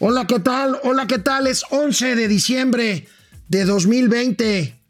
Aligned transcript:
Hola, 0.00 0.28
¿qué 0.28 0.38
tal? 0.38 0.78
Hola, 0.84 1.08
¿qué 1.08 1.18
tal? 1.18 1.48
Es 1.48 1.64
11 1.70 2.14
de 2.14 2.28
diciembre 2.28 3.08
de 3.48 3.64
2020. 3.64 4.80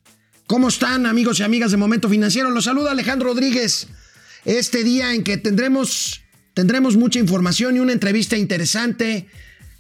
¿Cómo 0.47 0.69
están 0.69 1.07
amigos 1.07 1.41
y 1.41 1.45
amigas 1.45 1.71
de 1.71 1.79
Momento 1.79 2.11
Financiero? 2.11 2.51
Los 2.51 2.65
saluda 2.65 2.91
Alejandro 2.91 3.29
Rodríguez. 3.29 3.87
Este 4.45 4.85
día 4.85 5.15
en 5.15 5.25
que 5.25 5.39
tendremos, 5.39 6.21
tendremos 6.53 6.99
mucha 6.99 7.19
información 7.19 7.77
y 7.77 7.79
una 7.79 7.95
entrevista 7.95 8.37
interesante. 8.37 9.29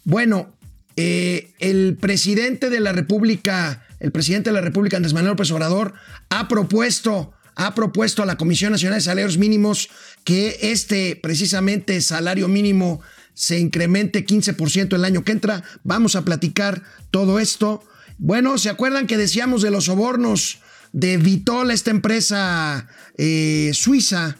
Bueno, 0.04 0.56
eh, 0.96 1.50
el 1.58 1.98
presidente 2.00 2.70
de 2.70 2.80
la 2.80 2.92
República, 2.92 3.86
el 4.00 4.12
presidente 4.12 4.48
de 4.48 4.54
la 4.54 4.62
República, 4.62 4.96
Andrés 4.96 5.12
Manuel 5.12 5.32
López 5.32 5.50
Obrador, 5.50 5.92
ha 6.30 6.48
propuesto, 6.48 7.34
ha 7.54 7.74
propuesto 7.74 8.22
a 8.22 8.26
la 8.26 8.38
Comisión 8.38 8.72
Nacional 8.72 8.96
de 8.96 9.04
Salarios 9.04 9.36
Mínimos 9.36 9.90
que 10.24 10.56
este, 10.62 11.16
precisamente, 11.16 12.00
salario 12.00 12.48
mínimo 12.48 13.02
se 13.38 13.56
incremente 13.60 14.26
15% 14.26 14.96
el 14.96 15.04
año 15.04 15.22
que 15.22 15.30
entra. 15.30 15.62
Vamos 15.84 16.16
a 16.16 16.24
platicar 16.24 16.82
todo 17.12 17.38
esto. 17.38 17.84
Bueno, 18.18 18.58
¿se 18.58 18.68
acuerdan 18.68 19.06
que 19.06 19.16
decíamos 19.16 19.62
de 19.62 19.70
los 19.70 19.84
sobornos 19.84 20.58
de 20.92 21.18
Vitol, 21.18 21.70
esta 21.70 21.92
empresa 21.92 22.88
eh, 23.16 23.70
suiza, 23.74 24.38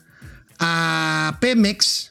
a 0.58 1.38
Pemex? 1.40 2.10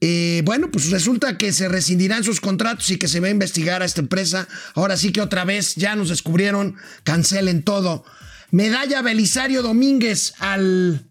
Eh, 0.00 0.42
bueno, 0.44 0.70
pues 0.70 0.90
resulta 0.90 1.38
que 1.38 1.52
se 1.52 1.68
rescindirán 1.68 2.22
sus 2.22 2.40
contratos 2.40 2.88
y 2.90 2.98
que 2.98 3.08
se 3.08 3.18
va 3.18 3.26
a 3.26 3.30
investigar 3.30 3.82
a 3.82 3.84
esta 3.84 4.00
empresa. 4.00 4.46
Ahora 4.76 4.96
sí 4.96 5.10
que 5.10 5.20
otra 5.20 5.44
vez 5.44 5.74
ya 5.74 5.96
nos 5.96 6.10
descubrieron, 6.10 6.76
cancelen 7.02 7.64
todo. 7.64 8.04
Medalla 8.52 9.02
Belisario 9.02 9.60
Domínguez 9.60 10.34
al 10.38 11.04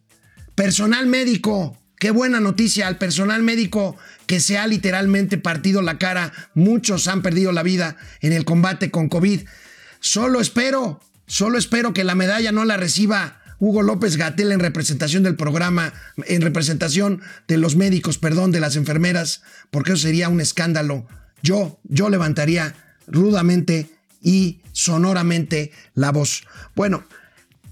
personal 0.55 1.05
médico. 1.05 1.77
Qué 1.99 2.11
buena 2.11 2.39
noticia 2.39 2.87
al 2.87 2.97
personal 2.97 3.43
médico 3.43 3.97
que 4.27 4.39
se 4.39 4.57
ha 4.57 4.67
literalmente 4.67 5.37
partido 5.37 5.81
la 5.81 5.97
cara. 5.97 6.33
Muchos 6.53 7.07
han 7.07 7.21
perdido 7.21 7.51
la 7.51 7.63
vida 7.63 7.97
en 8.21 8.33
el 8.33 8.45
combate 8.45 8.91
con 8.91 9.09
COVID. 9.09 9.41
Solo 9.99 10.41
espero, 10.41 11.01
solo 11.27 11.57
espero 11.57 11.93
que 11.93 12.03
la 12.03 12.15
medalla 12.15 12.51
no 12.51 12.65
la 12.65 12.77
reciba 12.77 13.41
Hugo 13.59 13.81
López 13.81 14.17
Gatel 14.17 14.51
en 14.51 14.59
representación 14.59 15.23
del 15.23 15.35
programa, 15.35 15.93
en 16.25 16.41
representación 16.41 17.21
de 17.47 17.57
los 17.57 17.75
médicos, 17.75 18.17
perdón, 18.17 18.51
de 18.51 18.59
las 18.59 18.75
enfermeras, 18.75 19.41
porque 19.71 19.93
eso 19.93 20.01
sería 20.01 20.29
un 20.29 20.41
escándalo. 20.41 21.07
Yo, 21.41 21.79
yo 21.83 22.09
levantaría 22.09 22.75
rudamente 23.07 23.89
y 24.21 24.61
sonoramente 24.71 25.71
la 25.93 26.11
voz. 26.11 26.43
Bueno, 26.75 27.05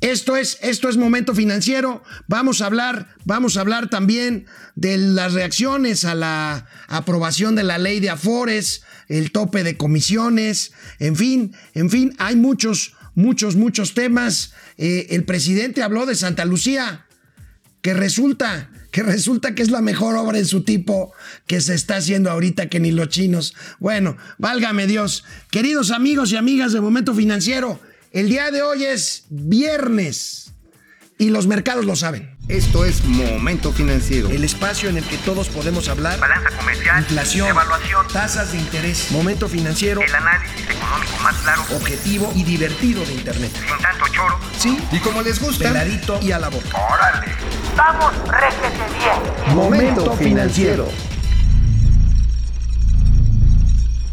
esto 0.03 0.35
es, 0.35 0.57
esto 0.61 0.89
es 0.89 0.97
momento 0.97 1.33
financiero. 1.33 2.03
Vamos 2.27 2.61
a 2.61 2.65
hablar, 2.65 3.15
vamos 3.23 3.55
a 3.55 3.61
hablar 3.61 3.89
también 3.89 4.47
de 4.75 4.97
las 4.97 5.31
reacciones 5.31 6.03
a 6.03 6.13
la 6.13 6.67
aprobación 6.87 7.55
de 7.55 7.63
la 7.63 7.77
ley 7.77 8.01
de 8.01 8.09
Afores, 8.09 8.83
el 9.07 9.31
tope 9.31 9.63
de 9.63 9.77
comisiones, 9.77 10.73
en 10.99 11.15
fin, 11.15 11.55
en 11.73 11.89
fin, 11.89 12.13
hay 12.17 12.35
muchos, 12.35 12.95
muchos, 13.15 13.55
muchos 13.55 13.93
temas. 13.93 14.51
Eh, 14.77 15.07
el 15.11 15.23
presidente 15.23 15.83
habló 15.83 16.05
de 16.05 16.15
Santa 16.15 16.43
Lucía, 16.43 17.05
que 17.81 17.93
resulta, 17.93 18.71
que 18.91 19.03
resulta 19.03 19.55
que 19.55 19.63
es 19.63 19.71
la 19.71 19.81
mejor 19.81 20.17
obra 20.17 20.37
en 20.37 20.45
su 20.45 20.63
tipo 20.63 21.13
que 21.47 21.61
se 21.61 21.75
está 21.75 21.95
haciendo 21.95 22.29
ahorita 22.29 22.67
que 22.67 22.81
ni 22.81 22.91
los 22.91 23.07
chinos. 23.07 23.55
Bueno, 23.79 24.17
válgame 24.37 24.85
Dios. 24.85 25.23
Queridos 25.49 25.91
amigos 25.91 26.33
y 26.33 26.35
amigas 26.35 26.73
de 26.73 26.81
Momento 26.81 27.15
Financiero, 27.15 27.79
el 28.14 28.30
día 28.30 28.52
de 28.52 28.61
hoy 28.61 28.86
es 28.86 29.25
viernes 29.30 30.53
y 31.17 31.30
los 31.30 31.47
mercados 31.47 31.83
lo 31.83 31.95
saben. 31.95 32.38
Esto 32.47 32.86
es 32.86 33.03
Momento 33.05 33.72
Financiero. 33.72 34.30
El 34.30 34.44
espacio 34.44 34.89
en 34.89 34.97
el 34.97 35.03
que 35.03 35.17
todos 35.17 35.50
podemos 35.50 35.88
hablar. 35.88 36.20
Balanza 36.20 36.55
comercial. 36.58 37.00
Inflación. 37.00 37.47
Evaluación. 37.50 38.08
Tasas 38.09 38.52
de 38.52 38.60
interés. 38.60 39.10
Momento 39.11 39.49
Financiero. 39.49 40.02
El 40.02 40.14
análisis 40.14 40.61
económico 40.70 41.17
más 41.23 41.36
claro. 41.37 41.64
Objetivo 41.76 42.32
y 42.36 42.43
divertido 42.43 43.04
de 43.04 43.14
Internet. 43.14 43.52
Sin 43.54 43.77
tanto 43.82 44.05
choro. 44.11 44.39
Sí. 44.60 44.77
Y 44.92 44.99
como 44.99 45.21
les 45.21 45.39
gusta. 45.42 45.70
Peladito 45.70 46.20
y 46.21 46.32
a 46.33 46.39
la 46.39 46.49
boca. 46.49 46.77
Órale. 46.77 47.32
Vamos, 47.76 48.14
réjete 48.30 48.77
bien. 48.99 49.55
Momento 49.55 50.16
Financiero. 50.17 50.92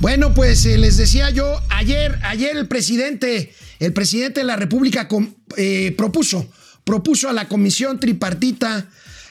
Bueno, 0.01 0.33
pues 0.33 0.65
eh, 0.65 0.79
les 0.79 0.97
decía 0.97 1.29
yo, 1.29 1.61
ayer, 1.69 2.19
ayer 2.23 2.57
el 2.57 2.67
presidente, 2.67 3.53
el 3.81 3.93
presidente 3.93 4.41
de 4.41 4.47
la 4.47 4.57
República 4.57 5.09
eh, 5.57 5.93
propuso 5.97 6.49
propuso 6.85 7.29
a 7.29 7.33
la 7.33 7.49
comisión 7.49 8.01
tripartita 8.01 8.89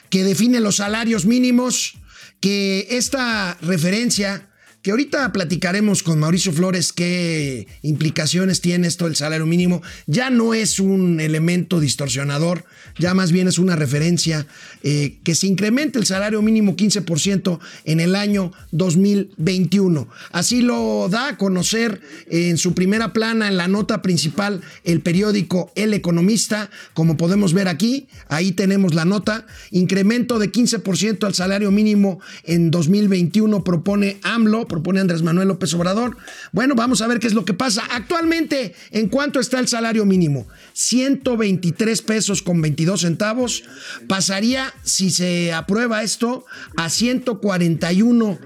que 0.08 0.24
define 0.24 0.60
los 0.60 0.76
salarios 0.76 1.26
mínimos 1.26 1.94
que 2.40 2.86
esta 2.90 3.56
referencia 3.60 4.49
que 4.82 4.92
ahorita 4.92 5.30
platicaremos 5.32 6.02
con 6.02 6.18
Mauricio 6.18 6.52
Flores 6.52 6.92
qué 6.92 7.66
implicaciones 7.82 8.60
tiene 8.60 8.88
esto 8.88 9.04
del 9.04 9.16
salario 9.16 9.44
mínimo. 9.44 9.82
Ya 10.06 10.30
no 10.30 10.54
es 10.54 10.80
un 10.80 11.20
elemento 11.20 11.80
distorsionador, 11.80 12.64
ya 12.98 13.12
más 13.12 13.30
bien 13.30 13.46
es 13.46 13.58
una 13.58 13.76
referencia 13.76 14.46
eh, 14.82 15.18
que 15.22 15.34
se 15.34 15.46
incremente 15.46 15.98
el 15.98 16.06
salario 16.06 16.40
mínimo 16.40 16.76
15% 16.76 17.58
en 17.84 18.00
el 18.00 18.16
año 18.16 18.52
2021. 18.72 20.08
Así 20.32 20.62
lo 20.62 21.08
da 21.10 21.28
a 21.28 21.36
conocer 21.36 22.00
en 22.28 22.56
su 22.56 22.72
primera 22.72 23.12
plana, 23.12 23.48
en 23.48 23.58
la 23.58 23.68
nota 23.68 24.00
principal, 24.00 24.62
el 24.84 25.02
periódico 25.02 25.72
El 25.74 25.92
Economista. 25.92 26.70
Como 26.94 27.18
podemos 27.18 27.52
ver 27.52 27.68
aquí, 27.68 28.08
ahí 28.28 28.52
tenemos 28.52 28.94
la 28.94 29.04
nota. 29.04 29.46
Incremento 29.70 30.38
de 30.38 30.50
15% 30.50 31.26
al 31.26 31.34
salario 31.34 31.70
mínimo 31.70 32.20
en 32.44 32.70
2021 32.70 33.62
propone 33.62 34.18
AMLO 34.22 34.69
propone 34.70 35.00
Andrés 35.00 35.22
Manuel 35.22 35.48
López 35.48 35.74
Obrador. 35.74 36.16
Bueno, 36.52 36.74
vamos 36.74 37.02
a 37.02 37.06
ver 37.06 37.18
qué 37.18 37.26
es 37.26 37.34
lo 37.34 37.44
que 37.44 37.52
pasa. 37.52 37.82
Actualmente, 37.90 38.74
¿en 38.90 39.08
cuánto 39.08 39.40
está 39.40 39.58
el 39.58 39.68
salario 39.68 40.06
mínimo? 40.06 40.48
123 40.72 42.00
pesos 42.00 42.40
con 42.40 42.62
22 42.62 43.02
centavos. 43.02 43.64
Pasaría, 44.08 44.72
si 44.82 45.10
se 45.10 45.52
aprueba 45.52 46.02
esto, 46.02 46.46
a 46.76 46.88
141 46.88 48.38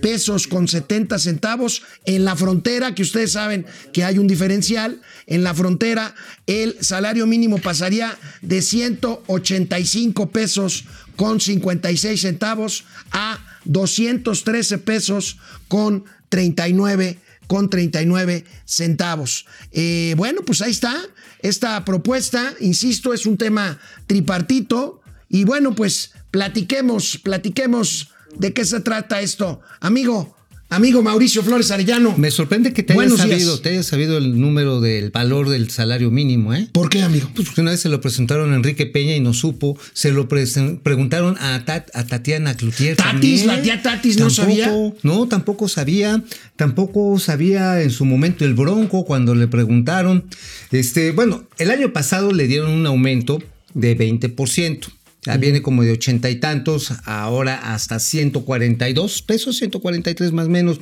pesos 0.00 0.46
con 0.46 0.68
70 0.68 1.18
centavos. 1.18 1.82
En 2.04 2.24
la 2.24 2.36
frontera, 2.36 2.94
que 2.94 3.02
ustedes 3.02 3.32
saben 3.32 3.66
que 3.92 4.04
hay 4.04 4.18
un 4.18 4.26
diferencial, 4.26 5.02
en 5.26 5.44
la 5.44 5.54
frontera 5.54 6.14
el 6.46 6.76
salario 6.80 7.26
mínimo 7.26 7.58
pasaría 7.58 8.16
de 8.40 8.62
185 8.62 10.30
pesos 10.30 10.84
con 11.16 11.40
56 11.40 12.20
centavos 12.20 12.84
a 13.10 13.38
213 13.64 14.78
pesos 14.78 15.38
con 15.68 16.04
39 16.28 17.18
con 17.46 17.68
39 17.68 18.46
centavos. 18.64 19.44
Eh, 19.72 20.14
bueno, 20.16 20.40
pues 20.42 20.62
ahí 20.62 20.70
está. 20.70 20.96
Esta 21.40 21.84
propuesta, 21.84 22.54
insisto, 22.60 23.12
es 23.12 23.26
un 23.26 23.36
tema 23.36 23.78
tripartito. 24.06 25.02
Y 25.28 25.44
bueno, 25.44 25.74
pues 25.74 26.12
platiquemos, 26.30 27.18
platiquemos 27.18 28.08
de 28.38 28.54
qué 28.54 28.64
se 28.64 28.80
trata 28.80 29.20
esto. 29.20 29.60
Amigo, 29.80 30.34
Amigo 30.72 31.02
Mauricio 31.02 31.42
Flores 31.42 31.70
Arellano. 31.70 32.14
Me 32.16 32.30
sorprende 32.30 32.72
que 32.72 32.82
te 32.82 32.94
hayas, 32.94 33.18
sabido, 33.18 33.60
te 33.60 33.68
hayas 33.68 33.84
sabido 33.84 34.16
el 34.16 34.40
número 34.40 34.80
del 34.80 35.10
valor 35.10 35.50
del 35.50 35.68
salario 35.68 36.10
mínimo, 36.10 36.54
¿eh? 36.54 36.66
¿Por 36.72 36.88
qué, 36.88 37.02
amigo? 37.02 37.28
Pues 37.34 37.48
porque 37.48 37.60
una 37.60 37.72
vez 37.72 37.80
se 37.80 37.90
lo 37.90 38.00
presentaron 38.00 38.52
a 38.52 38.56
Enrique 38.56 38.86
Peña 38.86 39.14
y 39.14 39.20
no 39.20 39.34
supo. 39.34 39.78
Se 39.92 40.12
lo 40.12 40.28
preguntaron 40.28 41.36
a, 41.38 41.56
a, 41.56 42.06
Tatiana 42.06 42.56
Cloutier. 42.56 42.96
Tatis, 42.96 43.44
la 43.44 43.60
tía 43.60 43.82
Tatis 43.82 44.18
no 44.18 44.30
sabía. 44.30 44.72
No, 45.02 45.28
tampoco 45.28 45.68
sabía. 45.68 46.24
Tampoco 46.56 47.18
sabía 47.18 47.82
en 47.82 47.90
su 47.90 48.06
momento 48.06 48.46
el 48.46 48.54
Bronco 48.54 49.04
cuando 49.04 49.34
le 49.34 49.48
preguntaron. 49.48 50.24
Este, 50.70 51.12
bueno, 51.12 51.44
el 51.58 51.70
año 51.70 51.92
pasado 51.92 52.32
le 52.32 52.46
dieron 52.46 52.70
un 52.70 52.86
aumento 52.86 53.42
de 53.74 53.94
20%. 53.94 54.86
Ya 55.24 55.36
viene 55.36 55.62
como 55.62 55.84
de 55.84 55.92
ochenta 55.92 56.30
y 56.30 56.36
tantos, 56.36 56.92
ahora 57.04 57.72
hasta 57.72 58.00
142 58.00 59.22
pesos, 59.22 59.56
143 59.56 60.32
más 60.32 60.46
o 60.46 60.50
menos. 60.50 60.80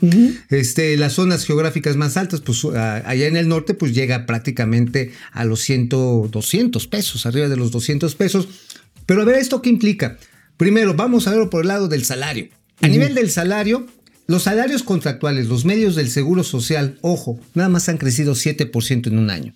este, 0.49 0.97
las 0.97 1.13
zonas 1.13 1.45
geográficas 1.45 1.97
más 1.97 2.17
altas, 2.17 2.41
pues 2.41 2.65
allá 2.65 3.27
en 3.27 3.37
el 3.37 3.49
norte, 3.49 3.75
pues 3.75 3.95
llega 3.95 4.25
prácticamente 4.25 5.13
a 5.33 5.45
los 5.45 5.61
100, 5.61 5.91
200 5.91 6.87
pesos, 6.87 7.27
arriba 7.27 7.49
de 7.49 7.57
los 7.57 7.71
200 7.71 8.15
pesos. 8.15 8.49
Pero 9.05 9.23
a 9.23 9.25
ver, 9.27 9.37
¿esto 9.37 9.61
qué 9.61 9.69
implica? 9.69 10.17
Primero, 10.57 10.95
vamos 10.95 11.27
a 11.27 11.31
verlo 11.31 11.51
por 11.51 11.63
el 11.63 11.69
lado 11.69 11.89
del 11.89 12.05
salario. 12.05 12.49
A 12.81 12.89
nivel 12.89 13.15
del 13.15 13.31
salario, 13.31 13.87
los 14.27 14.45
salarios 14.45 14.83
contractuales, 14.83 15.49
los 15.49 15.65
medios 15.65 15.97
del 15.97 16.09
seguro 16.09 16.45
social, 16.45 16.99
ojo, 17.03 17.39
nada 17.55 17.69
más 17.69 17.89
han 17.89 17.99
crecido 17.99 18.35
7% 18.35 19.09
en 19.09 19.19
un 19.19 19.29
año. 19.29 19.55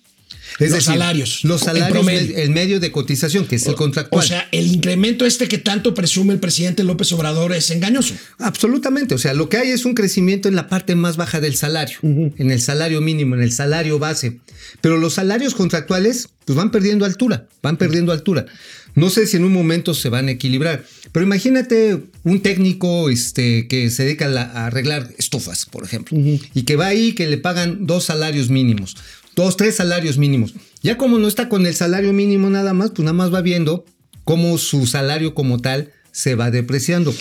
Es 0.59 0.69
los 0.69 0.79
decir, 0.79 0.93
salarios. 0.93 1.43
Los 1.43 1.61
salarios, 1.61 2.07
el 2.07 2.49
medio 2.51 2.79
de 2.79 2.91
cotización, 2.91 3.45
que 3.45 3.57
es 3.57 3.65
el 3.67 3.73
O 3.73 3.75
contractual. 3.75 4.25
sea, 4.25 4.47
el 4.51 4.67
incremento 4.67 5.25
este 5.25 5.47
que 5.47 5.57
tanto 5.57 5.93
presume 5.93 6.33
el 6.33 6.39
presidente 6.39 6.83
López 6.83 7.11
Obrador 7.11 7.53
es 7.53 7.69
engañoso. 7.71 8.13
Absolutamente, 8.39 9.15
o 9.15 9.17
sea, 9.17 9.33
lo 9.33 9.49
que 9.49 9.57
hay 9.57 9.69
es 9.71 9.83
un 9.85 9.93
crecimiento 9.95 10.47
en 10.47 10.55
la 10.55 10.67
parte 10.69 10.95
más 10.95 11.17
baja 11.17 11.41
del 11.41 11.55
salario, 11.55 11.97
en 12.03 12.51
el 12.51 12.61
salario 12.61 13.01
mínimo, 13.01 13.35
en 13.35 13.41
el 13.41 13.51
salario 13.51 13.99
base, 13.99 14.39
pero 14.81 14.97
los 14.97 15.15
salarios 15.15 15.55
contractuales 15.55 16.29
pues 16.45 16.55
van 16.55 16.71
perdiendo 16.71 17.05
altura, 17.05 17.47
van 17.61 17.75
perdiendo 17.77 18.11
altura. 18.11 18.45
No 18.93 19.09
sé 19.09 19.27
si 19.27 19.35
en 19.35 19.43
un 19.43 19.51
momento 19.51 19.93
se 19.93 20.07
van 20.07 20.29
a 20.29 20.31
equilibrar, 20.31 20.85
pero 21.11 21.25
imagínate 21.25 21.99
un 22.23 22.41
técnico 22.41 23.09
este, 23.09 23.67
que 23.67 23.89
se 23.89 24.03
dedica 24.05 24.25
a, 24.25 24.29
la- 24.29 24.43
a 24.43 24.67
arreglar 24.67 25.09
estufas, 25.17 25.65
por 25.65 25.83
ejemplo, 25.83 26.17
y 26.17 26.61
que 26.63 26.75
va 26.77 26.85
ahí 26.87 27.11
que 27.13 27.27
le 27.27 27.37
pagan 27.37 27.85
dos 27.87 28.05
salarios 28.05 28.49
mínimos, 28.49 28.95
dos, 29.35 29.57
tres 29.57 29.75
salarios 29.75 30.17
mínimos. 30.17 30.53
Ya 30.81 30.97
como 30.97 31.19
no 31.19 31.27
está 31.27 31.49
con 31.49 31.65
el 31.65 31.75
salario 31.75 32.13
mínimo 32.13 32.49
nada 32.49 32.73
más, 32.73 32.91
pues 32.91 33.03
nada 33.03 33.13
más 33.13 33.33
va 33.33 33.41
viendo 33.41 33.85
cómo 34.23 34.57
su 34.57 34.85
salario 34.87 35.33
como 35.35 35.59
tal 35.59 35.91
se 36.11 36.35
va 36.35 36.51
depreciando. 36.51 37.13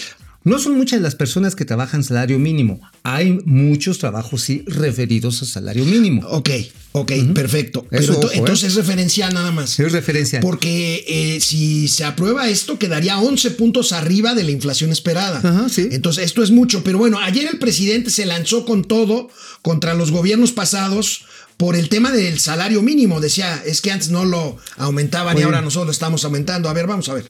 No 0.45 0.59
son 0.59 0.77
muchas 0.77 1.01
las 1.01 1.15
personas 1.15 1.57
que 1.57 1.65
trabajan 1.65 2.05
salario 2.05 2.39
mínimo. 2.39 2.79
Hay 3.03 3.39
muchos 3.47 3.99
trabajos 3.99 4.43
sí 4.43 4.63
referidos 4.67 5.41
a 5.41 5.47
salario 5.47 5.87
mínimo. 5.87 6.21
Ok, 6.29 6.51
ok, 6.93 7.13
perfecto. 7.35 7.87
Pero 7.89 8.03
Eso, 8.03 8.13
ento- 8.13 8.27
ojo, 8.27 8.33
¿eh? 8.35 8.39
entonces 8.41 8.69
es 8.69 8.75
referencial 8.75 9.33
nada 9.33 9.53
más. 9.53 9.81
Es 9.81 9.91
referencial. 9.91 10.43
Porque 10.43 11.03
eh, 11.09 11.41
si 11.41 11.89
se 11.89 12.05
aprueba 12.05 12.47
esto, 12.51 12.79
quedaría 12.79 13.19
11 13.21 13.53
puntos 13.53 13.93
arriba 13.95 14.35
de 14.35 14.45
la 14.45 14.51
inflación 14.51 14.93
esperada. 14.93 15.39
Ajá, 15.39 15.71
sí. 15.71 15.89
Entonces, 15.91 16.27
esto 16.27 16.43
es 16.43 16.51
mucho. 16.51 16.85
Pero 16.85 16.99
bueno, 16.99 17.19
ayer 17.21 17.49
el 17.51 17.59
presidente 17.59 18.11
se 18.11 18.27
lanzó 18.27 18.67
con 18.67 18.85
todo 18.85 19.31
contra 19.63 19.95
los 19.95 20.11
gobiernos 20.11 20.53
pasados 20.53 21.25
por 21.57 21.77
el 21.77 21.89
tema 21.89 22.11
del 22.11 22.39
salario 22.39 22.83
mínimo. 22.83 23.21
Decía, 23.21 23.63
es 23.65 23.81
que 23.81 23.93
antes 23.93 24.11
no 24.11 24.25
lo 24.25 24.57
aumentaban 24.77 25.39
y 25.39 25.43
ahora 25.43 25.61
nosotros 25.61 25.87
lo 25.87 25.93
estamos 25.93 26.25
aumentando. 26.25 26.69
A 26.69 26.73
ver, 26.73 26.87
vamos 26.87 27.09
a 27.09 27.15
ver. 27.15 27.29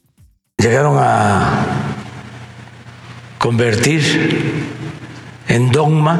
llegaron 0.57 0.97
a 0.99 1.65
convertir 3.37 4.01
en 5.47 5.71
dogma 5.71 6.19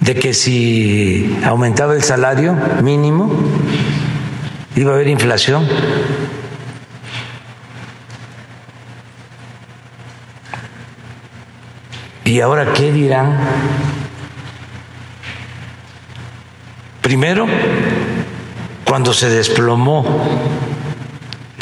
de 0.00 0.14
que 0.14 0.34
si 0.34 1.36
aumentaba 1.44 1.94
el 1.94 2.02
salario 2.02 2.54
mínimo 2.82 3.32
iba 4.76 4.92
a 4.92 4.94
haber 4.94 5.08
inflación. 5.08 5.66
¿Y 12.24 12.40
ahora 12.40 12.72
qué 12.72 12.92
dirán? 12.92 13.38
Primero, 17.04 17.46
cuando 18.86 19.12
se 19.12 19.28
desplomó 19.28 20.06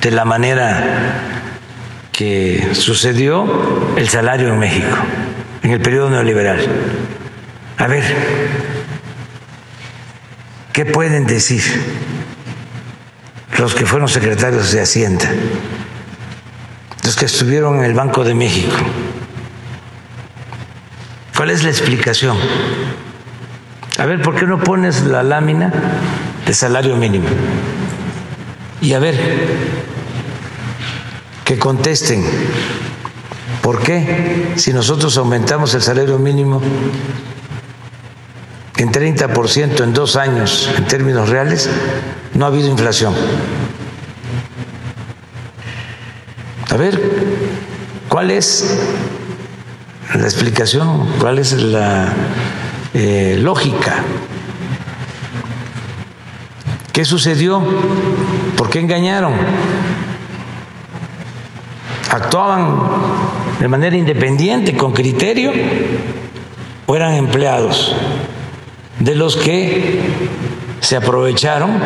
de 0.00 0.12
la 0.12 0.24
manera 0.24 1.50
que 2.12 2.68
sucedió 2.74 3.92
el 3.96 4.08
salario 4.08 4.52
en 4.52 4.60
México, 4.60 4.96
en 5.64 5.72
el 5.72 5.80
periodo 5.80 6.10
neoliberal. 6.10 6.64
A 7.76 7.88
ver, 7.88 8.04
¿qué 10.72 10.84
pueden 10.84 11.26
decir 11.26 11.64
los 13.58 13.74
que 13.74 13.84
fueron 13.84 14.08
secretarios 14.08 14.70
de 14.70 14.80
Hacienda, 14.80 15.28
los 17.02 17.16
que 17.16 17.24
estuvieron 17.24 17.78
en 17.78 17.84
el 17.86 17.94
Banco 17.94 18.22
de 18.22 18.34
México? 18.34 18.76
¿Cuál 21.36 21.50
es 21.50 21.64
la 21.64 21.70
explicación? 21.70 22.38
A 23.98 24.06
ver, 24.06 24.22
¿por 24.22 24.34
qué 24.34 24.46
no 24.46 24.58
pones 24.58 25.02
la 25.02 25.22
lámina 25.22 25.72
de 26.46 26.54
salario 26.54 26.96
mínimo? 26.96 27.26
Y 28.80 28.94
a 28.94 28.98
ver, 28.98 29.16
que 31.44 31.58
contesten. 31.58 32.24
¿Por 33.60 33.82
qué? 33.82 34.54
Si 34.56 34.72
nosotros 34.72 35.16
aumentamos 35.18 35.74
el 35.74 35.82
salario 35.82 36.18
mínimo 36.18 36.60
en 38.76 38.90
30% 38.90 39.84
en 39.84 39.92
dos 39.92 40.16
años 40.16 40.68
en 40.76 40.86
términos 40.86 41.28
reales, 41.28 41.68
no 42.34 42.46
ha 42.46 42.48
habido 42.48 42.68
inflación. 42.68 43.14
A 46.70 46.76
ver, 46.76 47.00
¿cuál 48.08 48.30
es 48.30 48.78
la 50.14 50.24
explicación? 50.24 51.06
¿Cuál 51.20 51.38
es 51.38 51.52
la 51.52 52.12
eh, 52.94 53.36
lógica? 53.40 54.02
¿Qué 56.92 57.04
sucedió? 57.04 57.62
¿Por 58.56 58.68
qué 58.70 58.80
engañaron? 58.80 59.32
¿Actuaban 62.10 62.78
de 63.60 63.68
manera 63.68 63.96
independiente, 63.96 64.76
con 64.76 64.92
criterio, 64.92 65.52
o 66.86 66.94
eran 66.96 67.14
empleados 67.14 67.94
de 69.00 69.14
los 69.14 69.36
que 69.36 70.00
se 70.80 70.96
aprovecharon 70.96 71.80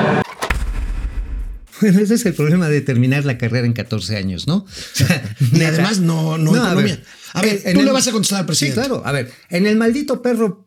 Bueno, 1.80 2.00
ese 2.00 2.14
es 2.14 2.26
el 2.26 2.34
problema 2.34 2.68
de 2.68 2.80
terminar 2.80 3.24
la 3.24 3.38
carrera 3.38 3.66
en 3.66 3.72
14 3.74 4.16
años, 4.16 4.48
¿no? 4.48 4.56
O 4.56 4.66
sea, 4.92 5.22
Y 5.52 5.62
además 5.62 6.00
no, 6.00 6.38
no, 6.38 6.52
a 6.54 6.56
economía. 6.72 6.98
A 7.34 7.42
ver, 7.42 7.60
en 7.64 7.74
tú 7.74 7.80
el- 7.80 7.86
le 7.86 7.92
vas 7.92 8.08
a 8.08 8.12
contestar 8.12 8.40
al 8.40 8.46
presidente. 8.46 8.80
Sí, 8.82 8.86
claro. 8.88 9.02
A 9.06 9.12
ver, 9.12 9.30
en 9.50 9.66
el 9.66 9.76
maldito 9.76 10.20
perro 10.22 10.64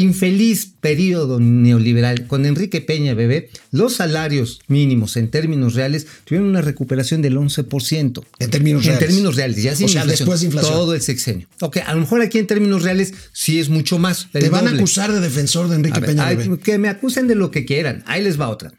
infeliz 0.00 0.72
periodo 0.80 1.38
neoliberal 1.40 2.26
con 2.26 2.46
Enrique 2.46 2.80
Peña 2.80 3.14
Bebé, 3.14 3.50
los 3.70 3.94
salarios 3.94 4.60
mínimos 4.68 5.16
en 5.16 5.30
términos 5.30 5.74
reales 5.74 6.06
tuvieron 6.24 6.48
una 6.48 6.60
recuperación 6.62 7.22
del 7.22 7.36
11%. 7.36 8.24
En 8.38 8.50
términos 8.50 8.82
En 8.82 8.88
reales. 8.90 9.08
términos 9.08 9.36
reales, 9.36 9.62
ya 9.62 9.76
sin 9.76 9.86
O 9.86 9.88
sea, 9.88 10.02
inflación, 10.02 10.26
después 10.26 10.40
de 10.40 10.46
inflación. 10.46 10.74
Todo 10.74 10.94
el 10.94 11.00
sexenio. 11.00 11.46
Ok, 11.60 11.78
a 11.86 11.94
lo 11.94 12.00
mejor 12.00 12.22
aquí 12.22 12.38
en 12.38 12.46
términos 12.46 12.82
reales 12.82 13.12
sí 13.32 13.60
es 13.60 13.68
mucho 13.68 13.98
más. 13.98 14.28
Te 14.32 14.48
van 14.48 14.66
a 14.66 14.70
acusar 14.72 15.12
de 15.12 15.20
defensor 15.20 15.68
de 15.68 15.76
Enrique 15.76 16.00
ver, 16.00 16.10
Peña 16.10 16.28
Bebé. 16.28 16.58
que 16.58 16.78
me 16.78 16.88
acusen 16.88 17.28
de 17.28 17.34
lo 17.34 17.50
que 17.50 17.64
quieran. 17.64 18.02
Ahí 18.06 18.22
les 18.24 18.40
va 18.40 18.48
otra. 18.48 18.72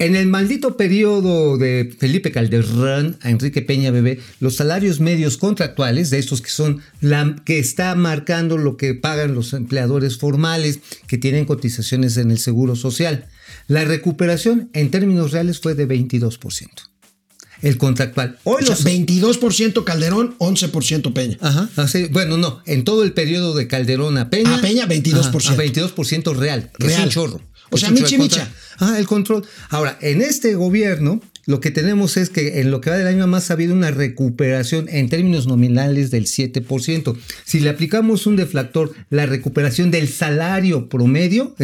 En 0.00 0.16
el 0.16 0.28
maldito 0.28 0.78
periodo 0.78 1.58
de 1.58 1.94
Felipe 1.98 2.32
Calderón 2.32 3.18
a 3.20 3.28
Enrique 3.28 3.60
Peña 3.60 3.90
Bebé, 3.90 4.18
los 4.40 4.56
salarios 4.56 4.98
medios 4.98 5.36
contractuales, 5.36 6.08
de 6.08 6.18
estos 6.18 6.40
que 6.40 6.48
son 6.48 6.80
la 7.02 7.36
que 7.44 7.58
está 7.58 7.94
marcando 7.96 8.56
lo 8.56 8.78
que 8.78 8.94
pagan 8.94 9.34
los 9.34 9.52
empleadores 9.52 10.16
formales 10.16 10.80
que 11.06 11.18
tienen 11.18 11.44
cotizaciones 11.44 12.16
en 12.16 12.30
el 12.30 12.38
Seguro 12.38 12.76
Social, 12.76 13.26
la 13.68 13.84
recuperación 13.84 14.70
en 14.72 14.90
términos 14.90 15.32
reales 15.32 15.60
fue 15.60 15.74
de 15.74 15.86
22%. 15.86 16.66
El 17.60 17.76
contractual. 17.76 18.38
Hoy 18.44 18.62
O 18.62 18.66
sea, 18.66 18.76
los 18.76 18.84
22% 18.86 19.84
Calderón, 19.84 20.34
11% 20.38 21.12
Peña. 21.12 21.36
Ajá, 21.42 21.68
así- 21.76 22.06
bueno, 22.06 22.38
no, 22.38 22.62
en 22.64 22.84
todo 22.84 23.02
el 23.02 23.12
periodo 23.12 23.54
de 23.54 23.68
Calderón 23.68 24.16
a 24.16 24.30
Peña. 24.30 24.56
A 24.56 24.60
Peña, 24.62 24.86
22%. 24.86 25.52
Ajá, 25.52 25.60
a 25.60 25.64
22% 25.64 26.34
real, 26.34 26.70
que 26.78 26.86
es 26.86 26.92
Real. 26.94 27.04
un 27.04 27.10
chorro. 27.10 27.49
O 27.70 27.78
sea, 27.78 27.88
chorro. 27.94 28.22
micha, 28.22 28.48
Ah, 28.78 28.96
el 28.98 29.06
control. 29.06 29.44
Ahora, 29.68 29.98
en 30.00 30.22
este 30.22 30.54
gobierno, 30.54 31.20
lo 31.46 31.60
que 31.60 31.70
tenemos 31.70 32.16
es 32.16 32.30
que 32.30 32.60
en 32.60 32.70
lo 32.70 32.80
que 32.80 32.90
va 32.90 32.96
del 32.96 33.06
año 33.06 33.26
más 33.26 33.50
ha 33.50 33.54
habido 33.54 33.74
una 33.74 33.90
recuperación 33.90 34.88
en 34.88 35.08
términos 35.08 35.46
nominales 35.46 36.10
del 36.10 36.24
7%. 36.26 37.16
Si 37.44 37.60
le 37.60 37.68
aplicamos 37.70 38.26
un 38.26 38.36
deflactor, 38.36 38.92
la 39.10 39.26
recuperación 39.26 39.90
del 39.90 40.08
salario 40.08 40.88
promedio 40.88 41.54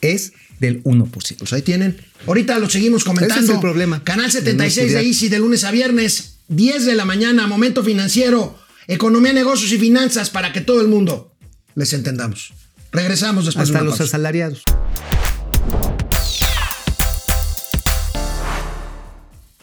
es 0.00 0.32
del 0.60 0.82
1%. 0.84 1.36
Pues 1.38 1.52
ahí 1.52 1.62
tienen. 1.62 1.96
Ahorita 2.26 2.58
lo 2.58 2.70
seguimos 2.70 3.04
comentando. 3.04 3.34
Ese 3.34 3.44
es 3.44 3.54
el 3.54 3.60
problema. 3.60 4.02
Canal 4.04 4.30
De 4.30 4.38
no 4.54 4.64
76 4.64 4.92
de. 4.92 5.00
Easy 5.02 5.28
de 5.28 5.38
lunes 5.38 5.64
a 5.64 5.70
viernes, 5.70 6.36
10 6.48 6.86
de 6.86 6.94
la 6.94 7.04
mañana, 7.04 7.46
momento 7.46 7.82
financiero, 7.84 8.58
economía, 8.86 9.32
negocios 9.32 9.72
y 9.72 9.78
finanzas 9.78 10.30
para 10.30 10.52
que 10.52 10.60
todo 10.60 10.80
el 10.80 10.88
mundo 10.88 11.34
les 11.74 11.92
entendamos. 11.92 12.52
Regresamos 12.92 13.44
después 13.46 13.68
Hasta 13.68 13.78
de 13.78 13.82
una 13.82 13.90
los 13.90 13.98
pausa. 13.98 14.04
asalariados. 14.16 14.62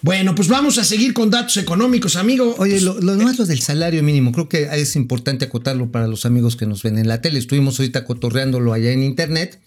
Bueno, 0.01 0.33
pues 0.33 0.47
vamos 0.47 0.79
a 0.79 0.83
seguir 0.83 1.13
con 1.13 1.29
datos 1.29 1.57
económicos, 1.57 2.15
amigo. 2.15 2.55
Oye, 2.57 2.81
lo, 2.81 2.99
lo 2.99 3.15
demás 3.15 3.37
lo 3.37 3.45
del 3.45 3.61
salario 3.61 4.01
mínimo, 4.01 4.31
creo 4.31 4.49
que 4.49 4.67
es 4.73 4.95
importante 4.95 5.45
acotarlo 5.45 5.91
para 5.91 6.07
los 6.07 6.25
amigos 6.25 6.55
que 6.55 6.65
nos 6.65 6.81
ven 6.81 6.97
en 6.97 7.07
la 7.07 7.21
tele. 7.21 7.37
Estuvimos 7.37 7.79
ahorita 7.79 8.03
cotorreándolo 8.05 8.73
allá 8.73 8.91
en 8.91 9.03
internet. 9.03 9.59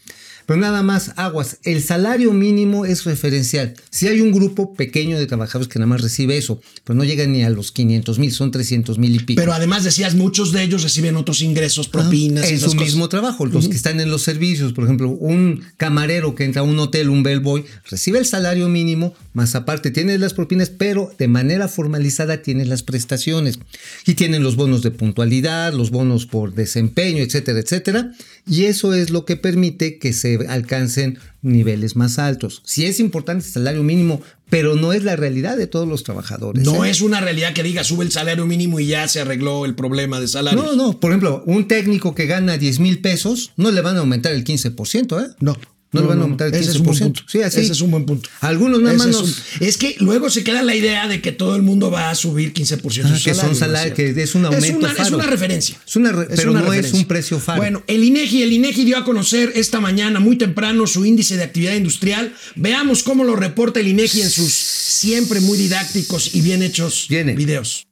Pero 0.46 0.60
nada 0.60 0.82
más, 0.82 1.12
aguas, 1.16 1.58
el 1.62 1.82
salario 1.82 2.32
mínimo 2.32 2.84
es 2.84 3.04
referencial. 3.04 3.74
Si 3.88 4.08
hay 4.08 4.20
un 4.20 4.30
grupo 4.30 4.74
pequeño 4.74 5.18
de 5.18 5.26
trabajadores 5.26 5.68
que 5.68 5.78
nada 5.78 5.86
más 5.86 6.02
recibe 6.02 6.36
eso, 6.36 6.60
pero 6.84 6.96
no 6.96 7.04
llegan 7.04 7.32
ni 7.32 7.44
a 7.44 7.50
los 7.50 7.72
500 7.72 8.18
mil, 8.18 8.30
son 8.30 8.50
300 8.50 8.98
mil 8.98 9.14
y 9.14 9.20
pico. 9.20 9.40
Pero 9.40 9.54
además 9.54 9.84
decías, 9.84 10.14
muchos 10.14 10.52
de 10.52 10.62
ellos 10.62 10.82
reciben 10.82 11.16
otros 11.16 11.40
ingresos, 11.40 11.88
propinas. 11.88 12.50
y 12.50 12.54
en 12.54 12.60
su 12.60 12.66
cosas. 12.66 12.80
mismo 12.80 13.08
trabajo, 13.08 13.46
los 13.46 13.68
que 13.68 13.76
están 13.76 14.00
en 14.00 14.10
los 14.10 14.22
servicios, 14.22 14.74
por 14.74 14.84
ejemplo, 14.84 15.08
un 15.08 15.64
camarero 15.78 16.34
que 16.34 16.44
entra 16.44 16.60
a 16.60 16.64
un 16.64 16.78
hotel, 16.78 17.08
un 17.08 17.22
bellboy, 17.22 17.64
recibe 17.88 18.18
el 18.18 18.26
salario 18.26 18.68
mínimo 18.68 19.14
más 19.34 19.56
aparte 19.56 19.90
tienes 19.90 20.20
las 20.20 20.32
propinas, 20.32 20.70
pero 20.70 21.12
de 21.18 21.26
manera 21.26 21.66
formalizada 21.66 22.40
tienes 22.40 22.68
las 22.68 22.84
prestaciones. 22.84 23.58
Y 24.06 24.14
tienen 24.14 24.44
los 24.44 24.54
bonos 24.54 24.82
de 24.82 24.92
puntualidad, 24.92 25.72
los 25.72 25.90
bonos 25.90 26.24
por 26.24 26.54
desempeño, 26.54 27.22
etcétera, 27.22 27.58
etcétera. 27.58 28.12
Y 28.48 28.64
eso 28.64 28.94
es 28.94 29.10
lo 29.10 29.24
que 29.24 29.36
permite 29.36 29.98
que 29.98 30.12
se 30.12 30.46
alcancen 30.48 31.18
niveles 31.42 31.96
más 31.96 32.18
altos. 32.18 32.62
Sí 32.64 32.86
es 32.86 33.00
importante 33.00 33.44
el 33.44 33.52
salario 33.52 33.82
mínimo, 33.82 34.22
pero 34.48 34.76
no 34.76 34.92
es 34.92 35.02
la 35.02 35.16
realidad 35.16 35.56
de 35.56 35.66
todos 35.66 35.86
los 35.88 36.04
trabajadores. 36.04 36.62
No 36.64 36.84
¿eh? 36.84 36.90
es 36.90 37.00
una 37.00 37.20
realidad 37.20 37.52
que 37.54 37.64
diga 37.64 37.82
sube 37.82 38.04
el 38.04 38.12
salario 38.12 38.46
mínimo 38.46 38.78
y 38.78 38.86
ya 38.86 39.08
se 39.08 39.20
arregló 39.20 39.64
el 39.64 39.74
problema 39.74 40.20
de 40.20 40.28
salario. 40.28 40.62
No, 40.62 40.74
no, 40.74 41.00
por 41.00 41.10
ejemplo, 41.10 41.42
un 41.46 41.66
técnico 41.66 42.14
que 42.14 42.26
gana 42.26 42.56
10 42.56 42.78
mil 42.78 43.00
pesos, 43.00 43.52
no 43.56 43.72
le 43.72 43.80
van 43.80 43.96
a 43.96 44.00
aumentar 44.00 44.32
el 44.32 44.44
15%, 44.44 45.24
¿eh? 45.24 45.34
No. 45.40 45.56
No, 45.94 46.00
le 46.02 46.06
van 46.08 46.18
a 46.18 46.22
aumentar 46.22 46.48
el 46.48 46.54
15%. 46.54 46.60
Ese 46.60 46.70
es 46.70 46.76
un 46.76 46.84
buen 46.84 46.98
punto. 46.98 47.22
Sí, 47.26 47.42
así. 47.42 47.60
Ese 47.60 47.72
es 47.72 47.80
un 47.80 47.90
buen 47.90 48.04
punto. 48.06 48.28
Algunos 48.40 48.80
nada 48.82 48.96
más 48.96 49.06
es, 49.08 49.16
un- 49.16 49.34
es 49.60 49.78
que 49.78 49.96
luego 50.00 50.28
se 50.30 50.44
queda 50.44 50.62
la 50.62 50.74
idea 50.74 51.08
de 51.08 51.20
que 51.20 51.32
todo 51.32 51.56
el 51.56 51.62
mundo 51.62 51.90
va 51.90 52.10
a 52.10 52.14
subir 52.14 52.52
15% 52.52 53.04
Ah, 53.06 53.16
su 53.18 53.24
que 53.24 53.34
son 53.34 53.54
salario, 53.54 53.54
salarios, 53.54 53.98
¿no 53.98 54.04
es 54.04 54.14
que 54.14 54.22
es 54.22 54.34
un 54.34 54.44
aumento 54.44 54.66
Es 54.66 54.74
una, 54.74 54.90
es 54.92 54.96
faro. 54.98 55.16
una 55.16 55.26
referencia. 55.26 55.76
Es 55.86 55.96
una 55.96 56.12
re- 56.12 56.26
pero 56.34 56.50
una 56.50 56.60
no 56.62 56.72
es 56.72 56.92
un 56.92 57.04
precio 57.06 57.38
faro. 57.40 57.58
Bueno, 57.60 57.82
el 57.86 58.04
INEGI, 58.04 58.42
el 58.42 58.52
INEGI 58.52 58.84
dio 58.84 58.98
a 58.98 59.04
conocer 59.04 59.52
esta 59.54 59.80
mañana 59.80 60.20
muy 60.20 60.36
temprano 60.36 60.86
su 60.86 61.04
índice 61.06 61.36
de 61.36 61.44
actividad 61.44 61.74
industrial. 61.74 62.34
Veamos 62.56 63.02
cómo 63.02 63.24
lo 63.24 63.36
reporta 63.36 63.80
el 63.80 63.88
INEGI 63.88 64.22
en 64.22 64.30
sus 64.30 64.52
siempre 64.52 65.40
muy 65.40 65.56
didácticos 65.58 66.34
y 66.34 66.40
bien 66.40 66.62
hechos 66.62 67.06
Viene. 67.08 67.34
videos. 67.34 67.86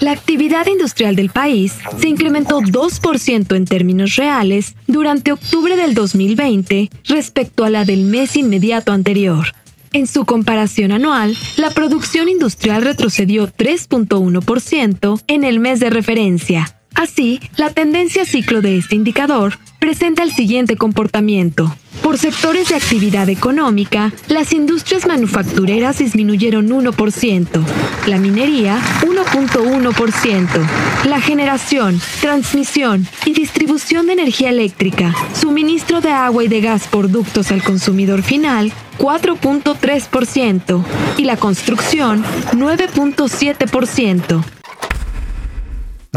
La 0.00 0.12
actividad 0.12 0.66
industrial 0.66 1.16
del 1.16 1.30
país 1.30 1.74
se 2.00 2.08
incrementó 2.08 2.60
2% 2.60 3.56
en 3.56 3.64
términos 3.64 4.16
reales 4.16 4.74
durante 4.86 5.32
octubre 5.32 5.76
del 5.76 5.94
2020 5.94 6.90
respecto 7.04 7.64
a 7.64 7.70
la 7.70 7.84
del 7.84 8.04
mes 8.04 8.36
inmediato 8.36 8.92
anterior. 8.92 9.54
En 9.92 10.06
su 10.06 10.24
comparación 10.24 10.92
anual, 10.92 11.36
la 11.56 11.70
producción 11.70 12.28
industrial 12.28 12.82
retrocedió 12.82 13.48
3.1% 13.48 15.22
en 15.26 15.44
el 15.44 15.60
mes 15.60 15.80
de 15.80 15.90
referencia. 15.90 16.77
Así, 16.94 17.40
la 17.56 17.70
tendencia 17.70 18.24
ciclo 18.24 18.60
de 18.60 18.78
este 18.78 18.96
indicador 18.96 19.58
presenta 19.78 20.22
el 20.22 20.32
siguiente 20.32 20.76
comportamiento. 20.76 21.74
Por 22.02 22.18
sectores 22.18 22.68
de 22.68 22.76
actividad 22.76 23.28
económica, 23.28 24.12
las 24.28 24.52
industrias 24.52 25.06
manufactureras 25.06 25.98
disminuyeron 25.98 26.68
1%, 26.68 27.64
la 28.06 28.18
minería 28.18 28.80
1.1%, 29.02 31.06
la 31.06 31.20
generación, 31.20 32.00
transmisión 32.20 33.06
y 33.26 33.32
distribución 33.32 34.06
de 34.06 34.14
energía 34.14 34.50
eléctrica, 34.50 35.14
suministro 35.34 36.00
de 36.00 36.10
agua 36.10 36.44
y 36.44 36.48
de 36.48 36.60
gas 36.60 36.88
por 36.88 37.10
ductos 37.10 37.52
al 37.52 37.62
consumidor 37.62 38.22
final 38.22 38.72
4.3% 38.98 40.84
y 41.18 41.24
la 41.24 41.36
construcción 41.36 42.24
9.7%. 42.52 44.57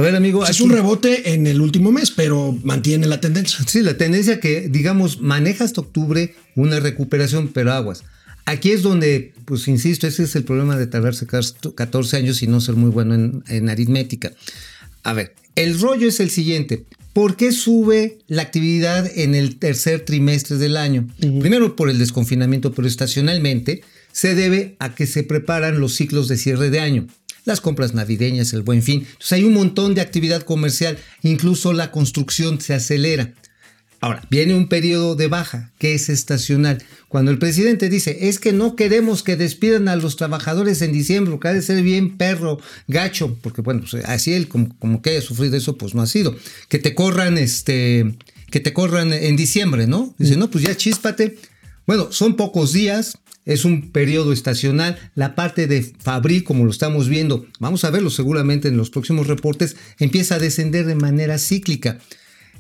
A 0.02 0.04
ver, 0.06 0.16
amigo. 0.16 0.44
Es 0.44 0.50
aquí- 0.50 0.64
un 0.64 0.72
rebote 0.72 1.34
en 1.34 1.46
el 1.46 1.62
último 1.62 1.92
mes, 1.92 2.10
pero 2.12 2.58
mantiene 2.64 3.06
la 3.06 3.22
tendencia. 3.22 3.60
Sí, 3.68 3.82
la 3.82 3.98
tendencia 3.98 4.40
que, 4.40 4.68
digamos, 4.68 5.22
maneja 5.22 5.64
hasta 5.64 5.82
octubre 5.82 6.34
una 6.56 6.80
recuperación, 6.80 7.50
pero 7.50 7.72
aguas. 7.72 8.04
Aquí 8.46 8.72
es 8.72 8.82
donde, 8.82 9.34
pues 9.46 9.68
insisto, 9.68 10.08
ese 10.08 10.24
es 10.24 10.36
el 10.36 10.44
problema 10.44 10.76
de 10.76 10.88
tardarse 10.88 11.28
14 11.28 12.18
años 12.18 12.42
y 12.42 12.48
no 12.48 12.60
ser 12.62 12.76
muy 12.76 12.90
bueno 12.90 13.14
en, 13.14 13.44
en 13.48 13.70
aritmética. 13.70 14.34
A 15.04 15.14
ver, 15.14 15.36
el 15.56 15.80
rollo 15.80 16.08
es 16.08 16.20
el 16.20 16.32
siguiente. 16.32 16.84
¿Por 17.14 17.36
qué 17.36 17.52
sube 17.52 18.18
la 18.28 18.42
actividad 18.42 19.10
en 19.16 19.36
el 19.36 19.58
tercer 19.60 20.06
trimestre 20.06 20.58
del 20.58 20.78
año? 20.78 21.08
Primero 21.20 21.76
por 21.76 21.90
el 21.90 22.00
desconfinamiento, 22.00 22.72
pero 22.74 22.88
estacionalmente 22.88 23.82
se 24.14 24.34
debe 24.34 24.76
a 24.80 24.96
que 24.96 25.06
se 25.06 25.24
preparan 25.24 25.80
los 25.80 25.94
ciclos 25.94 26.28
de 26.28 26.38
cierre 26.38 26.70
de 26.70 26.80
año. 26.80 27.08
Las 27.46 27.62
compras 27.62 27.94
navideñas, 27.94 28.54
el 28.54 28.62
buen 28.62 28.84
fin. 28.84 29.02
Entonces 29.02 29.32
hay 29.34 29.44
un 29.44 29.54
montón 29.54 29.96
de 29.96 30.02
actividad 30.02 30.44
comercial, 30.44 30.98
incluso 31.24 31.74
la 31.74 31.92
construcción 31.92 32.62
se 32.62 32.74
acelera. 32.74 33.34
Ahora, 34.04 34.24
viene 34.32 34.56
un 34.56 34.68
periodo 34.68 35.16
de 35.16 35.28
baja, 35.28 35.72
que 35.78 35.94
es 35.94 36.10
estacional. 36.10 36.84
Cuando 37.08 37.30
el 37.30 37.38
presidente 37.38 37.88
dice, 37.88 38.30
es 38.30 38.40
que 38.40 38.52
no 38.52 38.76
queremos 38.76 39.22
que 39.22 39.36
despidan 39.36 39.88
a 39.88 39.96
los 39.96 40.16
trabajadores 40.16 40.82
en 40.82 40.92
diciembre, 40.92 41.38
que 41.40 41.48
ha 41.48 41.54
de 41.54 41.62
ser 41.62 41.84
bien 41.84 42.18
perro, 42.18 42.60
gacho, 42.88 43.38
porque 43.44 43.62
bueno, 43.62 43.84
pues, 43.88 44.04
así 44.06 44.34
él 44.34 44.48
como, 44.48 44.76
como 44.80 45.04
que 45.04 45.12
haya 45.12 45.22
sufrido 45.22 45.56
eso, 45.56 45.78
pues 45.78 45.94
no 45.94 46.02
ha 46.02 46.08
sido. 46.08 46.36
Que 46.68 46.80
te 46.80 46.96
corran, 46.96 47.38
este, 47.38 48.16
que 48.50 48.60
te 48.60 48.74
corran 48.74 49.14
en 49.14 49.36
diciembre, 49.36 49.86
¿no? 49.86 50.16
Dice, 50.18 50.36
no, 50.36 50.50
pues 50.50 50.64
ya 50.64 50.76
chíspate. 50.76 51.38
Bueno, 51.86 52.12
son 52.12 52.36
pocos 52.36 52.74
días, 52.74 53.20
es 53.46 53.66
un 53.66 53.92
periodo 53.92 54.34
estacional. 54.34 54.98
La 55.16 55.36
parte 55.36 55.68
de 55.68 55.84
Fabri, 55.84 56.42
como 56.42 56.66
lo 56.66 56.72
estamos 56.72 57.10
viendo, 57.10 57.46
vamos 57.60 57.84
a 57.84 57.90
verlo 57.90 58.10
seguramente 58.10 58.68
en 58.68 58.78
los 58.78 58.90
próximos 58.90 59.28
reportes, 59.28 59.76
empieza 60.00 60.36
a 60.36 60.40
descender 60.40 60.86
de 60.86 60.96
manera 60.96 61.38
cíclica. 61.38 62.00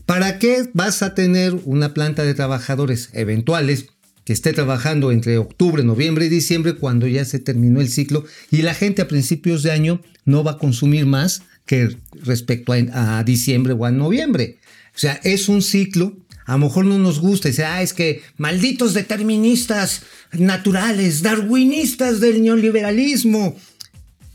¿Para 0.06 0.40
qué 0.40 0.70
vas 0.74 1.04
a 1.04 1.14
tener 1.14 1.54
una 1.66 1.94
planta 1.94 2.24
de 2.24 2.34
trabajadores 2.34 3.10
eventuales 3.14 3.88
que 4.26 4.34
esté 4.34 4.54
trabajando 4.54 5.12
entre 5.12 5.38
octubre, 5.38 5.84
noviembre 5.84 6.26
y 6.26 6.30
diciembre 6.30 6.76
cuando 6.76 7.08
ya 7.08 7.26
se 7.26 7.40
terminó 7.40 7.82
el 7.82 7.90
ciclo 7.90 8.24
y 8.52 8.62
la 8.62 8.74
gente 8.74 9.02
a 9.02 9.08
principios 9.08 9.64
de 9.64 9.72
año 9.72 10.02
no 10.26 10.44
va 10.44 10.52
a 10.52 10.58
consumir 10.58 11.06
más 11.06 11.44
que 11.66 11.96
respecto 12.24 12.74
a, 12.74 13.20
a 13.20 13.24
diciembre 13.24 13.74
o 13.74 13.86
a 13.86 13.92
noviembre? 13.92 14.58
O 14.96 15.00
sea, 15.00 15.20
es 15.24 15.48
un 15.48 15.62
ciclo 15.62 16.18
a 16.52 16.58
lo 16.58 16.66
mejor 16.66 16.86
no 16.86 17.00
nos 17.00 17.20
gusta 17.20 17.48
y 17.48 17.52
dice, 17.52 17.64
ah, 17.64 17.82
es 17.82 17.94
que 17.94 18.22
malditos 18.38 18.94
deterministas 18.94 20.02
naturales, 20.34 21.22
darwinistas 21.22 22.20
del 22.20 22.42
neoliberalismo. 22.44 23.56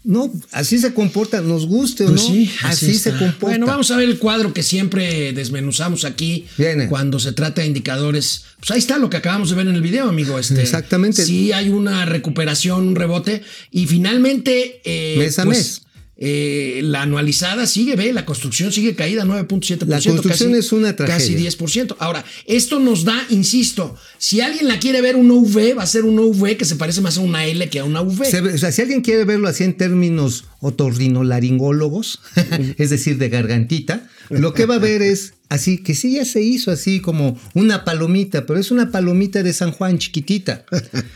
No, 0.02 0.32
así 0.52 0.78
se 0.78 0.94
comporta, 0.94 1.40
nos 1.40 1.66
guste 1.66 2.04
o 2.04 2.06
Pues 2.06 2.22
no. 2.22 2.28
sí, 2.28 2.50
así, 2.62 2.94
se 2.94 3.10
comporta. 3.10 3.38
Bueno, 3.40 3.66
vamos 3.66 3.90
a 3.90 3.96
ver 3.96 4.08
el 4.08 4.18
cuadro 4.18 4.54
que 4.54 4.62
siempre 4.62 5.32
desmenuzamos 5.32 6.04
aquí 6.04 6.46
Viene. 6.56 6.86
cuando 6.88 7.18
se 7.18 7.32
trata 7.32 7.60
de 7.62 7.66
indicadores. 7.66 8.44
Pues 8.60 8.70
ahí 8.70 8.78
está 8.78 8.98
lo 8.98 9.10
que 9.10 9.16
acabamos 9.16 9.50
de 9.50 9.56
ver 9.56 9.66
en 9.66 9.74
el 9.74 9.82
video, 9.82 10.08
amigo. 10.08 10.38
Este, 10.38 10.62
Exactamente. 10.62 11.24
Sí, 11.24 11.50
hay 11.52 11.70
una 11.70 12.04
recuperación, 12.06 12.86
un 12.86 12.94
rebote. 12.94 13.42
Y 13.72 13.86
finalmente. 13.88 14.80
eh, 14.84 15.16
Mes 15.18 15.38
a 15.40 15.44
pues, 15.44 15.58
mes. 15.58 15.82
Eh, 16.18 16.80
la 16.82 17.02
anualizada 17.02 17.66
sigue, 17.66 17.94
ve, 17.94 18.12
la 18.12 18.24
construcción 18.24 18.72
sigue 18.72 18.94
caída 18.94 19.24
9.7%. 19.24 19.86
La 19.86 20.00
construcción 20.00 20.50
casi- 20.50 20.58
es 20.60 20.72
una 20.72 20.96
tragedia. 20.96 21.16
Casi 21.18 21.34
10%. 21.34 21.96
Ahora, 21.98 22.24
esto 22.46 22.78
nos 22.80 23.04
da, 23.04 23.22
insisto, 23.28 23.94
si 24.18 24.40
alguien 24.40 24.66
la 24.66 24.78
quiere 24.78 25.02
ver 25.02 25.16
un 25.16 25.30
UV, 25.30 25.74
va 25.76 25.82
a 25.82 25.86
ser 25.86 26.04
un 26.04 26.18
UV 26.18 26.56
que 26.56 26.64
se 26.64 26.76
parece 26.76 27.00
más 27.02 27.18
a 27.18 27.20
una 27.20 27.44
L 27.44 27.68
que 27.68 27.80
a 27.80 27.84
una 27.84 28.00
V. 28.00 28.24
Se 28.30 28.40
o 28.40 28.58
sea, 28.58 28.72
si 28.72 28.80
alguien 28.82 29.02
quiere 29.02 29.24
verlo 29.24 29.46
así 29.48 29.64
en 29.64 29.76
términos 29.76 30.44
otorrinolaringólogos, 30.66 32.20
es 32.78 32.90
decir, 32.90 33.18
de 33.18 33.28
gargantita, 33.28 34.08
lo 34.30 34.54
que 34.54 34.66
va 34.66 34.74
a 34.76 34.78
ver 34.78 35.02
es 35.02 35.34
así, 35.48 35.78
que 35.78 35.94
sí 35.94 36.14
ya 36.14 36.24
se 36.24 36.42
hizo 36.42 36.72
así 36.72 37.00
como 37.00 37.38
una 37.54 37.84
palomita, 37.84 38.44
pero 38.46 38.58
es 38.58 38.72
una 38.72 38.90
palomita 38.90 39.44
de 39.44 39.52
San 39.52 39.70
Juan 39.70 39.98
chiquitita. 39.98 40.64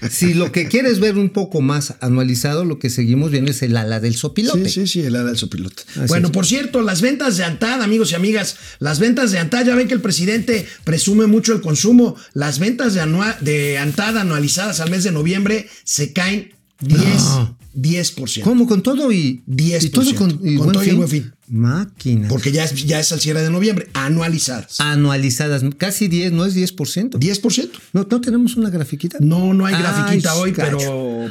Si 0.08 0.34
lo 0.34 0.52
que 0.52 0.68
quieres 0.68 1.00
ver 1.00 1.18
un 1.18 1.30
poco 1.30 1.60
más 1.60 1.94
anualizado, 2.00 2.64
lo 2.64 2.78
que 2.78 2.88
seguimos 2.88 3.32
viendo 3.32 3.50
es 3.50 3.62
el 3.62 3.76
ala 3.76 3.98
del 3.98 4.14
sopilote. 4.14 4.68
Sí, 4.68 4.82
sí, 4.82 4.86
sí, 4.86 5.00
el 5.00 5.16
ala 5.16 5.24
del 5.30 5.36
sopilote. 5.38 5.82
Así 5.96 6.06
bueno, 6.06 6.28
es. 6.28 6.32
por 6.32 6.46
cierto, 6.46 6.82
las 6.82 7.00
ventas 7.00 7.36
de 7.36 7.42
Antad, 7.44 7.82
amigos 7.82 8.12
y 8.12 8.14
amigas, 8.14 8.56
las 8.78 9.00
ventas 9.00 9.32
de 9.32 9.40
Antad, 9.40 9.66
ya 9.66 9.74
ven 9.74 9.88
que 9.88 9.94
el 9.94 10.00
presidente 10.02 10.64
presume 10.84 11.26
mucho 11.26 11.52
el 11.52 11.60
consumo. 11.60 12.14
Las 12.32 12.60
ventas 12.60 12.94
de, 12.94 13.00
anua- 13.02 13.38
de 13.40 13.78
Antad 13.78 14.16
anualizadas 14.16 14.78
al 14.78 14.90
mes 14.90 15.02
de 15.02 15.10
noviembre 15.10 15.68
se 15.82 16.12
caen 16.12 16.52
10, 16.80 17.00
No. 17.00 17.58
10%. 17.76 18.42
¿Cómo? 18.42 18.66
¿Con 18.66 18.82
todo 18.82 19.12
y 19.12 19.42
10%. 19.48 19.84
y 19.84 19.88
todo 19.90 20.14
con, 20.16 20.30
y 20.42 20.56
Con 20.56 20.66
buen 20.66 20.72
todo 20.72 20.82
y 20.82 20.86
fin? 20.88 20.96
buen 20.96 21.08
fin. 21.08 21.32
Máquina. 21.48 22.28
Porque 22.28 22.52
ya 22.52 22.64
es, 22.64 22.86
ya 22.86 23.00
es 23.00 23.10
al 23.12 23.20
cierre 23.20 23.42
de 23.42 23.50
noviembre, 23.50 23.88
anualizadas. 23.92 24.80
Anualizadas, 24.80 25.62
casi 25.78 26.06
10, 26.08 26.32
no 26.32 26.44
es 26.44 26.54
10%. 26.56 27.10
10%. 27.18 27.70
No, 27.92 28.06
no 28.08 28.20
tenemos 28.20 28.56
una 28.56 28.70
grafiquita. 28.70 29.18
No, 29.20 29.52
no 29.54 29.66
hay 29.66 29.74
Ay, 29.74 29.82
grafiquita 29.82 30.34
hoy, 30.36 30.52
pero 30.52 30.78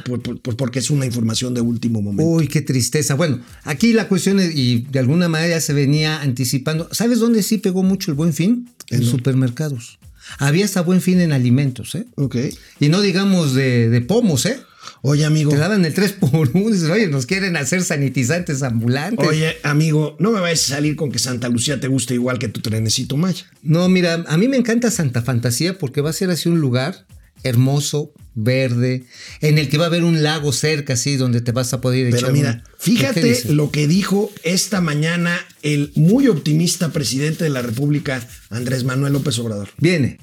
por- 0.05 0.21
por- 0.21 0.39
por- 0.41 0.57
porque 0.57 0.79
es 0.79 0.89
una 0.89 1.05
información 1.05 1.53
de 1.53 1.61
último 1.61 2.01
momento. 2.01 2.23
Uy, 2.29 2.47
qué 2.47 2.61
tristeza. 2.61 3.15
Bueno, 3.15 3.39
aquí 3.63 3.93
la 3.93 4.07
cuestión 4.09 4.39
es, 4.39 4.53
y 4.55 4.85
de 4.91 4.99
alguna 4.99 5.29
manera 5.29 5.55
ya 5.55 5.61
se 5.61 5.73
venía 5.73 6.21
anticipando. 6.21 6.89
¿Sabes 6.91 7.19
dónde 7.19 7.41
sí 7.43 7.57
pegó 7.57 7.83
mucho 7.83 8.11
el 8.11 8.15
buen 8.15 8.33
fin? 8.33 8.69
En 8.89 9.05
supermercados. 9.05 9.99
Había 10.37 10.65
hasta 10.65 10.81
buen 10.81 11.01
fin 11.01 11.21
en 11.21 11.31
alimentos, 11.31 11.95
¿eh? 11.95 12.05
Ok. 12.15 12.35
Y 12.79 12.89
no 12.89 13.01
digamos 13.01 13.53
de, 13.53 13.89
de 13.89 14.01
pomos, 14.01 14.45
¿eh? 14.45 14.59
Oye, 15.01 15.25
amigo. 15.25 15.51
Te 15.51 15.57
daban 15.57 15.85
el 15.85 15.93
3 15.93 16.11
por 16.13 16.49
1 16.53 16.69
dices, 16.71 16.89
oye, 16.89 17.07
nos 17.07 17.25
quieren 17.25 17.55
hacer 17.57 17.83
sanitizantes 17.83 18.63
ambulantes. 18.63 19.27
Oye, 19.27 19.57
amigo, 19.63 20.15
no 20.19 20.31
me 20.31 20.39
vayas 20.39 20.63
a 20.71 20.75
salir 20.75 20.95
con 20.95 21.11
que 21.11 21.19
Santa 21.19 21.47
Lucía 21.49 21.79
te 21.79 21.87
guste 21.87 22.13
igual 22.13 22.37
que 22.39 22.47
tu 22.49 22.59
trenecito 22.61 23.15
Maya. 23.17 23.45
No, 23.63 23.87
mira, 23.89 24.23
a 24.27 24.37
mí 24.37 24.47
me 24.47 24.57
encanta 24.57 24.91
Santa 24.91 25.21
Fantasía 25.21 25.77
porque 25.77 26.01
va 26.01 26.09
a 26.09 26.13
ser 26.13 26.29
así 26.29 26.49
un 26.49 26.59
lugar 26.59 27.05
hermoso, 27.43 28.11
verde, 28.35 29.05
en 29.41 29.57
el 29.57 29.69
que 29.69 29.77
va 29.77 29.85
a 29.85 29.87
haber 29.87 30.03
un 30.03 30.23
lago 30.23 30.51
cerca, 30.51 30.93
así, 30.93 31.15
donde 31.15 31.39
te 31.41 31.51
vas 31.53 31.73
a 31.73 31.79
poder 31.81 32.07
echar. 32.07 32.19
Pero 32.21 32.33
mira, 32.33 32.51
un- 32.51 32.61
¿Qué 32.61 32.67
fíjate 32.79 33.53
lo 33.53 33.71
que 33.71 33.87
dijo 33.87 34.31
esta 34.43 34.81
mañana 34.81 35.37
el 35.61 35.91
muy 35.95 36.27
optimista 36.27 36.89
presidente 36.91 37.45
de 37.45 37.49
la 37.49 37.61
República, 37.61 38.21
Andrés 38.49 38.83
Manuel 38.83 39.13
López 39.13 39.39
Obrador. 39.39 39.69
Viene. 39.77 40.19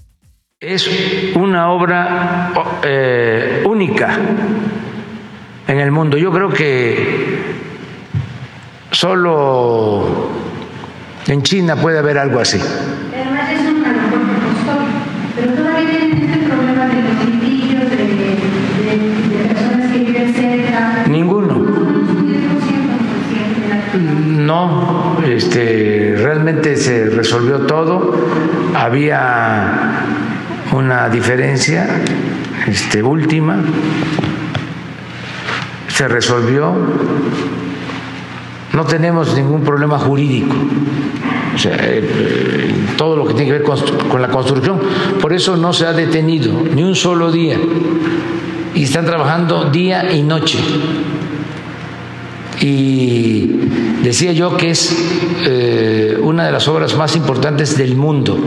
Es 0.58 0.88
una 1.34 1.70
obra 1.70 2.50
eh, 2.82 3.62
única 3.66 4.16
en 5.68 5.80
el 5.80 5.90
mundo. 5.90 6.16
Yo 6.16 6.32
creo 6.32 6.48
que 6.48 7.44
solo 8.90 10.30
en 11.26 11.42
China 11.42 11.76
puede 11.76 11.98
haber 11.98 12.16
algo 12.16 12.40
así. 12.40 12.58
Además 12.58 13.50
es 13.52 13.60
un 13.68 13.84
aeropuerto 13.84 14.32
costoso, 14.46 14.86
pero 15.38 15.52
todavía 15.52 15.90
tienen 15.90 16.24
este 16.24 16.46
problema 16.48 16.86
de 16.86 17.02
los 17.02 17.24
litigos, 17.26 17.90
de, 17.90 17.96
de, 17.96 19.36
de 19.36 19.44
personas 19.52 19.92
que 19.92 19.98
viven 19.98 20.32
cerca. 20.32 21.04
Ninguno. 21.06 21.66
No, 24.38 25.18
este, 25.22 26.14
realmente 26.16 26.76
se 26.76 27.10
resolvió 27.10 27.58
todo. 27.66 28.14
Había 28.74 30.00
una 30.76 31.08
diferencia 31.08 32.02
este, 32.66 33.02
última, 33.02 33.58
se 35.88 36.06
resolvió. 36.08 36.74
No 38.72 38.84
tenemos 38.84 39.34
ningún 39.34 39.62
problema 39.62 39.98
jurídico. 39.98 40.54
O 41.54 41.58
sea, 41.58 41.76
eh, 41.76 42.02
eh, 42.04 42.74
todo 42.98 43.16
lo 43.16 43.26
que 43.26 43.32
tiene 43.32 43.46
que 43.46 43.58
ver 43.58 43.62
con, 43.62 44.20
la 44.20 44.28
construcción. 44.28 44.78
Por 45.20 45.32
eso 45.32 45.56
no 45.56 45.72
se 45.72 45.86
ha 45.86 45.94
detenido 45.94 46.52
ni 46.74 46.82
un 46.82 46.94
solo 46.94 47.32
día. 47.32 47.56
Y 48.74 48.82
están 48.82 49.06
trabajando 49.06 49.70
día 49.70 50.12
y 50.12 50.22
noche. 50.22 50.58
Y 52.60 53.70
decía 54.02 54.32
yo 54.32 54.56
que 54.58 54.70
es 54.70 54.94
eh, 55.46 56.18
una 56.20 56.44
de 56.44 56.52
las 56.52 56.68
obras 56.68 56.94
más 56.96 57.16
importantes 57.16 57.78
del 57.78 57.96
mundo, 57.96 58.38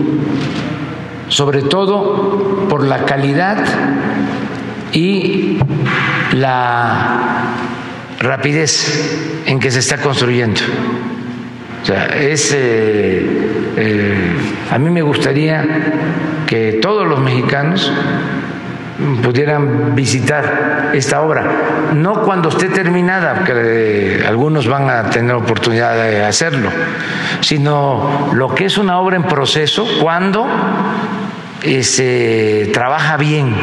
sobre 1.29 1.61
todo 1.61 2.67
por 2.69 2.85
la 2.85 3.05
calidad 3.05 3.63
y 4.91 5.57
la 6.33 7.53
rapidez 8.19 9.41
en 9.45 9.59
que 9.59 9.71
se 9.71 9.79
está 9.79 9.97
construyendo. 9.97 10.61
O 11.81 11.85
sea, 11.85 12.07
es, 12.07 12.51
eh, 12.53 13.25
eh, 13.77 14.31
a 14.69 14.77
mí 14.77 14.89
me 14.89 15.01
gustaría 15.01 15.65
que 16.45 16.79
todos 16.81 17.07
los 17.07 17.19
mexicanos 17.19 17.91
pudieran 19.23 19.95
visitar 19.95 20.91
esta 20.93 21.21
obra, 21.21 21.91
no 21.93 22.23
cuando 22.23 22.49
esté 22.49 22.69
terminada, 22.69 23.43
que 23.43 24.23
algunos 24.25 24.67
van 24.67 24.89
a 24.89 25.09
tener 25.09 25.35
oportunidad 25.35 25.95
de 25.95 26.23
hacerlo, 26.23 26.69
sino 27.41 28.31
lo 28.33 28.53
que 28.53 28.65
es 28.65 28.77
una 28.77 28.99
obra 28.99 29.15
en 29.15 29.23
proceso 29.23 29.87
cuando 30.01 30.45
eh, 31.63 31.83
se 31.83 32.69
trabaja 32.73 33.17
bien. 33.17 33.55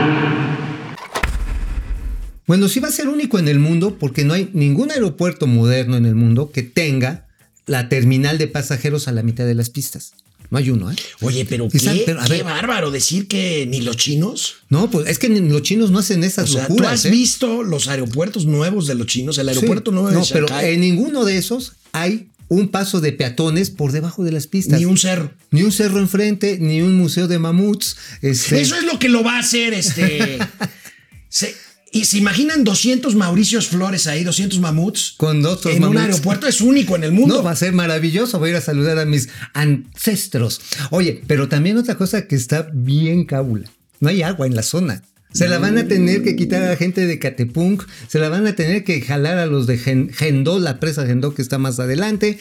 Bueno, 2.46 2.68
sí 2.68 2.80
va 2.80 2.88
a 2.88 2.92
ser 2.92 3.08
único 3.08 3.38
en 3.38 3.48
el 3.48 3.58
mundo 3.58 3.96
porque 3.98 4.24
no 4.24 4.34
hay 4.34 4.50
ningún 4.52 4.90
aeropuerto 4.90 5.46
moderno 5.46 5.96
en 5.96 6.06
el 6.06 6.14
mundo 6.14 6.50
que 6.52 6.62
tenga 6.62 7.26
la 7.66 7.88
terminal 7.88 8.38
de 8.38 8.46
pasajeros 8.46 9.08
a 9.08 9.12
la 9.12 9.22
mitad 9.22 9.44
de 9.44 9.54
las 9.54 9.70
pistas. 9.70 10.14
No 10.50 10.58
hay 10.58 10.70
uno, 10.70 10.90
¿eh? 10.90 10.96
Oye, 11.20 11.44
pero 11.44 11.68
qué, 11.68 12.02
pero, 12.06 12.20
a 12.20 12.24
qué 12.24 12.32
ver. 12.34 12.44
bárbaro 12.44 12.90
decir 12.90 13.26
que 13.28 13.66
ni 13.68 13.80
los 13.80 13.96
chinos. 13.96 14.56
No, 14.68 14.90
pues 14.90 15.08
es 15.08 15.18
que 15.18 15.28
ni 15.28 15.40
los 15.40 15.62
chinos 15.62 15.90
no 15.90 15.98
hacen 15.98 16.22
O 16.22 16.26
esas 16.26 16.50
sea, 16.50 16.66
¿tú 16.66 16.74
locuras. 16.74 16.92
has 16.92 17.04
¿eh? 17.06 17.10
visto 17.10 17.62
los 17.62 17.88
aeropuertos 17.88 18.46
nuevos 18.46 18.86
de 18.86 18.94
los 18.94 19.06
chinos? 19.06 19.38
El 19.38 19.48
aeropuerto 19.48 19.90
Sí. 19.90 19.94
nuevo 19.94 20.08
de 20.10 20.14
No, 20.14 20.24
pero 20.32 20.46
en 20.60 20.80
ninguno 20.80 21.24
de 21.24 21.36
esos 21.38 21.72
hay 21.92 22.28
un 22.48 22.68
paso 22.68 23.00
de 23.00 23.10
peatones 23.12 23.70
por 23.70 23.90
debajo 23.90 24.22
de 24.22 24.30
las 24.30 24.46
pistas. 24.46 24.78
ni 24.78 24.84
un 24.86 24.96
cerro. 24.98 25.32
Ni 25.50 25.62
un 25.62 25.72
cerro 25.72 25.98
enfrente, 25.98 26.58
ni 26.60 26.80
un 26.80 26.96
museo 26.96 27.26
de 27.26 27.40
mamuts. 27.40 27.96
este, 28.22 28.60
Eso 28.60 28.76
es 28.76 28.84
lo 28.84 28.98
que 29.00 29.08
lo 29.08 29.24
va 29.24 29.36
a 29.36 29.40
hacer 29.40 29.74
este. 29.74 30.38
se- 31.28 31.56
y 32.00 32.04
se 32.04 32.18
imaginan 32.18 32.64
200 32.64 33.14
Mauricios 33.14 33.68
Flores 33.68 34.06
ahí, 34.06 34.24
200 34.24 34.58
mamuts. 34.60 35.14
Con 35.16 35.44
otros 35.46 35.74
En 35.74 35.84
un 35.84 35.94
mamuts. 35.94 36.00
aeropuerto 36.12 36.46
es 36.46 36.60
único 36.60 36.96
en 36.96 37.04
el 37.04 37.12
mundo. 37.12 37.36
No, 37.36 37.42
va 37.42 37.52
a 37.52 37.56
ser 37.56 37.72
maravilloso. 37.72 38.38
Voy 38.38 38.48
a 38.48 38.52
ir 38.52 38.56
a 38.56 38.60
saludar 38.60 38.98
a 38.98 39.04
mis 39.04 39.28
ancestros. 39.54 40.60
Oye, 40.90 41.22
pero 41.26 41.48
también 41.48 41.76
otra 41.78 41.96
cosa 41.96 42.26
que 42.26 42.36
está 42.36 42.68
bien 42.72 43.24
cábula. 43.24 43.70
No 44.00 44.08
hay 44.08 44.22
agua 44.22 44.46
en 44.46 44.54
la 44.56 44.62
zona. 44.62 45.02
Se 45.32 45.48
la 45.48 45.58
van 45.58 45.76
a 45.76 45.86
tener 45.86 46.22
que 46.22 46.34
quitar 46.34 46.62
a 46.62 46.68
la 46.70 46.76
gente 46.76 47.04
de 47.06 47.18
Catepunk. 47.18 47.82
Se 48.08 48.18
la 48.18 48.28
van 48.30 48.46
a 48.46 48.54
tener 48.54 48.84
que 48.84 49.00
jalar 49.02 49.36
a 49.38 49.46
los 49.46 49.66
de 49.66 49.76
Gen- 49.76 50.10
Gendó, 50.12 50.58
la 50.58 50.80
presa 50.80 51.04
Gendó 51.06 51.34
que 51.34 51.42
está 51.42 51.58
más 51.58 51.78
adelante. 51.78 52.38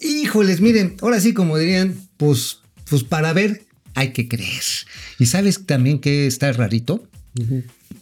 Híjoles, 0.00 0.60
miren, 0.60 0.96
ahora 1.00 1.20
sí, 1.20 1.32
como 1.34 1.58
dirían, 1.58 1.94
pues, 2.16 2.58
pues 2.88 3.04
para 3.04 3.32
ver 3.32 3.64
hay 3.94 4.12
que 4.12 4.26
creer. 4.26 4.62
Y 5.18 5.26
sabes 5.26 5.66
también 5.66 5.98
que 6.00 6.26
está 6.26 6.50
rarito, 6.52 7.06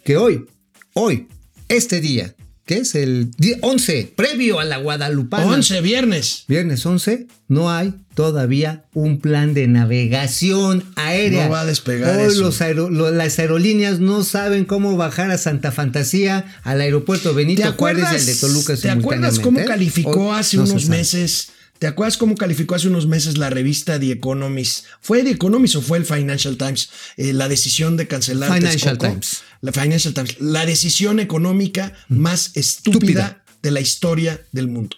que 0.05 0.17
hoy, 0.17 0.47
hoy, 0.95 1.27
este 1.69 2.01
día, 2.01 2.35
que 2.67 2.79
es 2.79 2.95
el 2.95 3.31
día 3.37 3.57
11, 3.63 4.13
previo 4.15 4.61
a 4.61 4.65
la 4.65 4.77
Guadalupana. 4.79 5.45
11 5.47 5.81
viernes. 5.81 6.45
Viernes 6.47 6.85
11, 6.87 7.27
no 7.49 7.71
hay 7.71 7.95
todavía 8.15 8.85
un 8.95 9.19
plan 9.21 9.55
de 9.55 9.67
navegación 9.67 10.85
aérea. 10.97 11.47
No 11.47 11.51
va 11.53 11.61
a 11.63 11.67
despegar 11.67 12.17
Hoy 12.19 12.27
eso. 12.33 12.41
los 12.43 12.61
aero- 12.61 12.91
lo- 12.91 13.11
las 13.11 13.39
aerolíneas 13.39 13.99
no 14.01 14.23
saben 14.25 14.65
cómo 14.65 14.97
bajar 14.97 15.31
a 15.31 15.39
Santa 15.39 15.73
Fantasía, 15.73 16.45
al 16.63 16.81
aeropuerto 16.81 17.31
¿Te 17.31 17.37
Benito 17.37 17.73
Juárez 17.73 18.05
y 18.05 18.15
al 18.17 18.27
de 18.27 18.35
Toluca 18.37 18.77
¿te 18.77 18.91
acuerdas 18.91 19.39
cómo 19.41 19.65
calificó 19.65 20.33
hace 20.35 20.57
no 20.57 20.65
unos 20.65 20.89
meses? 20.89 21.49
¿Te 21.81 21.87
acuerdas 21.87 22.19
cómo 22.19 22.37
calificó 22.37 22.75
hace 22.75 22.89
unos 22.89 23.07
meses 23.07 23.39
la 23.39 23.49
revista 23.49 23.99
The 23.99 24.13
Economist? 24.13 24.85
¿Fue 25.01 25.23
The 25.23 25.31
Economist 25.31 25.77
o 25.77 25.81
fue 25.81 25.97
el 25.97 26.05
Financial 26.05 26.59
Times? 26.59 26.91
Eh, 27.17 27.33
la 27.33 27.49
decisión 27.49 27.97
de 27.97 28.07
cancelar 28.07 28.53
Financial 28.53 28.99
Texcoco. 28.99 29.07
Times. 29.07 29.43
La 29.63 29.73
Financial 29.73 30.13
Times. 30.13 30.37
La 30.41 30.67
decisión 30.67 31.21
económica 31.21 31.95
más 32.09 32.51
estúpida, 32.55 33.25
Estúpida. 33.25 33.45
de 33.63 33.71
la 33.71 33.81
historia 33.81 34.43
del 34.53 34.69
mundo. 34.69 34.95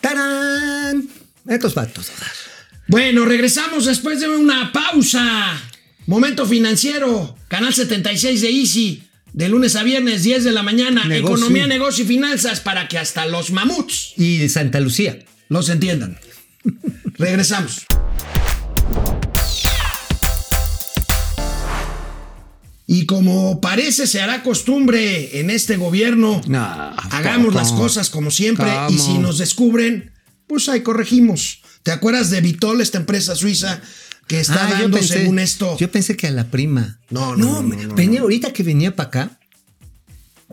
¡Tarán! 0.00 1.08
Estos 1.48 1.74
vatos. 1.74 2.12
Bueno, 2.86 3.24
regresamos 3.24 3.86
después 3.86 4.20
de 4.20 4.28
una 4.28 4.70
pausa. 4.70 5.60
Momento 6.06 6.46
financiero, 6.46 7.36
canal 7.48 7.74
76 7.74 8.40
de 8.40 8.50
Easy. 8.50 9.02
De 9.32 9.48
lunes 9.48 9.74
a 9.74 9.82
viernes, 9.82 10.22
10 10.22 10.44
de 10.44 10.52
la 10.52 10.62
mañana. 10.62 11.06
Negocio. 11.06 11.34
Economía, 11.38 11.66
negocio 11.66 12.04
y 12.04 12.06
finanzas 12.06 12.60
para 12.60 12.86
que 12.86 12.98
hasta 12.98 13.26
los 13.26 13.50
mamuts 13.50 14.12
Y 14.16 14.38
de 14.38 14.48
Santa 14.48 14.78
Lucía. 14.78 15.18
Los 15.48 15.68
entiendan. 15.68 16.18
Regresamos. 17.18 17.86
Y 22.86 23.06
como 23.06 23.60
parece 23.60 24.06
se 24.06 24.20
hará 24.20 24.42
costumbre 24.42 25.40
en 25.40 25.48
este 25.50 25.76
gobierno, 25.76 26.40
No, 26.46 26.60
hagamos 26.62 27.54
las 27.54 27.72
cosas 27.72 28.10
como 28.10 28.30
siempre 28.30 28.66
y 28.90 28.98
si 28.98 29.18
nos 29.18 29.38
descubren, 29.38 30.12
pues 30.46 30.68
ahí 30.68 30.82
corregimos. 30.82 31.62
¿Te 31.82 31.92
acuerdas 31.92 32.30
de 32.30 32.40
Vitol, 32.42 32.80
esta 32.82 32.98
empresa 32.98 33.34
suiza 33.36 33.80
que 34.26 34.40
está 34.40 34.66
Ah, 34.68 34.70
dando 34.80 34.98
pensé- 34.98 35.14
según 35.20 35.38
esto? 35.38 35.76
Yo 35.78 35.90
pensé 35.90 36.16
que 36.16 36.26
a 36.26 36.30
la 36.30 36.50
prima. 36.50 36.98
No, 37.10 37.36
no, 37.36 37.62
no, 37.62 37.74
no, 37.74 37.82
no, 37.88 37.94
venía, 37.94 38.20
ahorita 38.20 38.52
que 38.52 38.62
venía 38.62 38.94
para 38.94 39.08
acá, 39.08 39.38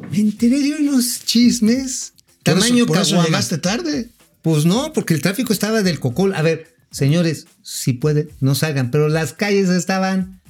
me 0.10 0.18
enteré 0.20 0.60
de 0.62 0.76
unos 0.76 1.26
chismes. 1.26 2.14
Por 2.44 2.58
eso- 2.58 2.64
Tamaño 2.66 2.86
por 2.86 2.98
eso 2.98 3.24
llegaste 3.24 3.58
tarde. 3.58 4.10
Pues 4.42 4.66
no, 4.66 4.92
porque 4.94 5.14
el 5.14 5.22
tráfico 5.22 5.54
estaba 5.54 5.82
del 5.84 6.00
cocol. 6.00 6.34
A 6.36 6.42
ver, 6.42 6.76
señores, 6.92 7.48
si 7.64 7.94
pueden, 7.94 8.30
no 8.40 8.56
salgan, 8.56 8.92
pero 8.92 9.08
las 9.10 9.34
calles 9.34 9.70
estaban 9.70 10.42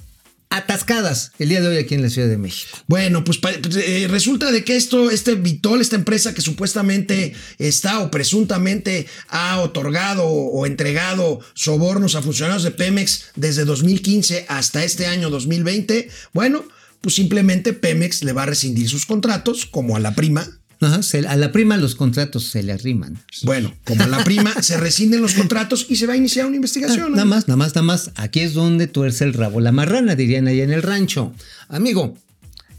atascadas 0.50 1.32
el 1.38 1.48
día 1.48 1.62
de 1.62 1.68
hoy 1.68 1.76
aquí 1.78 1.94
en 1.94 2.02
la 2.02 2.10
Ciudad 2.10 2.28
de 2.28 2.36
México. 2.36 2.76
Bueno, 2.86 3.24
pues 3.24 3.38
pa- 3.38 3.52
eh, 3.52 4.06
resulta 4.10 4.52
de 4.52 4.64
que 4.64 4.76
esto, 4.76 5.10
este 5.10 5.34
Vitol, 5.34 5.80
esta 5.80 5.96
empresa 5.96 6.34
que 6.34 6.42
supuestamente 6.42 7.32
está 7.58 8.00
o 8.00 8.10
presuntamente 8.10 9.06
ha 9.28 9.60
otorgado 9.60 10.26
o 10.26 10.66
entregado 10.66 11.40
sobornos 11.54 12.16
a 12.16 12.22
funcionarios 12.22 12.64
de 12.64 12.70
Pemex 12.70 13.30
desde 13.34 13.64
2015 13.64 14.44
hasta 14.48 14.84
este 14.84 15.06
año 15.06 15.30
2020, 15.30 16.10
bueno, 16.34 16.64
pues 17.00 17.14
simplemente 17.14 17.72
Pemex 17.72 18.22
le 18.22 18.32
va 18.32 18.42
a 18.42 18.46
rescindir 18.46 18.90
sus 18.90 19.06
contratos, 19.06 19.64
como 19.64 19.96
a 19.96 20.00
la 20.00 20.14
prima. 20.14 20.46
Ajá, 20.82 21.02
se- 21.02 21.26
a 21.26 21.36
la 21.36 21.52
prima 21.52 21.76
los 21.76 21.94
contratos 21.94 22.46
se 22.50 22.62
le 22.62 22.72
arriman. 22.72 23.18
Bueno, 23.44 23.74
como 23.84 24.02
a 24.04 24.08
la 24.08 24.22
prima 24.24 24.52
se 24.62 24.76
rescinden 24.76 25.20
los 25.22 25.34
contratos 25.34 25.86
y 25.88 25.96
se 25.96 26.06
va 26.06 26.12
a 26.12 26.16
iniciar 26.16 26.44
una 26.46 26.54
Ah, 26.54 26.56
investigación. 26.56 27.12
nada 27.12 27.24
más, 27.24 27.48
nada 27.48 27.56
más, 27.56 27.74
nada 27.74 27.82
más. 27.82 28.10
Aquí 28.16 28.40
es 28.40 28.52
donde 28.52 28.86
tuerce 28.88 29.24
el 29.24 29.32
rabo 29.32 29.60
la 29.60 29.72
marrana, 29.72 30.14
dirían 30.16 30.48
allá 30.48 30.64
en 30.64 30.72
el 30.72 30.82
rancho. 30.82 31.32
Amigo, 31.68 32.16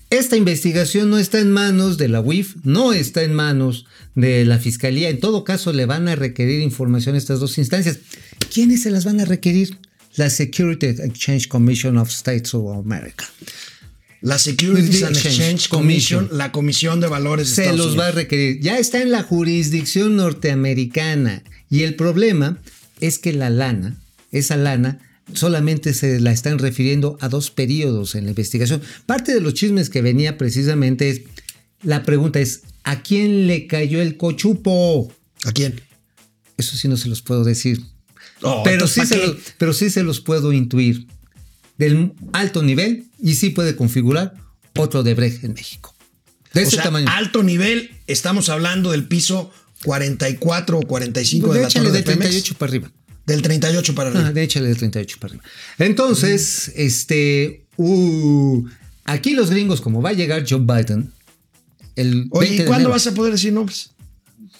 esta 0.09 0.35
investigación 0.37 1.09
no 1.09 1.17
está 1.17 1.39
en 1.39 1.51
manos 1.51 1.97
de 1.97 2.07
la 2.09 2.21
UIF, 2.21 2.57
no 2.63 2.93
está 2.93 3.23
en 3.23 3.33
manos 3.33 3.85
de 4.13 4.45
la 4.45 4.59
Fiscalía. 4.59 5.09
En 5.09 5.19
todo 5.19 5.43
caso, 5.43 5.73
le 5.73 5.85
van 5.87 6.07
a 6.07 6.15
requerir 6.15 6.61
información 6.61 7.15
a 7.15 7.17
estas 7.17 7.39
dos 7.39 7.57
instancias. 7.57 7.97
¿Quiénes 8.53 8.83
se 8.83 8.91
las 8.91 9.05
van 9.05 9.19
a 9.21 9.25
requerir? 9.25 9.77
La 10.15 10.29
Security 10.29 10.85
Exchange 10.85 11.47
Commission 11.47 11.97
of 11.97 12.09
States 12.11 12.53
of 12.53 12.77
America. 12.77 13.25
La 14.23 14.39
Securities 14.39 15.03
and 15.03 15.17
Exchange 15.17 15.67
Commission, 15.67 16.29
la 16.31 16.53
Comisión 16.53 17.01
de 17.01 17.07
Valores 17.07 17.49
de 17.49 17.55
Se 17.55 17.62
Estados 17.63 17.88
los 17.88 17.99
va 17.99 18.07
a 18.07 18.12
requerir. 18.12 18.62
Ya 18.62 18.77
está 18.77 19.01
en 19.01 19.12
la 19.12 19.21
jurisdicción 19.21 20.15
norteamericana. 20.15 21.43
Y 21.69 21.83
el 21.83 21.95
problema 21.95 22.57
es 23.01 23.19
que 23.19 23.33
la 23.33 23.49
lana, 23.49 23.97
esa 24.31 24.55
lana, 24.55 24.99
solamente 25.33 25.93
se 25.93 26.21
la 26.21 26.31
están 26.31 26.57
refiriendo 26.57 27.17
a 27.19 27.27
dos 27.27 27.51
periodos 27.51 28.15
en 28.15 28.23
la 28.23 28.29
investigación. 28.29 28.81
Parte 29.05 29.33
de 29.33 29.41
los 29.41 29.55
chismes 29.55 29.89
que 29.89 30.01
venía 30.01 30.38
precisamente 30.38 31.09
es, 31.09 31.23
la 31.81 32.03
pregunta 32.03 32.39
es, 32.39 32.62
¿a 32.86 33.03
quién 33.03 33.45
le 33.45 33.67
cayó 33.67 34.01
el 34.01 34.15
cochupo? 34.15 35.13
¿A 35.43 35.51
quién? 35.51 35.81
Eso 36.57 36.77
sí 36.77 36.88
no 36.88 36.95
se 36.95 37.09
los 37.09 37.21
puedo 37.21 37.43
decir. 37.43 37.81
Oh, 38.41 38.62
pero, 38.63 38.75
entonces, 38.75 38.93
sí 38.93 38.99
¿pa' 39.01 39.05
se 39.05 39.19
qué? 39.19 39.27
los, 39.27 39.38
pero 39.57 39.73
sí 39.73 39.89
se 39.89 40.03
los 40.03 40.21
puedo 40.21 40.53
intuir. 40.53 41.07
Del 41.83 42.13
alto 42.33 42.63
nivel 42.63 43.05
y 43.21 43.35
sí 43.35 43.49
puede 43.49 43.75
configurar 43.75 44.33
otro 44.77 45.03
de 45.03 45.13
Brecht 45.13 45.43
en 45.43 45.53
México. 45.53 45.95
De 46.53 46.61
O 46.61 46.63
ese 46.63 46.75
sea, 46.75 46.83
tamaño. 46.83 47.07
alto 47.09 47.43
nivel, 47.43 47.91
estamos 48.07 48.49
hablando 48.49 48.91
del 48.91 49.05
piso 49.07 49.51
44 49.83 50.79
o 50.79 50.81
45 50.81 51.47
Pues 51.47 51.55
de 51.55 51.61
la 51.61 51.67
échale 51.67 51.85
torre 51.89 51.97
de 51.97 52.03
de 52.03 52.03
Pemex. 52.05 52.21
38 52.29 52.55
para 52.57 52.69
arriba. 52.69 52.91
Del 53.25 53.41
38 53.41 53.95
para 53.95 54.09
arriba. 54.09 54.27
Ah, 54.27 54.31
de 54.33 54.43
échale 54.43 54.67
de 54.69 54.75
38 54.75 55.17
para 55.19 55.33
arriba. 55.33 55.43
Entonces, 55.79 56.71
este. 56.75 57.65
uh, 57.77 58.65
aquí 59.05 59.33
los 59.33 59.49
gringos, 59.49 59.81
como 59.81 60.01
va 60.01 60.09
a 60.09 60.13
llegar 60.13 60.45
Joe 60.47 60.59
Biden. 60.59 61.11
El 61.95 62.27
Oye, 62.31 62.47
20 62.49 62.55
¿y 62.55 62.57
de 62.59 62.65
cuándo 62.65 62.89
vas 62.89 63.05
a 63.07 63.13
poder 63.13 63.33
decir 63.33 63.53
nombres? 63.53 63.91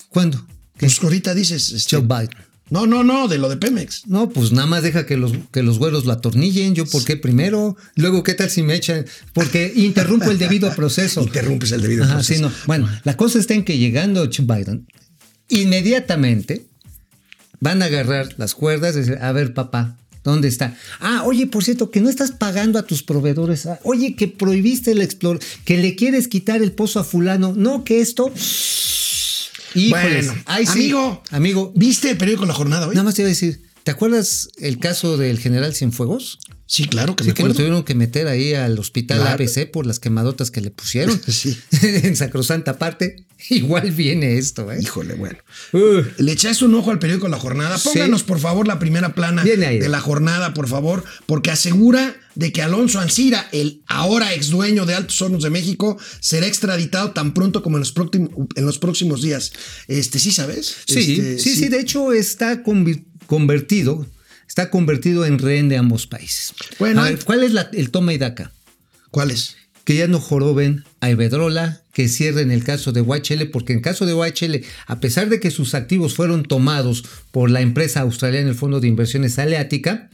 ¿Cuándo? 0.09 0.38
¿Qué? 0.77 0.86
Pues 0.88 1.01
ahorita 1.03 1.33
dices. 1.33 1.71
este, 1.71 1.95
Joe 1.95 2.05
Biden. 2.05 2.29
No, 2.73 2.88
no, 2.88 3.03
no, 3.03 3.27
de 3.27 3.38
lo 3.38 3.49
de 3.49 3.57
Pemex. 3.57 4.07
No, 4.07 4.29
pues 4.29 4.51
nada 4.51 4.65
más 4.65 4.81
deja 4.81 5.05
que 5.05 5.15
los, 5.15 5.31
que 5.51 5.62
los 5.62 5.77
güeros 5.77 6.05
lo 6.05 6.12
atornillen. 6.12 6.73
Yo, 6.73 6.88
¿por 6.88 7.05
qué 7.05 7.17
primero? 7.17 7.77
Luego, 7.93 8.23
¿qué 8.23 8.33
tal 8.33 8.49
si 8.49 8.63
me 8.63 8.73
echan? 8.73 9.05
Porque 9.31 9.71
interrumpo 9.75 10.31
el 10.31 10.39
debido 10.39 10.73
proceso. 10.73 11.21
Interrumpes 11.23 11.71
el 11.71 11.83
debido 11.83 12.03
Ajá, 12.03 12.15
proceso. 12.15 12.33
sí, 12.33 12.41
no. 12.41 12.51
Bueno, 12.65 12.89
la 13.03 13.15
cosa 13.15 13.38
está 13.38 13.53
en 13.53 13.63
que 13.63 13.77
llegando 13.77 14.27
Biden, 14.27 14.88
inmediatamente 15.49 16.65
van 17.59 17.83
a 17.83 17.86
agarrar 17.86 18.33
las 18.38 18.55
cuerdas 18.55 18.95
y 18.95 19.01
decir, 19.01 19.19
a 19.21 19.31
ver, 19.33 19.53
papá, 19.53 19.95
¿dónde 20.23 20.47
está? 20.47 20.75
Ah, 20.99 21.21
oye, 21.27 21.45
por 21.45 21.63
cierto, 21.63 21.91
que 21.91 22.01
no 22.01 22.09
estás 22.09 22.31
pagando 22.31 22.79
a 22.79 22.88
tus 22.88 23.03
proveedores. 23.03 23.67
Ah, 23.67 23.79
oye, 23.83 24.15
que 24.15 24.27
prohibiste 24.27 24.93
el 24.93 25.03
explor, 25.03 25.39
que 25.63 25.77
le 25.77 25.95
quieres 25.95 26.27
quitar 26.27 26.63
el 26.63 26.71
pozo 26.71 26.99
a 26.99 27.03
fulano. 27.03 27.53
No, 27.55 27.83
que 27.83 28.01
esto... 28.01 28.33
Híjoles, 29.75 30.27
Bueno, 30.27 30.41
ay, 30.45 30.65
sí, 30.65 30.71
amigo, 30.71 31.23
amigo, 31.31 31.73
¿viste 31.75 32.09
el 32.12 32.17
periódico 32.17 32.45
La 32.45 32.53
Jornada 32.53 32.88
hoy? 32.88 32.95
nada 32.95 33.03
más 33.05 33.15
te 33.15 33.21
iba 33.23 33.27
a 33.27 33.29
decir, 33.29 33.62
¿te 33.83 33.91
acuerdas 33.91 34.49
el 34.57 34.79
caso 34.79 35.17
del 35.17 35.39
general 35.39 35.73
Cienfuegos? 35.75 36.39
Sí, 36.65 36.86
claro 36.86 37.15
que 37.15 37.23
Sí, 37.23 37.29
me 37.31 37.33
que 37.36 37.43
lo 37.43 37.53
tuvieron 37.53 37.83
que 37.83 37.93
meter 37.93 38.27
ahí 38.27 38.53
al 38.53 38.79
hospital 38.79 39.19
Claro. 39.19 39.33
ABC 39.43 39.69
por 39.69 39.86
las 39.86 39.99
quemadotas 39.99 40.49
que 40.49 40.62
le 40.62 40.71
pusieron. 40.71 41.19
Sí. 41.27 41.57
en 41.81 42.15
sacrosanta 42.15 42.77
parte. 42.79 43.25
Igual 43.49 43.91
viene 43.91 44.38
esto, 44.38 44.71
¿eh? 44.71 44.79
Híjole, 44.81 45.15
bueno. 45.15 45.38
Uh, 45.73 46.01
Le 46.17 46.31
echaste 46.31 46.63
un 46.63 46.73
ojo 46.75 46.89
al 46.91 46.99
periódico 46.99 47.27
La 47.27 47.38
Jornada. 47.38 47.77
Sí. 47.77 47.89
Pónganos, 47.89 48.23
por 48.23 48.39
favor, 48.39 48.65
la 48.67 48.79
primera 48.79 49.13
plana 49.13 49.43
de 49.43 49.89
La 49.89 49.99
Jornada, 49.99 50.53
por 50.53 50.67
favor, 50.69 51.03
porque 51.25 51.51
asegura 51.51 52.15
de 52.36 52.52
que 52.52 52.62
Alonso 52.62 53.00
Ancira, 53.00 53.48
el 53.52 53.84
ahora 53.88 54.34
ex 54.34 54.50
dueño 54.50 54.86
de 54.86 54.96
Altos 54.96 55.22
Hornos 55.22 55.43
de 55.43 55.50
México, 55.50 55.98
será 56.19 56.48
extraditado 56.48 57.12
tan 57.12 57.34
pronto 57.34 57.62
como 57.62 57.78
en 57.78 57.82
los, 57.82 57.91
próximos, 57.91 58.30
en 58.56 58.65
los 58.65 58.80
próximos 58.80 59.22
días. 59.22 59.52
Este, 59.88 60.19
¿sí 60.19 60.32
sabes? 60.32 60.76
sí, 60.88 61.00
Este, 61.13 61.39
sí, 61.39 61.56
sí, 61.56 61.67
de 61.69 61.80
hecho 61.80 62.12
está 62.13 62.63
convertido, 63.28 64.06
está 64.48 64.69
convertido 64.69 65.26
en 65.26 65.39
rehén 65.39 65.69
de 65.69 65.78
ambos 65.78 66.08
países. 66.08 66.54
Bueno, 66.80 67.02
a 67.02 67.10
ver, 67.10 67.24
¿cuál 67.24 67.43
es 67.43 67.54
la- 67.54 67.69
el 67.74 67.89
toma 67.91 68.13
y 68.13 68.17
daca? 68.17 68.52
¿Cuál 69.12 69.32
es? 69.32 69.56
Que 69.84 69.96
ya 69.96 70.08
no 70.08 70.19
joroben 70.19 70.86
a 71.02 71.10
Iberdrola, 71.10 71.82
que 71.93 72.08
cierren 72.08 72.52
el 72.52 72.63
caso 72.63 72.91
de 72.91 73.02
OHL, 73.02 73.50
porque 73.52 73.74
en 73.74 73.82
caso 73.82 74.06
de 74.06 74.13
OHL, 74.13 74.63
a 74.88 75.00
pesar 75.00 75.30
de 75.30 75.39
que 75.39 75.52
sus 75.52 75.74
activos 75.76 76.15
fueron 76.15 76.43
tomados 76.43 77.04
por 77.32 77.52
la 77.52 77.62
empresa 77.62 78.00
australiana, 78.02 78.50
el 78.50 78.56
Fondo 78.56 78.80
de 78.80 78.88
Inversiones 78.88 79.38
Aleática, 79.39 80.10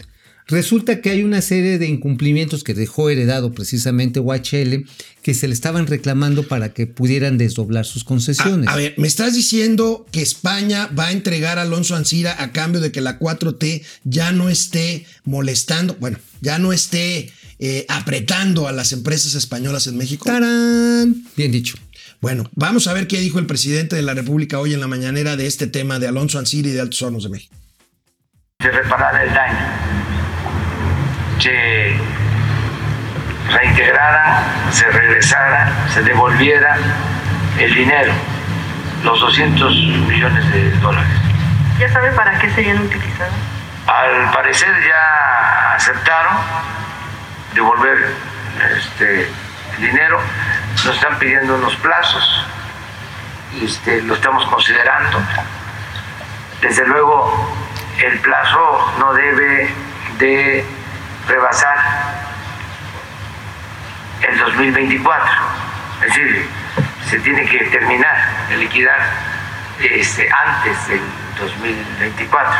resulta 0.49 1.01
que 1.01 1.11
hay 1.11 1.23
una 1.23 1.41
serie 1.41 1.77
de 1.77 1.87
incumplimientos 1.87 2.63
que 2.63 2.73
dejó 2.73 3.09
heredado 3.09 3.53
precisamente 3.53 4.19
OHL, 4.19 4.85
que 5.21 5.33
se 5.33 5.47
le 5.47 5.53
estaban 5.53 5.87
reclamando 5.87 6.47
para 6.47 6.73
que 6.73 6.87
pudieran 6.87 7.37
desdoblar 7.37 7.85
sus 7.85 8.03
concesiones. 8.03 8.67
A, 8.67 8.73
a 8.73 8.75
ver, 8.75 8.95
me 8.97 9.07
estás 9.07 9.33
diciendo 9.35 10.05
que 10.11 10.21
España 10.21 10.89
va 10.97 11.07
a 11.07 11.11
entregar 11.11 11.59
a 11.59 11.63
Alonso 11.63 11.95
Ancira 11.95 12.35
a 12.41 12.51
cambio 12.51 12.81
de 12.81 12.91
que 12.91 13.01
la 13.01 13.19
4T 13.19 13.83
ya 14.03 14.31
no 14.31 14.49
esté 14.49 15.05
molestando, 15.23 15.95
bueno, 15.99 16.17
ya 16.41 16.57
no 16.59 16.73
esté 16.73 17.31
eh, 17.61 17.85
apretando 17.89 18.69
a 18.69 18.71
las 18.71 18.93
empresas 18.93 19.35
españolas 19.35 19.85
en 19.87 19.97
México. 19.97 20.23
¡Tarán! 20.25 21.25
Bien 21.35 21.51
dicho. 21.51 21.75
Bueno, 22.21 22.49
vamos 22.55 22.87
a 22.87 22.93
ver 22.93 23.05
qué 23.05 23.19
dijo 23.19 23.37
el 23.37 23.47
presidente 23.47 23.97
de 23.97 24.01
la 24.01 24.13
República 24.13 24.59
hoy 24.59 24.73
en 24.73 24.79
la 24.79 24.87
mañanera 24.87 25.35
de 25.35 25.45
este 25.45 25.67
tema 25.67 25.99
de 25.99 26.07
Alonso 26.07 26.39
Ancira 26.39 26.69
y 26.69 26.71
de 26.71 26.79
Altos 26.79 27.01
Hornos 27.01 27.23
de 27.23 27.29
México. 27.29 27.53
se 28.61 28.71
reparara 28.71 29.23
el 29.23 29.33
daño, 29.33 30.08
se 31.39 31.97
reintegrara, 33.49 34.43
se 34.71 34.85
regresara, 34.85 35.71
se 35.93 36.01
devolviera 36.01 36.77
el 37.57 37.73
dinero, 37.73 38.13
los 39.03 39.19
200 39.19 39.73
millones 40.07 40.51
de 40.51 40.71
dólares. 40.79 41.11
¿Ya 41.79 41.89
sabe 41.91 42.11
para 42.11 42.37
qué 42.39 42.49
serían 42.51 42.79
utilizadas? 42.79 43.33
Al 43.87 44.31
parecer 44.31 44.69
ya 44.85 45.75
aceptaron 45.75 46.37
devolver 47.53 48.13
este 48.77 49.29
dinero, 49.79 50.19
nos 50.85 50.95
están 50.95 51.17
pidiendo 51.17 51.55
unos 51.55 51.75
plazos, 51.77 52.45
este, 53.61 54.01
lo 54.01 54.13
estamos 54.13 54.45
considerando. 54.45 55.21
Desde 56.61 56.85
luego, 56.85 57.49
el 58.03 58.19
plazo 58.19 58.93
no 58.99 59.13
debe 59.13 59.73
de 60.19 60.78
rebasar 61.29 61.77
el 64.29 64.39
2024, 64.39 65.25
es 66.01 66.07
decir, 66.07 66.45
se 67.09 67.19
tiene 67.19 67.45
que 67.45 67.59
terminar 67.65 68.49
de 68.49 68.57
liquidar 68.57 68.99
este, 69.79 70.27
antes 70.29 70.87
del 70.87 70.99
2024. 71.39 72.51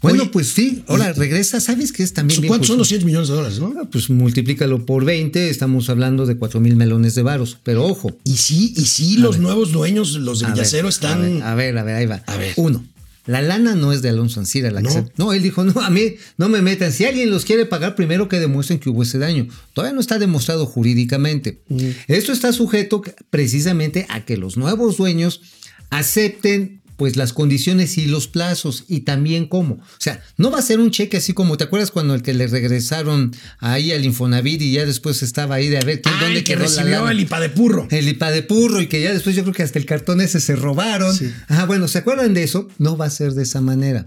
Bueno, 0.00 0.22
Oye, 0.22 0.30
pues 0.30 0.52
sí, 0.52 0.84
ahora 0.86 1.12
regresa, 1.12 1.58
¿sabes 1.60 1.90
qué 1.92 2.04
es 2.04 2.14
también 2.14 2.40
bien 2.40 2.48
¿Cuántos 2.48 2.68
son 2.68 2.78
justo? 2.78 2.94
200 2.94 3.04
millones 3.04 3.28
de 3.28 3.34
dólares, 3.34 3.58
no? 3.58 3.74
Ah, 3.80 3.88
Pues 3.90 4.08
multiplícalo 4.10 4.86
por 4.86 5.04
20, 5.04 5.50
estamos 5.50 5.90
hablando 5.90 6.24
de 6.24 6.36
4 6.36 6.60
mil 6.60 6.76
melones 6.76 7.16
de 7.16 7.22
varos. 7.22 7.58
Pero 7.64 7.84
ojo, 7.84 8.16
Y 8.22 8.36
sí, 8.36 8.74
y 8.76 8.86
sí, 8.86 9.16
los 9.16 9.38
nuevos 9.38 9.72
dueños, 9.72 10.12
los 10.12 10.38
de 10.38 10.46
a 10.46 10.50
ver, 10.54 10.86
están. 10.86 11.42
A 11.42 11.56
ver, 11.56 11.76
a 11.76 11.78
ver, 11.78 11.78
a 11.78 11.82
ver, 11.82 11.94
ahí 11.96 12.06
va. 12.06 12.22
A 12.26 12.36
ver. 12.36 12.52
Uno, 12.56 12.84
la 13.28 13.42
lana 13.42 13.74
no 13.76 13.92
es 13.92 14.02
de 14.02 14.08
Alonso 14.08 14.40
Ancira. 14.40 14.70
La 14.72 14.80
que 14.82 14.88
No. 14.88 14.92
se- 14.92 15.04
no, 15.16 15.32
él 15.32 15.42
dijo, 15.42 15.62
no, 15.62 15.80
a 15.80 15.90
mí 15.90 16.14
no 16.36 16.48
me 16.48 16.62
metan. 16.62 16.92
Si 16.92 17.04
alguien 17.04 17.30
los 17.30 17.44
quiere 17.44 17.64
pagar, 17.66 17.94
primero 17.94 18.28
que 18.28 18.40
demuestren 18.40 18.80
que 18.80 18.90
hubo 18.90 19.04
ese 19.04 19.18
daño. 19.18 19.46
Todavía 19.74 19.94
no 19.94 20.00
está 20.00 20.18
demostrado 20.18 20.66
jurídicamente. 20.66 21.60
Esto 22.08 22.32
está 22.32 22.52
sujeto 22.52 23.02
precisamente 23.30 24.06
a 24.08 24.24
que 24.24 24.36
los 24.36 24.56
nuevos 24.56 24.96
dueños 24.96 25.40
acepten 25.90 26.77
pues 26.98 27.16
las 27.16 27.32
condiciones 27.32 27.96
y 27.96 28.06
los 28.06 28.26
plazos 28.26 28.84
y 28.88 29.00
también 29.00 29.46
cómo. 29.46 29.74
O 29.74 30.00
sea, 30.00 30.20
no 30.36 30.50
va 30.50 30.58
a 30.58 30.62
ser 30.62 30.80
un 30.80 30.90
cheque 30.90 31.18
así 31.18 31.32
como, 31.32 31.56
¿te 31.56 31.62
acuerdas 31.62 31.92
cuando 31.92 32.12
el 32.12 32.22
que 32.22 32.34
le 32.34 32.48
regresaron 32.48 33.34
ahí 33.60 33.92
al 33.92 34.04
Infonavit 34.04 34.60
y 34.60 34.72
ya 34.72 34.84
después 34.84 35.22
estaba 35.22 35.54
ahí 35.54 35.68
de 35.68 35.78
a 35.78 35.82
ver 35.82 36.02
quién, 36.02 36.16
Ah, 36.16 36.20
dónde 36.22 36.38
el 36.38 36.44
que 36.44 36.54
quedó 36.54 36.64
recibió 36.64 37.08
el 37.08 37.20
IPA 37.20 37.40
de 37.40 37.48
purro. 37.50 37.86
El 37.90 38.08
IPA 38.08 38.30
de 38.32 38.42
purro 38.42 38.80
y 38.82 38.88
que 38.88 39.00
ya 39.00 39.12
después 39.12 39.36
yo 39.36 39.42
creo 39.42 39.54
que 39.54 39.62
hasta 39.62 39.78
el 39.78 39.86
cartón 39.86 40.20
ese 40.20 40.40
se 40.40 40.56
robaron. 40.56 41.14
Sí. 41.14 41.32
Ajá, 41.46 41.66
bueno, 41.66 41.86
¿se 41.86 41.98
acuerdan 41.98 42.34
de 42.34 42.42
eso? 42.42 42.68
No 42.78 42.96
va 42.96 43.06
a 43.06 43.10
ser 43.10 43.32
de 43.34 43.44
esa 43.44 43.60
manera. 43.60 44.04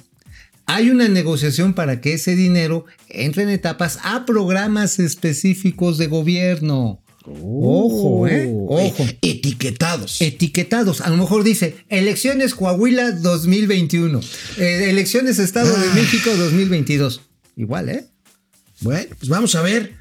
Hay 0.66 0.90
una 0.90 1.08
negociación 1.08 1.74
para 1.74 2.02
que 2.02 2.14
ese 2.14 2.36
dinero 2.36 2.86
entre 3.08 3.44
en 3.44 3.50
etapas 3.50 4.00
a 4.04 4.26
programas 4.26 5.00
específicos 5.00 5.98
de 5.98 6.08
gobierno. 6.08 7.02
Ojo, 7.26 8.28
¿eh? 8.28 8.50
Ojo. 8.52 9.04
Eh, 9.04 9.18
etiquetados. 9.22 10.22
Etiquetados. 10.22 11.02
A 11.02 11.10
lo 11.10 11.18
mejor 11.18 11.44
dice 11.44 11.76
elecciones 11.90 12.56
Coahuila 12.56 13.12
2021. 13.12 14.20
eh, 14.58 14.90
elecciones 14.90 15.40
Estado 15.40 15.70
de 15.78 15.88
Ah. 15.90 15.94
México 15.96 16.36
2022. 16.36 17.22
Igual, 17.58 17.90
¿eh? 17.90 18.08
Bueno, 18.82 19.16
pues 19.20 19.30
vamos 19.30 19.56
a 19.56 19.62
ver. 19.62 19.96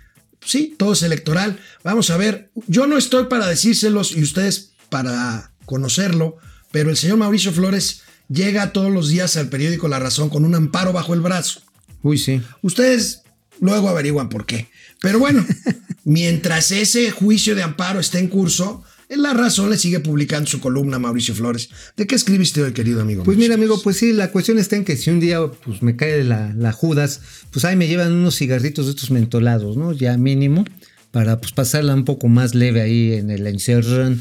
Sí, 0.44 0.74
todo 0.78 0.94
es 0.94 1.02
electoral. 1.02 1.58
Vamos 1.84 2.08
a 2.10 2.16
ver. 2.16 2.50
Yo 2.66 2.86
no 2.86 2.96
estoy 2.96 3.24
para 3.26 3.46
decírselos 3.46 4.12
y 4.16 4.22
ustedes 4.22 4.72
para 4.88 5.52
conocerlo, 5.66 6.38
pero 6.72 6.88
el 6.90 6.96
señor 6.96 7.18
Mauricio 7.18 7.52
Flores 7.52 8.02
llega 8.28 8.72
todos 8.72 8.90
los 8.90 9.08
días 9.08 9.36
al 9.36 9.48
periódico 9.48 9.88
La 9.88 9.98
Razón 9.98 10.30
con 10.30 10.44
un 10.44 10.54
amparo 10.54 10.92
bajo 10.92 11.12
el 11.14 11.20
brazo. 11.20 11.60
Uy, 12.02 12.16
sí. 12.16 12.40
Ustedes 12.62 13.22
luego 13.60 13.88
averiguan 13.88 14.28
por 14.28 14.46
qué. 14.46 14.68
Pero 15.00 15.18
bueno, 15.18 15.44
mientras 16.04 16.70
ese 16.70 17.10
juicio 17.10 17.54
de 17.54 17.62
amparo 17.62 18.00
esté 18.00 18.18
en 18.18 18.28
curso, 18.28 18.84
en 19.08 19.22
La 19.22 19.34
Razón 19.34 19.70
le 19.70 19.76
sigue 19.76 19.98
publicando 19.98 20.48
su 20.48 20.60
columna 20.60 21.00
Mauricio 21.00 21.34
Flores. 21.34 21.68
¿De 21.96 22.06
qué 22.06 22.14
escribiste 22.14 22.62
hoy, 22.62 22.72
querido 22.72 23.02
amigo? 23.02 23.24
Pues 23.24 23.36
Mauricio 23.36 23.38
mira, 23.38 23.54
amigo, 23.54 23.82
pues 23.82 23.96
sí, 23.96 24.12
la 24.12 24.30
cuestión 24.30 24.58
está 24.58 24.76
en 24.76 24.84
que 24.84 24.96
si 24.96 25.10
un 25.10 25.18
día 25.18 25.40
pues, 25.64 25.82
me 25.82 25.96
cae 25.96 26.22
la, 26.22 26.54
la 26.56 26.70
Judas, 26.70 27.20
pues 27.50 27.64
ahí 27.64 27.74
me 27.74 27.88
llevan 27.88 28.12
unos 28.12 28.36
cigarritos 28.36 28.86
de 28.86 28.92
estos 28.92 29.10
mentolados, 29.10 29.76
¿no? 29.76 29.92
Ya 29.92 30.16
mínimo. 30.16 30.64
Para 31.10 31.40
pues, 31.40 31.52
pasarla 31.52 31.94
un 31.94 32.04
poco 32.04 32.28
más 32.28 32.54
leve 32.54 32.80
ahí 32.80 33.14
en 33.14 33.30
el 33.30 33.46
encierro. 33.46 34.14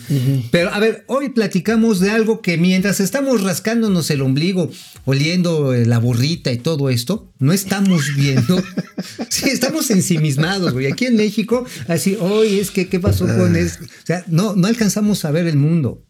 Pero 0.51 0.73
a 0.73 0.79
ver, 0.79 1.03
hoy 1.07 1.29
platicamos 1.29 1.99
de 1.99 2.09
algo 2.09 2.41
que 2.41 2.57
mientras 2.57 2.99
estamos 2.99 3.43
rascándonos 3.43 4.09
el 4.09 4.21
ombligo, 4.21 4.71
oliendo 5.05 5.73
eh, 5.73 5.85
la 5.85 5.99
burrita 5.99 6.51
y 6.51 6.57
todo 6.57 6.89
esto, 6.89 7.31
no 7.37 7.53
estamos 7.53 8.15
viendo. 8.15 8.61
sí, 9.29 9.49
estamos 9.49 9.91
ensimismados, 9.91 10.73
güey. 10.73 10.91
Aquí 10.91 11.05
en 11.05 11.15
México, 11.15 11.65
así, 11.87 12.17
hoy 12.19 12.59
es 12.59 12.71
que, 12.71 12.87
¿qué 12.87 12.99
pasó 12.99 13.27
con 13.27 13.55
eso? 13.55 13.79
O 13.83 14.05
sea, 14.05 14.23
no, 14.27 14.55
no 14.55 14.67
alcanzamos 14.67 15.25
a 15.25 15.31
ver 15.31 15.45
el 15.45 15.57
mundo. 15.57 16.03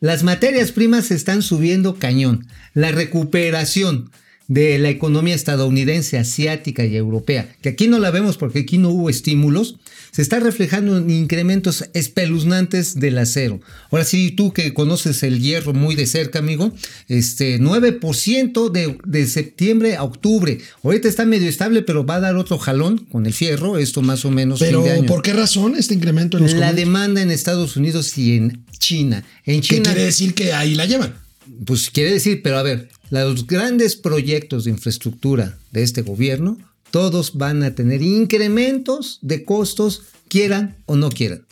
Las 0.00 0.24
materias 0.24 0.72
primas 0.72 1.10
están 1.10 1.40
subiendo 1.40 1.98
cañón. 1.98 2.46
La 2.74 2.90
recuperación 2.90 4.10
de 4.48 4.78
la 4.78 4.90
economía 4.90 5.34
estadounidense, 5.34 6.18
asiática 6.18 6.84
y 6.84 6.96
europea, 6.96 7.54
que 7.62 7.70
aquí 7.70 7.88
no 7.88 7.98
la 7.98 8.10
vemos 8.10 8.36
porque 8.36 8.60
aquí 8.60 8.78
no 8.78 8.90
hubo 8.90 9.10
estímulos, 9.10 9.76
se 10.12 10.22
está 10.22 10.40
reflejando 10.40 10.96
en 10.96 11.10
incrementos 11.10 11.84
espeluznantes 11.92 12.98
del 12.98 13.18
acero. 13.18 13.60
Ahora 13.90 14.04
sí, 14.04 14.30
tú 14.30 14.52
que 14.52 14.72
conoces 14.72 15.22
el 15.22 15.40
hierro 15.40 15.74
muy 15.74 15.94
de 15.94 16.06
cerca, 16.06 16.38
amigo, 16.38 16.72
este 17.08 17.60
9% 17.60 18.70
de, 18.70 18.96
de 19.04 19.26
septiembre 19.26 19.96
a 19.96 20.04
octubre. 20.04 20.58
Ahorita 20.82 21.08
está 21.08 21.26
medio 21.26 21.48
estable, 21.48 21.82
pero 21.82 22.06
va 22.06 22.16
a 22.16 22.20
dar 22.20 22.36
otro 22.36 22.56
jalón 22.56 22.98
con 23.10 23.26
el 23.26 23.34
fierro, 23.34 23.76
esto 23.78 24.00
más 24.00 24.24
o 24.24 24.30
menos. 24.30 24.60
Pero, 24.60 24.82
fin 24.82 24.92
de 24.92 24.98
año. 25.00 25.06
¿por 25.06 25.22
qué 25.22 25.32
razón 25.32 25.74
este 25.76 25.94
incremento 25.94 26.38
en 26.38 26.44
los 26.44 26.54
La 26.54 26.72
demanda 26.72 27.20
en 27.20 27.30
Estados 27.30 27.76
Unidos 27.76 28.16
y 28.16 28.36
en 28.36 28.64
China. 28.78 29.24
En 29.44 29.60
¿Qué 29.60 29.68
China, 29.68 29.82
quiere 29.90 30.04
decir 30.04 30.34
que 30.34 30.52
ahí 30.52 30.74
la 30.74 30.86
llevan? 30.86 31.25
Pues 31.64 31.90
quiere 31.90 32.12
decir, 32.12 32.42
pero 32.42 32.58
a 32.58 32.62
ver, 32.62 32.88
los 33.10 33.46
grandes 33.46 33.96
proyectos 33.96 34.64
de 34.64 34.70
infraestructura 34.70 35.58
de 35.72 35.82
este 35.82 36.02
gobierno, 36.02 36.58
todos 36.90 37.36
van 37.36 37.62
a 37.62 37.74
tener 37.74 38.02
incrementos 38.02 39.18
de 39.22 39.44
costos, 39.44 40.02
quieran 40.28 40.76
o 40.86 40.96
no 40.96 41.10
quieran. 41.10 41.42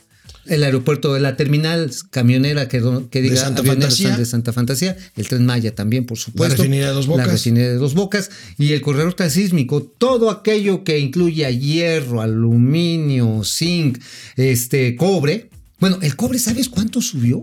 El 0.46 0.62
aeropuerto 0.62 1.14
de 1.14 1.20
la 1.20 1.36
terminal 1.36 1.90
camionera 2.10 2.68
que, 2.68 2.82
que 3.10 3.22
diga 3.22 3.36
Santa 3.36 3.60
avioneros 3.60 3.96
Fantasía. 3.96 4.16
de 4.16 4.26
Santa 4.26 4.52
Fantasía, 4.52 4.96
el 5.16 5.26
tren 5.26 5.46
Maya 5.46 5.74
también, 5.74 6.04
por 6.04 6.18
supuesto. 6.18 6.56
refinería 6.56 6.88
de 6.88 6.92
Dos 6.92 7.06
Bocas. 7.06 7.26
La 7.26 7.32
refinería 7.32 7.70
de 7.70 7.76
Dos 7.76 7.94
Bocas 7.94 8.30
y 8.58 8.72
el 8.72 8.82
corredor 8.82 9.14
transísmico, 9.14 9.82
todo 9.82 10.30
aquello 10.30 10.84
que 10.84 10.98
incluya 10.98 11.50
hierro, 11.50 12.20
aluminio, 12.20 13.42
zinc, 13.42 13.98
este, 14.36 14.96
cobre. 14.96 15.48
Bueno, 15.80 15.98
el 16.02 16.14
cobre, 16.14 16.38
¿sabes 16.38 16.68
cuánto 16.68 17.00
subió? 17.00 17.42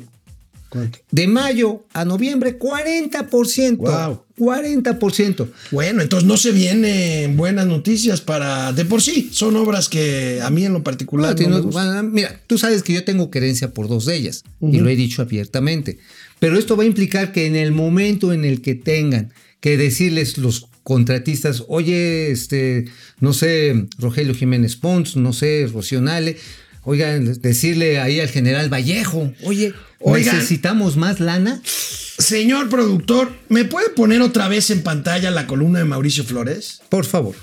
¿Cuánto? 0.72 1.00
De 1.12 1.28
mayo 1.28 1.84
a 1.94 2.06
noviembre, 2.06 2.58
40%. 2.58 3.76
Guau. 3.76 4.24
40%. 4.38 5.48
Bueno, 5.72 6.02
entonces 6.02 6.26
no 6.28 6.38
se 6.38 6.52
vienen 6.52 7.36
buenas 7.36 7.68
noticias 7.68 8.22
para. 8.22 8.72
De 8.72 8.86
por 8.86 9.02
sí, 9.02 9.30
son 9.34 9.58
obras 9.58 9.90
que 9.90 10.40
a 10.42 10.50
mí 10.50 10.66
en 10.66 10.72
lo 10.74 10.82
particular. 10.82 11.28
No, 11.28 11.32
no 11.32 11.36
tiene- 11.38 11.56
me 11.56 11.62
gustan. 11.62 11.88
bueno, 11.88 12.04
mira, 12.10 12.40
tú 12.48 12.58
sabes 12.58 12.84
que 12.84 12.94
yo 12.94 13.04
tengo 13.04 13.30
querencia 13.30 13.74
por 13.74 13.88
dos 13.90 14.06
de 14.06 14.16
ellas 14.16 14.44
y 14.62 14.78
lo 14.80 14.88
he 14.90 14.96
dicho 14.96 15.22
abiertamente. 15.22 16.00
Pero 16.40 16.58
esto 16.58 16.78
va 16.78 16.84
a 16.84 16.88
implicar 16.88 17.34
que 17.34 17.46
en 17.48 17.56
el 17.58 17.72
momento 17.74 18.32
en 18.34 18.46
el 18.46 18.62
que 18.62 18.74
tengan 18.76 19.34
que 19.60 19.76
decirles 19.78 20.38
los 20.38 20.68
contratistas, 20.84 21.66
oye, 21.68 22.32
este, 22.32 22.86
no 23.20 23.34
sé, 23.34 23.86
Rogelio 24.00 24.34
Jiménez 24.34 24.76
Pons, 24.78 25.18
no 25.18 25.34
sé, 25.34 25.70
Rocionale, 25.72 26.38
oigan, 26.84 27.40
decirle 27.42 28.00
ahí 28.00 28.20
al 28.20 28.30
general 28.30 28.72
Vallejo, 28.72 29.32
oye, 29.44 29.74
Oigan. 30.00 30.36
necesitamos 30.36 30.98
más 30.98 31.20
lana. 31.20 31.62
Señor 31.64 32.70
productor, 32.70 33.32
¿me 33.50 33.66
puede 33.66 33.90
poner 33.90 34.22
otra 34.22 34.48
vez 34.48 34.70
en 34.70 34.84
pantalla 34.84 35.32
la 35.32 35.48
columna 35.48 35.80
de 35.80 35.86
Mauricio 35.86 36.24
Flores? 36.24 36.82
Por 36.90 37.06
favor. 37.06 37.36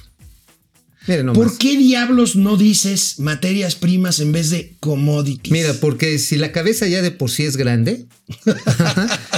¿Por 1.34 1.56
qué 1.58 1.76
diablos 1.76 2.36
no 2.36 2.56
dices 2.56 3.18
materias 3.18 3.74
primas 3.74 4.20
en 4.20 4.32
vez 4.32 4.50
de 4.50 4.74
commodities? 4.80 5.50
Mira, 5.52 5.72
porque 5.80 6.18
si 6.18 6.36
la 6.36 6.52
cabeza 6.52 6.86
ya 6.86 7.00
de 7.02 7.10
por 7.10 7.30
sí 7.30 7.44
es 7.44 7.56
grande, 7.56 8.06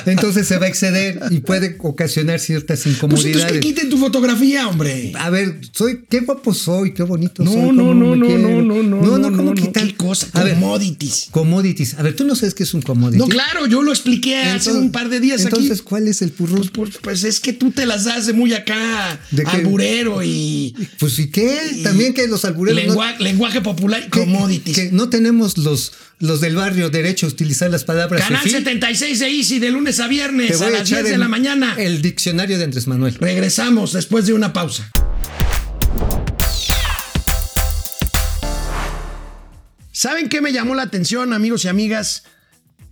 entonces 0.07 0.47
se 0.49 0.59
va 0.59 0.67
a 0.67 0.69
exceder 0.69 1.21
y 1.31 1.39
puede 1.41 1.77
ocasionar 1.81 2.41
ciertas 2.41 2.81
pues 2.83 2.95
entonces 2.97 3.21
que 3.23 3.31
incomodidades. 3.37 3.61
quiten 3.61 3.89
tu 3.91 3.99
fotografía, 3.99 4.67
hombre. 4.69 5.13
a 5.19 5.31
ver, 5.31 5.61
soy 5.73 6.05
qué 6.09 6.21
guapo 6.21 6.53
soy, 6.55 6.93
qué 6.93 7.03
bonito 7.05 7.45
No, 7.45 7.53
soy. 7.53 7.61
no, 7.73 7.95
no, 7.95 8.17
no, 8.17 8.27
quiero. 8.27 8.43
no, 8.43 8.63
no, 8.63 8.83
no, 8.83 9.03
no, 9.03 9.19
no, 9.31 9.37
¿cómo 9.37 9.51
no, 9.51 9.55
quitar? 9.55 9.87
¿Qué 9.87 9.95
cosa? 9.97 10.27
A 10.33 10.43
ver, 10.45 10.55
Commodities. 10.55 11.29
commodities. 11.31 11.95
A 11.95 12.03
ver, 12.03 12.17
tú 12.17 12.25
no 12.25 12.35
sabes 12.35 12.55
qué 12.55 12.65
es 12.65 12.75
un 12.75 12.83
commodity. 12.83 13.19
No, 13.19 13.29
claro, 13.29 13.67
yo 13.67 13.83
lo 13.83 13.91
expliqué 13.93 14.37
hace 14.37 14.73
un 14.73 14.91
par 14.91 15.09
de 15.09 15.21
días 15.21 15.43
Entonces, 15.43 15.79
aquí. 15.81 15.89
¿cuál 15.89 16.09
es 16.09 16.23
el 16.23 16.31
purro? 16.33 16.57
Pues, 16.57 16.71
pues, 16.71 16.91
pues 17.01 17.25
es 17.25 17.41
que 17.41 17.53
tú 17.53 17.71
te 17.71 17.87
las 17.87 18.05
das 18.05 18.27
de 18.27 18.33
muy 18.33 18.53
acá, 18.55 19.21
¿De 19.31 19.45
alburero 19.45 20.23
y 20.23 20.75
Pues 20.99 21.19
¿y 21.19 21.31
qué? 21.31 21.60
También 21.83 22.15
que 22.15 22.27
los 22.27 22.45
albureros 22.45 22.95
no- 22.95 23.05
lenguaje 23.19 23.61
popular, 23.61 24.03
que- 24.05 24.11
commodities. 24.11 24.77
que 24.77 24.93
no 24.93 25.09
tenemos 25.09 25.59
los, 25.59 25.93
los 26.19 26.41
del 26.41 26.57
barrio 26.57 26.91
derecho 26.91 27.27
a 27.27 27.29
utilizar 27.31 27.71
las 27.71 27.85
palabras 27.85 28.23
Canal 28.23 28.43
fifí. 28.43 28.57
76 28.57 29.19
de 29.19 29.29
Easy 29.29 29.59
de 29.59 29.71
lunes 29.71 30.01
a 30.01 30.09
viernes 30.09 30.61
a 30.61 30.67
a 30.67 30.71
las 30.71 30.83
echar 30.83 31.01
10 31.03 31.13
de 31.13 31.19
la 31.19 31.29
mañana. 31.29 31.75
El 31.79 32.03
diccionario 32.03 32.59
de 32.59 32.65
Andrés 32.65 32.87
Manuel. 32.87 33.15
Regresamos 33.21 33.93
después 33.93 34.27
de 34.27 34.33
una 34.35 34.53
pausa. 34.53 34.91
¿Saben 39.93 40.29
qué 40.29 40.41
me 40.41 40.53
llamó 40.53 40.75
la 40.75 40.83
atención, 40.83 41.33
amigos 41.33 41.65
y 41.65 41.69
amigas? 41.69 42.23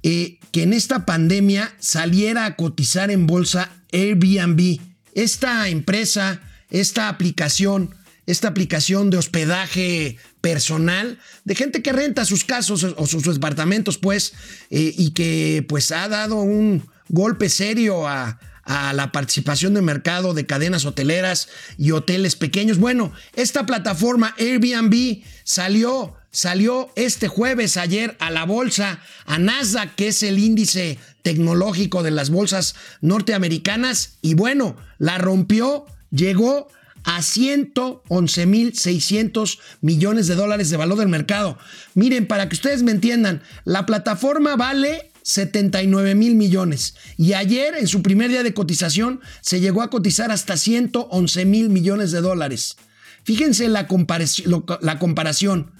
Eh, 0.02 0.38
que 0.52 0.62
en 0.62 0.72
esta 0.72 1.06
pandemia 1.06 1.72
saliera 1.78 2.44
a 2.44 2.56
cotizar 2.56 3.10
en 3.10 3.26
bolsa 3.26 3.70
Airbnb. 3.92 4.78
Esta 5.14 5.68
empresa, 5.68 6.40
esta 6.70 7.08
aplicación, 7.08 7.94
esta 8.28 8.48
aplicación 8.48 9.08
de 9.08 9.16
hospedaje 9.16 10.18
personal 10.42 11.18
de 11.44 11.54
gente 11.54 11.82
que 11.82 11.92
renta 11.92 12.26
sus 12.26 12.44
casas 12.44 12.70
o 12.70 13.06
sus, 13.06 13.22
sus 13.22 13.34
departamentos, 13.34 13.96
pues, 13.96 14.34
eh, 14.70 14.92
y 14.96 15.12
que 15.12 15.64
pues 15.66 15.90
ha 15.92 16.08
dado 16.08 16.36
un 16.36 16.86
golpe 17.08 17.48
serio 17.48 18.06
a, 18.06 18.38
a 18.64 18.92
la 18.92 19.12
participación 19.12 19.72
de 19.72 19.80
mercado 19.80 20.34
de 20.34 20.44
cadenas 20.44 20.84
hoteleras 20.84 21.48
y 21.78 21.92
hoteles 21.92 22.36
pequeños. 22.36 22.76
Bueno, 22.76 23.12
esta 23.34 23.64
plataforma 23.64 24.34
Airbnb 24.38 25.22
salió, 25.42 26.14
salió 26.30 26.90
este 26.96 27.28
jueves 27.28 27.78
ayer 27.78 28.14
a 28.20 28.30
la 28.30 28.44
bolsa, 28.44 29.00
a 29.24 29.38
Nasdaq, 29.38 29.94
que 29.94 30.08
es 30.08 30.22
el 30.22 30.38
índice 30.38 30.98
tecnológico 31.22 32.02
de 32.02 32.10
las 32.10 32.28
bolsas 32.28 32.74
norteamericanas, 33.00 34.18
y 34.20 34.34
bueno, 34.34 34.76
la 34.98 35.16
rompió, 35.16 35.86
llegó 36.10 36.68
a 37.10 37.20
111.600 37.22 39.58
millones 39.80 40.26
de 40.26 40.34
dólares 40.34 40.68
de 40.70 40.76
valor 40.76 40.98
del 40.98 41.08
mercado. 41.08 41.56
Miren, 41.94 42.26
para 42.26 42.48
que 42.50 42.54
ustedes 42.56 42.82
me 42.82 42.90
entiendan, 42.92 43.40
la 43.64 43.86
plataforma 43.86 44.56
vale 44.56 45.10
79 45.22 46.14
mil 46.14 46.34
millones. 46.34 46.94
Y 47.16 47.32
ayer, 47.32 47.74
en 47.76 47.86
su 47.88 48.02
primer 48.02 48.28
día 48.30 48.42
de 48.42 48.52
cotización, 48.54 49.20
se 49.40 49.60
llegó 49.60 49.80
a 49.82 49.88
cotizar 49.90 50.30
hasta 50.30 50.56
111 50.58 51.44
mil 51.46 51.70
millones 51.70 52.12
de 52.12 52.20
dólares. 52.20 52.76
Fíjense 53.24 53.68
la, 53.68 53.88
comparaci- 53.88 54.44
lo- 54.44 54.66
la 54.82 54.98
comparación. 54.98 55.70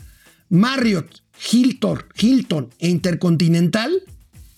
Marriott, 0.49 1.23
Hilton, 1.53 2.05
Hilton 2.19 2.71
e 2.79 2.89
Intercontinental 2.89 4.03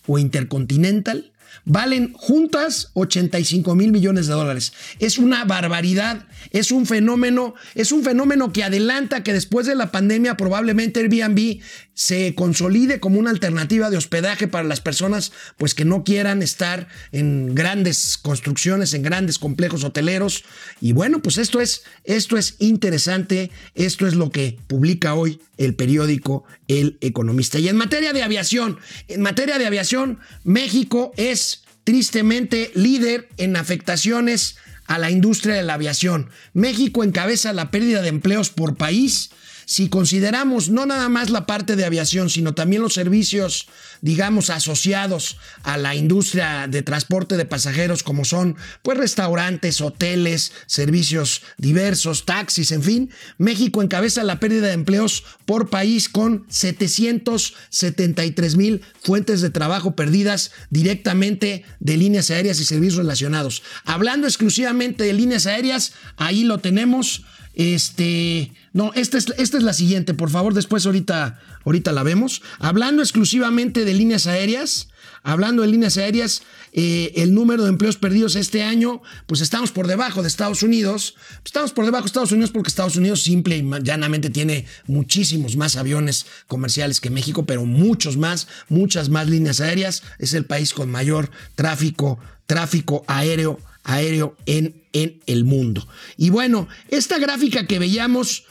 o 0.06 0.18
Intercontinental 0.18 1.29
valen 1.70 2.12
juntas 2.14 2.90
85 2.94 3.76
mil 3.76 3.92
millones 3.92 4.26
de 4.26 4.32
dólares. 4.32 4.72
Es 4.98 5.18
una 5.18 5.44
barbaridad, 5.44 6.26
es 6.50 6.72
un 6.72 6.84
fenómeno, 6.84 7.54
es 7.76 7.92
un 7.92 8.02
fenómeno 8.02 8.52
que 8.52 8.64
adelanta 8.64 9.22
que 9.22 9.32
después 9.32 9.66
de 9.66 9.76
la 9.76 9.92
pandemia 9.92 10.36
probablemente 10.36 10.98
Airbnb 10.98 11.60
se 12.00 12.34
consolide 12.34 12.98
como 12.98 13.18
una 13.18 13.28
alternativa 13.28 13.90
de 13.90 13.98
hospedaje 13.98 14.48
para 14.48 14.66
las 14.66 14.80
personas 14.80 15.32
pues 15.58 15.74
que 15.74 15.84
no 15.84 16.02
quieran 16.02 16.42
estar 16.42 16.88
en 17.12 17.54
grandes 17.54 18.16
construcciones, 18.16 18.94
en 18.94 19.02
grandes 19.02 19.38
complejos 19.38 19.84
hoteleros 19.84 20.44
y 20.80 20.92
bueno, 20.92 21.20
pues 21.20 21.36
esto 21.36 21.60
es 21.60 21.82
esto 22.04 22.38
es 22.38 22.56
interesante, 22.58 23.50
esto 23.74 24.06
es 24.06 24.14
lo 24.14 24.30
que 24.30 24.56
publica 24.66 25.12
hoy 25.12 25.42
el 25.58 25.74
periódico 25.74 26.44
El 26.68 26.96
Economista. 27.02 27.58
Y 27.58 27.68
en 27.68 27.76
materia 27.76 28.14
de 28.14 28.22
aviación, 28.22 28.78
en 29.08 29.20
materia 29.20 29.58
de 29.58 29.66
aviación, 29.66 30.20
México 30.42 31.12
es 31.18 31.64
tristemente 31.84 32.70
líder 32.74 33.28
en 33.36 33.56
afectaciones 33.56 34.56
a 34.86 34.98
la 34.98 35.10
industria 35.10 35.54
de 35.54 35.64
la 35.64 35.74
aviación. 35.74 36.30
México 36.54 37.04
encabeza 37.04 37.52
la 37.52 37.70
pérdida 37.70 38.00
de 38.00 38.08
empleos 38.08 38.48
por 38.48 38.76
país. 38.76 39.32
Si 39.70 39.88
consideramos 39.88 40.68
no 40.68 40.84
nada 40.84 41.08
más 41.08 41.30
la 41.30 41.46
parte 41.46 41.76
de 41.76 41.84
aviación, 41.84 42.28
sino 42.28 42.54
también 42.54 42.82
los 42.82 42.94
servicios, 42.94 43.68
digamos, 44.00 44.50
asociados 44.50 45.36
a 45.62 45.78
la 45.78 45.94
industria 45.94 46.66
de 46.66 46.82
transporte 46.82 47.36
de 47.36 47.44
pasajeros, 47.44 48.02
como 48.02 48.24
son, 48.24 48.56
pues, 48.82 48.98
restaurantes, 48.98 49.80
hoteles, 49.80 50.50
servicios 50.66 51.42
diversos, 51.56 52.26
taxis, 52.26 52.72
en 52.72 52.82
fin, 52.82 53.10
México 53.38 53.80
encabeza 53.80 54.24
la 54.24 54.40
pérdida 54.40 54.66
de 54.66 54.72
empleos 54.72 55.22
por 55.46 55.70
país 55.70 56.08
con 56.08 56.46
773 56.48 58.56
mil 58.56 58.82
fuentes 59.04 59.40
de 59.40 59.50
trabajo 59.50 59.94
perdidas 59.94 60.50
directamente 60.70 61.64
de 61.78 61.96
líneas 61.96 62.28
aéreas 62.32 62.58
y 62.58 62.64
servicios 62.64 62.96
relacionados. 62.96 63.62
Hablando 63.84 64.26
exclusivamente 64.26 65.04
de 65.04 65.12
líneas 65.12 65.46
aéreas, 65.46 65.92
ahí 66.16 66.42
lo 66.42 66.58
tenemos. 66.58 67.22
este, 67.54 68.52
no, 68.72 68.92
esta 68.94 69.18
es, 69.18 69.26
esta 69.36 69.56
es 69.56 69.64
la 69.64 69.72
siguiente, 69.72 70.14
por 70.14 70.30
favor, 70.30 70.54
después 70.54 70.86
ahorita, 70.86 71.40
ahorita 71.64 71.90
la 71.92 72.04
vemos. 72.04 72.42
Hablando 72.60 73.02
exclusivamente 73.02 73.84
de 73.84 73.94
líneas 73.94 74.28
aéreas, 74.28 74.88
hablando 75.24 75.62
de 75.62 75.68
líneas 75.68 75.96
aéreas, 75.96 76.42
eh, 76.72 77.12
el 77.16 77.34
número 77.34 77.64
de 77.64 77.70
empleos 77.70 77.96
perdidos 77.96 78.36
este 78.36 78.62
año, 78.62 79.02
pues 79.26 79.40
estamos 79.40 79.72
por 79.72 79.88
debajo 79.88 80.22
de 80.22 80.28
Estados 80.28 80.62
Unidos. 80.62 81.16
Estamos 81.44 81.72
por 81.72 81.84
debajo 81.84 82.04
de 82.04 82.08
Estados 82.08 82.30
Unidos 82.30 82.52
porque 82.52 82.68
Estados 82.68 82.96
Unidos 82.96 83.22
simple 83.22 83.56
y 83.56 83.68
llanamente 83.82 84.30
tiene 84.30 84.66
muchísimos 84.86 85.56
más 85.56 85.74
aviones 85.74 86.26
comerciales 86.46 87.00
que 87.00 87.10
México, 87.10 87.44
pero 87.46 87.64
muchos 87.64 88.16
más, 88.16 88.46
muchas 88.68 89.08
más 89.08 89.28
líneas 89.28 89.60
aéreas. 89.60 90.04
Es 90.20 90.32
el 90.32 90.44
país 90.44 90.74
con 90.74 90.90
mayor 90.90 91.30
tráfico, 91.56 92.20
tráfico 92.46 93.04
aéreo 93.08 93.58
aéreo 93.82 94.36
en, 94.46 94.84
en 94.92 95.20
el 95.26 95.44
mundo. 95.44 95.86
Y 96.16 96.30
bueno, 96.30 96.68
esta 96.88 97.18
gráfica 97.18 97.66
que 97.66 97.78
veíamos, 97.78 98.44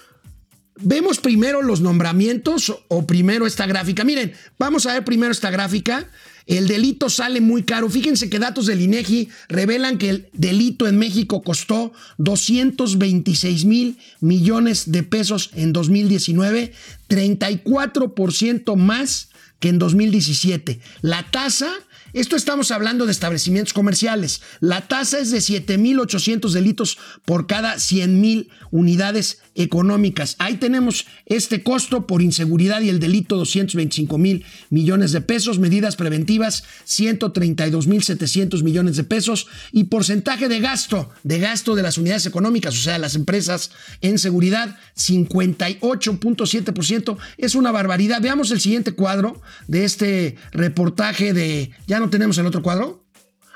vemos 0.82 1.20
primero 1.20 1.62
los 1.62 1.82
nombramientos 1.82 2.76
o 2.88 3.06
primero 3.06 3.46
esta 3.46 3.66
gráfica. 3.66 4.04
Miren, 4.04 4.34
vamos 4.58 4.86
a 4.86 4.94
ver 4.94 5.06
primero 5.06 5.32
esta 5.32 5.52
gráfica. 5.52 6.10
El 6.46 6.68
delito 6.68 7.10
sale 7.10 7.42
muy 7.42 7.64
caro. 7.64 7.90
Fíjense 7.90 8.30
que 8.30 8.40
datos 8.40 8.66
del 8.66 8.82
INEGI 8.82 9.30
revelan 9.50 9.98
que 9.98 10.10
el 10.10 10.30
delito 10.34 10.88
en 10.88 10.98
México 10.98 11.44
costó 11.44 11.94
226 12.18 13.66
mil 13.66 14.00
millones 14.20 14.92
de 14.92 15.04
pesos 15.04 15.52
en 15.54 15.74
2019, 15.74 16.74
34% 17.08 18.76
más 18.76 19.30
que 19.60 19.70
en 19.70 19.78
2017. 19.78 20.80
La 21.02 21.30
tasa 21.30 21.72
esto 22.14 22.36
estamos 22.36 22.72
hablando 22.72 23.06
de 23.06 23.12
establecimientos 23.12 23.74
comerciales. 23.74 24.42
La 24.62 24.88
tasa 24.88 25.20
es 25.20 25.30
de 25.30 25.38
7.800 25.38 26.50
delitos 26.52 26.98
por 27.24 27.46
cada 27.46 27.76
100.000 27.76 28.50
unidades 28.72 29.42
económicas. 29.60 30.36
Ahí 30.40 30.56
tenemos 30.56 31.06
este 31.26 31.62
costo 31.64 32.08
por 32.08 32.22
inseguridad 32.22 32.82
y 32.82 32.90
el 32.90 33.00
delito 33.00 33.36
225 33.36 34.18
mil 34.18 34.46
millones 34.70 35.12
de 35.12 35.22
pesos, 35.22 35.60
medidas 35.60 35.98
preventivas 35.98 36.64
132 36.86 37.88
mil 37.88 38.02
700 38.02 38.64
millones 38.64 38.96
de 38.96 39.04
pesos 39.04 39.48
y 39.74 39.84
porcentaje 39.86 40.48
de 40.48 40.62
gasto, 40.62 41.10
de 41.24 41.40
gasto 41.40 41.76
de 41.76 41.84
las 41.84 41.98
unidades 41.98 42.26
económicas, 42.26 42.74
o 42.74 42.82
sea, 42.82 42.98
las 42.98 43.16
empresas 43.16 43.72
en 44.00 44.18
seguridad 44.18 44.78
58.7%. 44.96 47.18
Es 47.38 47.56
una 47.56 47.72
barbaridad. 47.72 48.22
Veamos 48.22 48.52
el 48.52 48.62
siguiente 48.62 48.94
cuadro 48.94 49.42
de 49.68 49.84
este 49.84 50.38
reportaje 50.54 51.34
de... 51.34 51.72
¿Ya 51.86 52.00
no 52.00 52.10
tenemos 52.10 52.38
el 52.38 52.46
otro 52.46 52.64
cuadro? 52.64 53.04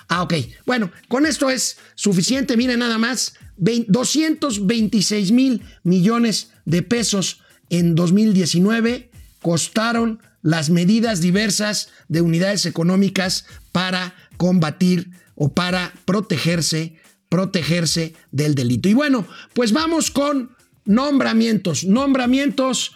Ah, 0.09 0.21
ok. 0.21 0.33
Bueno, 0.65 0.91
con 1.07 1.25
esto 1.25 1.49
es 1.49 1.77
suficiente. 1.95 2.57
Miren 2.57 2.79
nada 2.79 2.97
más. 2.97 3.35
226 3.57 5.31
mil 5.31 5.61
millones 5.83 6.51
de 6.65 6.81
pesos 6.81 7.41
en 7.69 7.95
2019 7.95 9.11
costaron 9.41 10.19
las 10.41 10.69
medidas 10.69 11.21
diversas 11.21 11.89
de 12.07 12.21
unidades 12.21 12.65
económicas 12.65 13.45
para 13.71 14.13
combatir 14.37 15.11
o 15.35 15.53
para 15.53 15.93
protegerse, 16.05 16.95
protegerse 17.29 18.13
del 18.31 18.55
delito. 18.55 18.89
Y 18.89 18.93
bueno, 18.93 19.25
pues 19.53 19.71
vamos 19.71 20.11
con 20.11 20.51
nombramientos. 20.85 21.85
Nombramientos. 21.85 22.93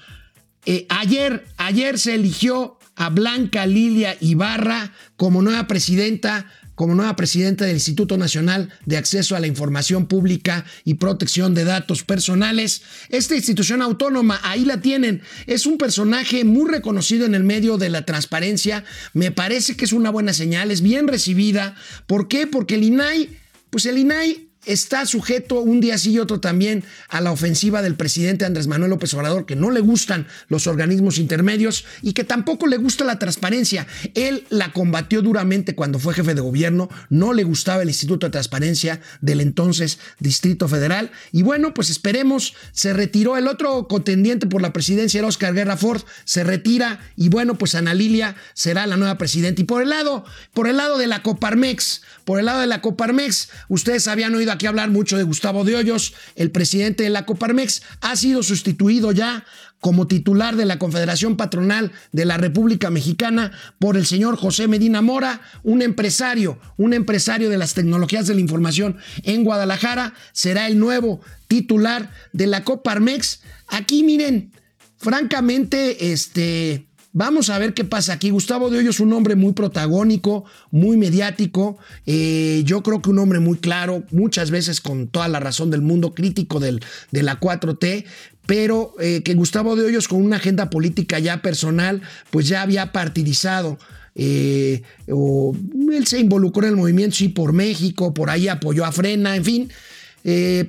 Eh, 0.66 0.86
ayer, 0.90 1.46
ayer 1.58 1.98
se 1.98 2.16
eligió 2.16 2.78
a 2.96 3.10
Blanca 3.10 3.66
Lilia 3.66 4.18
Ibarra 4.20 4.94
como 5.16 5.42
nueva 5.42 5.68
presidenta 5.68 6.52
como 6.78 6.94
nueva 6.94 7.16
presidenta 7.16 7.66
del 7.66 7.74
Instituto 7.74 8.20
Nacional 8.20 8.70
de 8.86 8.98
Acceso 8.98 9.36
a 9.36 9.40
la 9.40 9.48
Información 9.48 10.06
Pública 10.06 10.64
y 10.86 10.94
Protección 10.94 11.56
de 11.56 11.64
Datos 11.64 12.04
Personales. 12.04 12.84
Esta 13.10 13.36
institución 13.36 13.82
autónoma, 13.82 14.40
ahí 14.44 14.64
la 14.64 14.80
tienen, 14.80 15.24
es 15.48 15.66
un 15.66 15.80
personaje 15.80 16.44
muy 16.44 16.70
reconocido 16.70 17.26
en 17.26 17.34
el 17.34 17.44
medio 17.44 17.80
de 17.80 17.90
la 17.90 18.06
transparencia. 18.06 18.84
Me 19.14 19.32
parece 19.32 19.76
que 19.76 19.86
es 19.86 19.92
una 19.92 20.12
buena 20.12 20.34
señal, 20.34 20.70
es 20.70 20.82
bien 20.82 21.08
recibida. 21.08 21.76
¿Por 22.06 22.28
qué? 22.28 22.46
Porque 22.46 22.76
el 22.76 22.84
INAI, 22.84 23.28
pues 23.72 23.88
el 23.88 23.98
INAI 23.98 24.47
está 24.68 25.06
sujeto 25.06 25.62
un 25.62 25.80
día 25.80 25.98
sí 25.98 26.12
y 26.12 26.20
otro 26.20 26.40
también 26.40 26.84
a 27.10 27.22
la 27.22 27.32
ofensiva 27.32 27.82
del 27.82 27.96
presidente 27.96 28.46
Andrés 28.46 28.68
Manuel 28.68 28.92
López 28.92 29.14
Obrador, 29.14 29.46
que 29.46 29.56
no 29.56 29.72
le 29.72 29.80
gustan 29.80 30.28
los 30.50 30.68
organismos 30.68 31.18
intermedios 31.18 31.86
y 32.02 32.14
que 32.14 32.24
tampoco 32.24 32.68
le 32.68 32.78
gusta 32.78 33.04
la 33.04 33.20
transparencia. 33.20 33.88
Él 34.14 34.46
la 34.50 34.72
combatió 34.74 35.22
duramente 35.22 35.76
cuando 35.76 36.00
fue 36.00 36.14
jefe 36.14 36.36
de 36.36 36.42
gobierno, 36.42 36.90
no 37.10 37.34
le 37.34 37.44
gustaba 37.44 37.82
el 37.82 37.90
Instituto 37.90 38.28
de 38.28 38.32
Transparencia 38.32 39.02
del 39.22 39.42
entonces 39.42 40.00
Distrito 40.20 40.68
Federal. 40.68 41.12
Y 41.32 41.44
bueno, 41.44 41.74
pues 41.74 41.90
esperemos, 41.90 42.54
se 42.72 42.94
retiró 42.94 43.38
el 43.38 43.48
otro 43.48 43.88
contendiente 43.88 44.48
por 44.48 44.62
la 44.62 44.74
presidencia, 44.74 45.20
era 45.20 45.28
Oscar 45.28 45.54
Guerra 45.54 45.78
Ford, 45.78 46.02
se 46.26 46.44
retira 46.44 47.00
y 47.16 47.30
bueno, 47.30 47.58
pues 47.58 47.76
Ana 47.76 47.94
Lilia 47.94 48.36
será 48.54 48.88
la 48.88 48.98
nueva 48.98 49.18
presidenta. 49.18 49.62
Y 49.62 49.66
por 49.66 49.82
el 49.82 49.90
lado, 49.90 50.26
por 50.54 50.68
el 50.68 50.78
lado 50.78 50.98
de 50.98 51.08
la 51.08 51.24
Coparmex, 51.24 52.02
por 52.28 52.40
el 52.40 52.46
lado 52.48 52.60
de 52.60 52.68
la 52.68 52.82
Coparmex, 52.82 53.48
ustedes 53.70 54.06
habían 54.10 54.36
oído 54.36 54.52
aquí 54.52 54.66
hablar 54.66 54.90
mucho 54.90 55.16
de 55.16 55.24
Gustavo 55.24 55.64
de 55.64 55.78
Hoyos, 55.78 56.14
el 56.36 56.52
presidente 56.52 57.04
de 57.04 57.10
la 57.10 57.26
Coparmex, 57.26 57.84
ha 58.02 58.18
sido 58.18 58.44
sustituido 58.44 59.14
ya 59.14 59.46
como 59.80 60.08
titular 60.08 60.58
de 60.58 60.66
la 60.66 60.78
Confederación 60.78 61.38
Patronal 61.38 61.94
de 62.12 62.26
la 62.26 62.36
República 62.36 62.90
Mexicana 62.90 63.54
por 63.80 63.96
el 63.96 64.06
señor 64.06 64.36
José 64.36 64.68
Medina 64.68 65.02
Mora, 65.02 65.40
un 65.64 65.82
empresario, 65.82 66.60
un 66.76 66.94
empresario 66.94 67.50
de 67.50 67.58
las 67.58 67.76
tecnologías 67.76 68.28
de 68.28 68.34
la 68.34 68.42
información 68.42 68.98
en 69.24 69.46
Guadalajara, 69.46 70.14
será 70.34 70.68
el 70.68 70.80
nuevo 70.80 71.22
titular 71.48 72.12
de 72.34 72.48
la 72.48 72.66
Coparmex. 72.66 73.40
Aquí 73.70 74.04
miren, 74.04 74.52
francamente, 74.98 76.12
este, 76.12 76.87
Vamos 77.18 77.50
a 77.50 77.58
ver 77.58 77.74
qué 77.74 77.84
pasa 77.84 78.14
aquí. 78.14 78.30
Gustavo 78.30 78.70
de 78.70 78.78
Hoyo 78.78 78.92
es 78.92 79.00
un 79.00 79.12
hombre 79.12 79.36
muy 79.36 79.54
protagónico, 79.54 80.46
muy 80.70 80.98
mediático. 80.98 81.80
Eh, 82.06 82.62
yo 82.64 82.84
creo 82.84 83.02
que 83.02 83.10
un 83.10 83.18
hombre 83.18 83.40
muy 83.40 83.58
claro, 83.58 84.04
muchas 84.12 84.52
veces 84.52 84.82
con 84.82 85.08
toda 85.08 85.28
la 85.28 85.40
razón 85.40 85.72
del 85.72 85.82
mundo, 85.82 86.14
crítico 86.14 86.60
del, 86.60 86.80
de 87.10 87.24
la 87.24 87.40
4T, 87.40 88.06
pero 88.46 88.94
eh, 89.00 89.24
que 89.24 89.34
Gustavo 89.34 89.76
de 89.76 89.86
Hoyos 89.86 90.08
con 90.08 90.24
una 90.24 90.36
agenda 90.36 90.70
política 90.70 91.18
ya 91.18 91.42
personal, 91.42 92.04
pues 92.30 92.48
ya 92.48 92.62
había 92.62 92.92
partidizado. 92.92 93.80
Eh, 94.14 94.84
o 95.10 95.56
él 95.92 96.06
se 96.06 96.20
involucró 96.20 96.68
en 96.68 96.74
el 96.74 96.78
movimiento 96.78 97.16
Sí 97.16 97.30
por 97.30 97.52
México, 97.52 98.14
por 98.14 98.30
ahí 98.30 98.48
apoyó 98.48 98.86
a 98.86 98.92
Frena, 98.92 99.36
en 99.36 99.44
fin. 99.44 99.72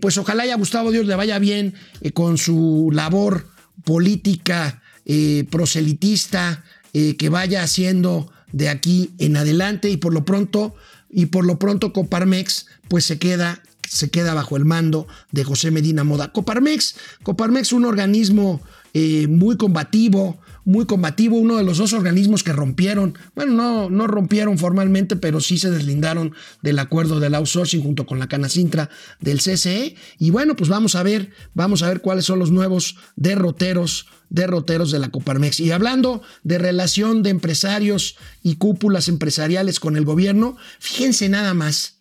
pues 0.01 0.17
ojalá 0.17 0.47
ya 0.47 0.55
a 0.55 0.57
Gustavo 0.57 0.93
Dios 0.93 1.05
le 1.05 1.15
vaya 1.15 1.39
bien 1.39 1.75
con 2.15 2.39
su 2.39 2.89
labor 2.91 3.49
política 3.85 4.81
eh, 5.09 5.47
proselitista 5.51 6.63
eh, 6.93 7.17
que 7.17 7.29
vaya 7.29 7.63
haciendo 7.63 8.31
de 8.53 8.69
aquí 8.69 9.11
en 9.19 9.37
adelante 9.37 9.91
y 9.91 9.97
por 9.97 10.13
lo 10.13 10.25
pronto 10.25 10.75
y 11.11 11.27
por 11.27 11.45
lo 11.47 11.59
pronto 11.59 11.93
Coparmex 11.93 12.67
pues 12.89 13.07
se 13.07 13.19
queda 13.19 13.63
se 13.89 14.11
queda 14.11 14.35
bajo 14.35 14.57
el 14.57 14.67
mando 14.67 15.07
de 15.33 15.45
José 15.45 15.71
Medina 15.71 16.05
Moda. 16.05 16.31
Coparmex, 16.31 16.97
Coparmex 17.23 17.73
un 17.73 17.87
organismo 17.87 18.61
eh, 18.93 19.27
muy 19.29 19.57
combativo, 19.57 20.39
muy 20.69 20.85
combativo, 20.85 21.39
uno 21.39 21.57
de 21.57 21.65
los 21.65 21.79
dos 21.79 21.95
organismos 21.95 22.45
que 22.45 22.53
rompieron, 22.53 23.17
bueno, 23.35 23.53
no, 23.55 23.89
no 23.89 24.07
rompieron 24.07 24.59
formalmente, 24.59 25.17
pero 25.17 25.41
sí 25.41 25.57
se 25.57 25.71
deslindaron 25.71 26.35
del 26.61 26.79
acuerdo 26.79 27.21
del 27.21 27.35
outsourcing 27.35 27.83
junto 27.83 28.05
con 28.05 28.19
la 28.19 28.29
Canacintra 28.29 28.91
del 29.19 29.39
CCE. 29.39 29.97
Y 30.19 30.29
bueno, 30.29 30.57
pues 30.57 30.69
vamos 30.69 30.95
a 30.95 31.03
ver, 31.03 31.31
vamos 31.55 31.83
a 31.83 31.89
ver 31.89 32.03
cuáles 32.03 32.27
son 32.27 32.39
los 32.39 32.51
nuevos 32.51 32.97
derroteros, 33.17 34.09
derroteros 34.29 34.91
de 34.91 34.99
la 34.99 35.09
Coparmex. 35.09 35.59
Y 35.61 35.71
hablando 35.71 36.21
de 36.43 36.59
relación 36.59 37.23
de 37.23 37.31
empresarios 37.31 38.17
y 38.43 38.57
cúpulas 38.57 39.09
empresariales 39.09 39.81
con 39.81 39.97
el 39.97 40.05
gobierno, 40.05 40.59
fíjense 40.81 41.31
nada 41.31 41.55
más, 41.55 41.97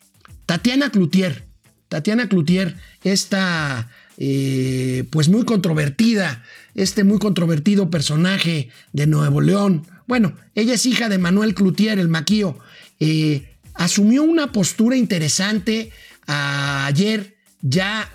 Tatiana 0.45 0.91
Cloutier, 0.91 1.47
Tatiana 1.87 2.27
Cloutier, 2.27 2.75
esta 3.01 3.89
eh, 4.17 5.05
pues 5.11 5.29
muy 5.29 5.45
controvertida, 5.45 6.43
este 6.77 7.03
muy 7.03 7.17
controvertido 7.17 7.89
personaje 7.89 8.69
de 8.93 9.07
Nuevo 9.07 9.41
León. 9.41 9.85
Bueno, 10.07 10.37
ella 10.55 10.75
es 10.75 10.85
hija 10.85 11.09
de 11.09 11.17
Manuel 11.17 11.53
Cloutier, 11.53 11.99
el 11.99 12.07
maquío. 12.07 12.57
Eh, 12.99 13.55
asumió 13.73 14.23
una 14.23 14.53
postura 14.53 14.95
interesante 14.95 15.91
ayer, 16.27 17.35
ya 17.61 18.09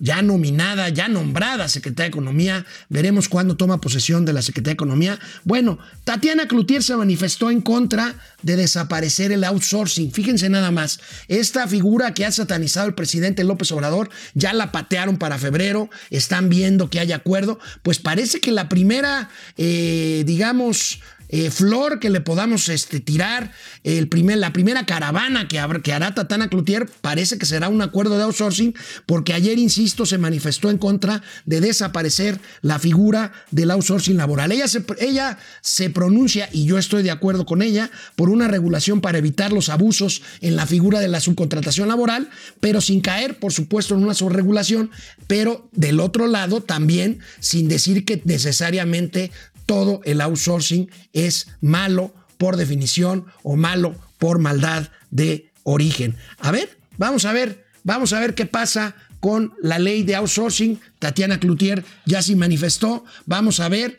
ya 0.00 0.22
nominada, 0.22 0.88
ya 0.88 1.08
nombrada 1.08 1.68
secretaria 1.68 2.04
de 2.04 2.08
Economía. 2.08 2.66
Veremos 2.88 3.28
cuándo 3.28 3.56
toma 3.56 3.80
posesión 3.80 4.24
de 4.24 4.32
la 4.32 4.42
Secretaría 4.42 4.72
de 4.72 4.74
Economía. 4.74 5.18
Bueno, 5.44 5.78
Tatiana 6.04 6.48
Cloutier 6.48 6.82
se 6.82 6.96
manifestó 6.96 7.50
en 7.50 7.60
contra 7.60 8.14
de 8.42 8.56
desaparecer 8.56 9.32
el 9.32 9.44
outsourcing. 9.44 10.12
Fíjense 10.12 10.48
nada 10.48 10.70
más, 10.70 11.00
esta 11.28 11.66
figura 11.66 12.14
que 12.14 12.24
ha 12.24 12.32
satanizado 12.32 12.86
el 12.88 12.94
presidente 12.94 13.44
López 13.44 13.72
Obrador, 13.72 14.10
ya 14.34 14.52
la 14.52 14.72
patearon 14.72 15.18
para 15.18 15.38
febrero, 15.38 15.90
están 16.10 16.48
viendo 16.48 16.90
que 16.90 17.00
hay 17.00 17.12
acuerdo. 17.12 17.58
Pues 17.82 17.98
parece 17.98 18.40
que 18.40 18.52
la 18.52 18.68
primera, 18.68 19.30
eh, 19.56 20.24
digamos, 20.26 21.00
eh, 21.36 21.50
flor 21.50 21.98
que 21.98 22.10
le 22.10 22.20
podamos 22.20 22.68
este, 22.68 23.00
tirar. 23.00 23.50
El 23.82 24.06
primer, 24.06 24.38
la 24.38 24.52
primera 24.52 24.86
caravana 24.86 25.48
que, 25.48 25.60
que 25.82 25.92
hará 25.92 26.14
Tatana 26.14 26.48
Cloutier 26.48 26.86
parece 27.00 27.38
que 27.38 27.44
será 27.44 27.68
un 27.68 27.82
acuerdo 27.82 28.16
de 28.16 28.22
outsourcing, 28.22 28.72
porque 29.04 29.32
ayer, 29.32 29.58
insisto, 29.58 30.06
se 30.06 30.16
manifestó 30.16 30.70
en 30.70 30.78
contra 30.78 31.24
de 31.44 31.60
desaparecer 31.60 32.38
la 32.62 32.78
figura 32.78 33.32
del 33.50 33.72
outsourcing 33.72 34.16
laboral. 34.16 34.52
Ella 34.52 34.68
se, 34.68 34.84
ella 35.00 35.36
se 35.60 35.90
pronuncia, 35.90 36.48
y 36.52 36.66
yo 36.66 36.78
estoy 36.78 37.02
de 37.02 37.10
acuerdo 37.10 37.46
con 37.46 37.62
ella, 37.62 37.90
por 38.14 38.30
una 38.30 38.46
regulación 38.46 39.00
para 39.00 39.18
evitar 39.18 39.52
los 39.52 39.70
abusos 39.70 40.22
en 40.40 40.54
la 40.54 40.66
figura 40.66 41.00
de 41.00 41.08
la 41.08 41.18
subcontratación 41.18 41.88
laboral, 41.88 42.30
pero 42.60 42.80
sin 42.80 43.00
caer, 43.00 43.40
por 43.40 43.52
supuesto, 43.52 43.96
en 43.96 44.04
una 44.04 44.14
sobregulación, 44.14 44.92
pero 45.26 45.68
del 45.72 45.98
otro 45.98 46.28
lado 46.28 46.60
también 46.60 47.18
sin 47.40 47.66
decir 47.66 48.04
que 48.04 48.22
necesariamente 48.24 49.32
todo 49.66 50.00
el 50.04 50.20
outsourcing 50.20 50.90
es 51.12 51.48
malo 51.60 52.14
por 52.38 52.56
definición 52.56 53.26
o 53.42 53.56
malo 53.56 53.94
por 54.18 54.38
maldad 54.38 54.88
de 55.10 55.50
origen. 55.62 56.16
A 56.38 56.50
ver, 56.50 56.78
vamos 56.98 57.24
a 57.24 57.32
ver, 57.32 57.64
vamos 57.82 58.12
a 58.12 58.20
ver 58.20 58.34
qué 58.34 58.46
pasa 58.46 58.94
con 59.20 59.54
la 59.62 59.78
ley 59.78 60.02
de 60.02 60.16
outsourcing. 60.16 60.80
Tatiana 60.98 61.40
Cloutier 61.40 61.84
ya 62.04 62.20
se 62.20 62.36
manifestó. 62.36 63.04
Vamos 63.24 63.60
a 63.60 63.70
ver. 63.70 63.98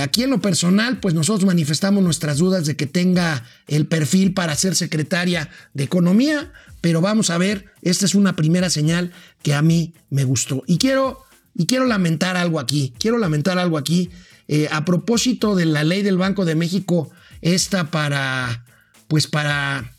Aquí 0.00 0.22
en 0.22 0.30
lo 0.30 0.40
personal, 0.40 0.98
pues 1.00 1.12
nosotros 1.12 1.44
manifestamos 1.44 2.02
nuestras 2.02 2.38
dudas 2.38 2.64
de 2.64 2.74
que 2.76 2.86
tenga 2.86 3.44
el 3.66 3.86
perfil 3.86 4.32
para 4.32 4.54
ser 4.54 4.76
secretaria 4.76 5.50
de 5.74 5.84
Economía, 5.84 6.52
pero 6.80 7.00
vamos 7.00 7.30
a 7.30 7.38
ver, 7.38 7.66
esta 7.82 8.06
es 8.06 8.14
una 8.14 8.34
primera 8.34 8.70
señal 8.70 9.12
que 9.42 9.54
a 9.54 9.60
mí 9.60 9.92
me 10.08 10.24
gustó. 10.24 10.62
Y 10.66 10.78
quiero, 10.78 11.24
y 11.54 11.66
quiero 11.66 11.84
lamentar 11.84 12.36
algo 12.36 12.60
aquí, 12.60 12.94
quiero 12.98 13.18
lamentar 13.18 13.58
algo 13.58 13.76
aquí 13.76 14.10
eh, 14.48 14.68
a 14.70 14.84
propósito 14.84 15.54
de 15.54 15.66
la 15.66 15.84
ley 15.84 16.02
del 16.02 16.18
Banco 16.18 16.44
de 16.44 16.54
México, 16.54 17.10
esta 17.40 17.90
para, 17.90 18.64
pues 19.08 19.26
para 19.26 19.92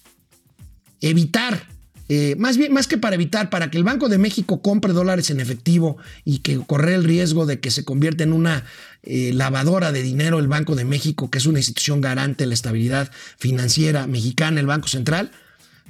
evitar, 1.02 1.68
eh, 2.10 2.36
más 2.38 2.58
bien, 2.58 2.74
más 2.74 2.88
que 2.88 2.98
para 2.98 3.16
evitar, 3.16 3.50
para 3.50 3.72
que 3.72 3.78
el 3.78 3.84
Banco 3.84 4.10
de 4.10 4.18
México 4.18 4.62
compre 4.62 4.94
dólares 4.94 5.30
en 5.30 5.40
efectivo 5.40 5.98
y 6.24 6.40
que 6.40 6.58
corre 6.58 6.96
el 6.96 7.04
riesgo 7.04 7.46
de 7.46 7.60
que 7.60 7.72
se 7.72 7.84
convierta 7.84 8.24
en 8.24 8.34
una 8.34 8.66
eh, 9.04 9.32
lavadora 9.34 9.92
de 9.92 10.04
dinero 10.04 10.40
el 10.40 10.48
Banco 10.48 10.76
de 10.76 10.86
México, 10.86 11.30
que 11.30 11.40
es 11.40 11.46
una 11.46 11.60
institución 11.60 12.02
garante 12.02 12.44
de 12.44 12.48
la 12.48 12.54
estabilidad 12.54 13.12
financiera 13.38 14.08
mexicana, 14.08 14.60
el 14.60 14.68
Banco 14.68 14.88
Central, 14.88 15.32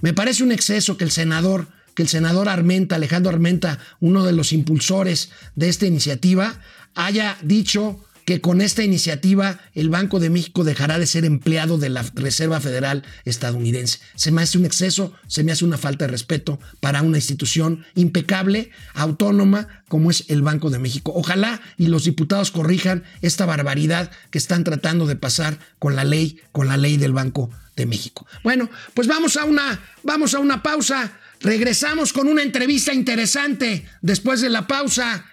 me 0.02 0.14
parece 0.14 0.44
un 0.44 0.52
exceso 0.52 0.98
que 0.98 1.04
el 1.04 1.12
senador 1.12 1.68
que 1.96 2.04
el 2.04 2.10
senador 2.10 2.50
Armenta, 2.50 2.98
Alejandro 2.98 3.32
Armenta, 3.32 3.80
uno 4.02 4.26
de 4.26 4.34
los 4.34 4.52
impulsores 4.52 5.32
de 5.56 5.70
esta 5.70 5.86
iniciativa, 5.86 6.60
haya 6.94 7.38
dicho 7.42 8.05
que 8.26 8.42
con 8.42 8.60
esta 8.60 8.84
iniciativa 8.84 9.60
el 9.74 9.90
Banco 9.90 10.20
de 10.20 10.32
México 10.32 10.64
dejará 10.64 11.00
de 11.00 11.08
ser 11.08 11.26
empleado 11.26 11.78
de 11.78 11.90
la 11.90 12.04
Reserva 12.16 12.60
Federal 12.60 13.04
estadounidense. 13.24 14.00
Se 14.16 14.32
me 14.32 14.42
hace 14.42 14.58
un 14.58 14.66
exceso, 14.66 15.14
se 15.28 15.44
me 15.44 15.52
hace 15.52 15.64
una 15.64 15.78
falta 15.78 16.06
de 16.06 16.12
respeto 16.12 16.60
para 16.80 17.04
una 17.04 17.18
institución 17.18 17.86
impecable, 17.94 18.72
autónoma, 18.96 19.84
como 19.88 20.10
es 20.10 20.26
el 20.28 20.42
Banco 20.42 20.72
de 20.72 20.80
México. 20.80 21.14
Ojalá 21.16 21.62
y 21.78 21.88
los 21.88 22.06
diputados 22.06 22.52
corrijan 22.52 23.04
esta 23.22 23.46
barbaridad 23.46 24.12
que 24.32 24.40
están 24.40 24.64
tratando 24.64 25.06
de 25.06 25.16
pasar 25.16 25.60
con 25.78 25.96
la 25.96 26.04
ley, 26.04 26.40
con 26.52 26.68
la 26.68 26.78
ley 26.78 26.98
del 26.98 27.14
Banco 27.14 27.52
de 27.76 27.86
México. 27.86 28.26
Bueno, 28.44 28.70
pues 28.94 29.08
vamos 29.08 29.38
a 29.38 29.46
una, 29.46 29.80
vamos 30.04 30.34
a 30.34 30.40
una 30.40 30.64
pausa. 30.64 31.20
Regresamos 31.42 32.14
con 32.14 32.28
una 32.28 32.42
entrevista 32.42 32.94
interesante 32.94 33.86
después 34.02 34.42
de 34.42 34.50
la 34.50 34.66
pausa. 34.66 35.26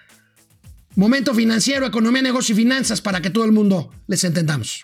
Momento 0.95 1.33
financiero, 1.33 1.87
economía, 1.87 2.21
negocio 2.21 2.53
y 2.53 2.57
finanzas 2.57 3.01
para 3.01 3.19
que 3.19 3.31
todo 3.31 3.45
el 3.45 3.51
mundo 3.51 3.91
les 4.05 4.23
entendamos. 4.23 4.81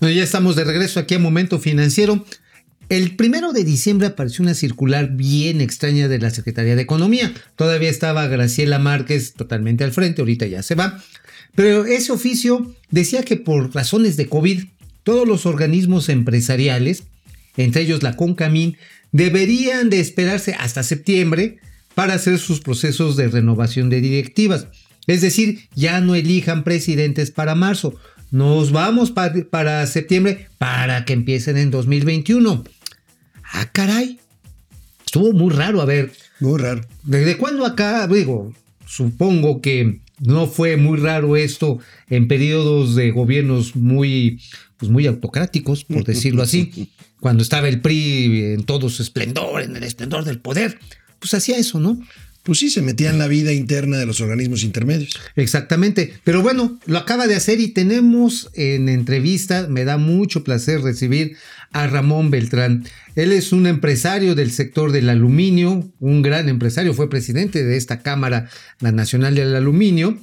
Ya 0.00 0.22
estamos 0.22 0.54
de 0.54 0.64
regreso 0.64 1.00
aquí 1.00 1.16
a 1.16 1.18
Momento 1.18 1.58
Financiero. 1.58 2.24
El 2.88 3.16
primero 3.16 3.52
de 3.52 3.64
diciembre 3.64 4.06
apareció 4.06 4.44
una 4.44 4.54
circular 4.54 5.10
bien 5.10 5.60
extraña 5.60 6.06
de 6.06 6.20
la 6.20 6.30
Secretaría 6.30 6.76
de 6.76 6.82
Economía. 6.82 7.32
Todavía 7.56 7.90
estaba 7.90 8.28
Graciela 8.28 8.78
Márquez 8.78 9.34
totalmente 9.34 9.82
al 9.82 9.92
frente, 9.92 10.22
ahorita 10.22 10.46
ya 10.46 10.62
se 10.62 10.76
va. 10.76 11.02
Pero 11.56 11.86
ese 11.86 12.12
oficio 12.12 12.72
decía 12.90 13.24
que 13.24 13.36
por 13.36 13.74
razones 13.74 14.16
de 14.16 14.26
COVID, 14.26 14.64
todos 15.02 15.26
los 15.26 15.44
organismos 15.44 16.08
empresariales, 16.08 17.02
entre 17.56 17.82
ellos 17.82 18.04
la 18.04 18.16
CONCAMIN, 18.16 18.76
deberían 19.12 19.90
de 19.90 20.00
esperarse 20.00 20.54
hasta 20.54 20.82
septiembre 20.82 21.58
para 21.94 22.14
hacer 22.14 22.38
sus 22.38 22.60
procesos 22.60 23.16
de 23.16 23.28
renovación 23.28 23.90
de 23.90 24.00
directivas. 24.00 24.66
Es 25.06 25.20
decir, 25.20 25.68
ya 25.74 26.00
no 26.00 26.14
elijan 26.14 26.64
presidentes 26.64 27.30
para 27.30 27.54
marzo. 27.54 27.94
Nos 28.30 28.70
vamos 28.70 29.12
para 29.12 29.86
septiembre 29.86 30.48
para 30.58 31.04
que 31.04 31.14
empiecen 31.14 31.56
en 31.56 31.70
2021. 31.70 32.64
Ah, 33.52 33.70
caray. 33.72 34.20
Estuvo 35.04 35.32
muy 35.32 35.52
raro, 35.52 35.80
a 35.80 35.84
ver. 35.84 36.12
Muy 36.38 36.60
raro. 36.60 36.82
¿Desde 37.02 37.36
cuándo 37.36 37.66
acá? 37.66 38.06
Digo, 38.06 38.54
supongo 38.86 39.60
que 39.60 40.00
no 40.20 40.46
fue 40.46 40.76
muy 40.76 40.98
raro 40.98 41.36
esto 41.36 41.78
en 42.08 42.28
periodos 42.28 42.94
de 42.94 43.10
gobiernos 43.10 43.74
muy, 43.74 44.40
pues 44.76 44.90
muy 44.90 45.06
autocráticos, 45.06 45.84
por 45.84 46.04
decirlo 46.04 46.42
así 46.42 46.90
cuando 47.20 47.42
estaba 47.42 47.68
el 47.68 47.80
PRI 47.80 48.54
en 48.54 48.64
todo 48.64 48.88
su 48.88 49.02
esplendor, 49.02 49.62
en 49.62 49.76
el 49.76 49.82
esplendor 49.82 50.24
del 50.24 50.40
poder, 50.40 50.78
pues 51.18 51.34
hacía 51.34 51.58
eso, 51.58 51.78
¿no? 51.78 52.00
Pues 52.42 52.58
sí, 52.58 52.70
se 52.70 52.80
metía 52.80 53.10
en 53.10 53.18
la 53.18 53.28
vida 53.28 53.52
interna 53.52 53.98
de 53.98 54.06
los 54.06 54.20
organismos 54.20 54.64
intermedios. 54.64 55.18
Exactamente. 55.36 56.14
Pero 56.24 56.42
bueno, 56.42 56.78
lo 56.86 56.98
acaba 56.98 57.26
de 57.26 57.34
hacer 57.34 57.60
y 57.60 57.68
tenemos 57.68 58.50
en 58.54 58.88
entrevista, 58.88 59.66
me 59.68 59.84
da 59.84 59.98
mucho 59.98 60.42
placer 60.42 60.80
recibir 60.80 61.36
a 61.72 61.86
Ramón 61.86 62.30
Beltrán. 62.30 62.84
Él 63.14 63.32
es 63.32 63.52
un 63.52 63.66
empresario 63.66 64.34
del 64.34 64.52
sector 64.52 64.90
del 64.92 65.10
aluminio, 65.10 65.92
un 66.00 66.22
gran 66.22 66.48
empresario, 66.48 66.94
fue 66.94 67.10
presidente 67.10 67.62
de 67.62 67.76
esta 67.76 68.00
Cámara, 68.00 68.48
la 68.80 68.92
Nacional 68.92 69.34
del 69.34 69.54
Aluminio, 69.54 70.18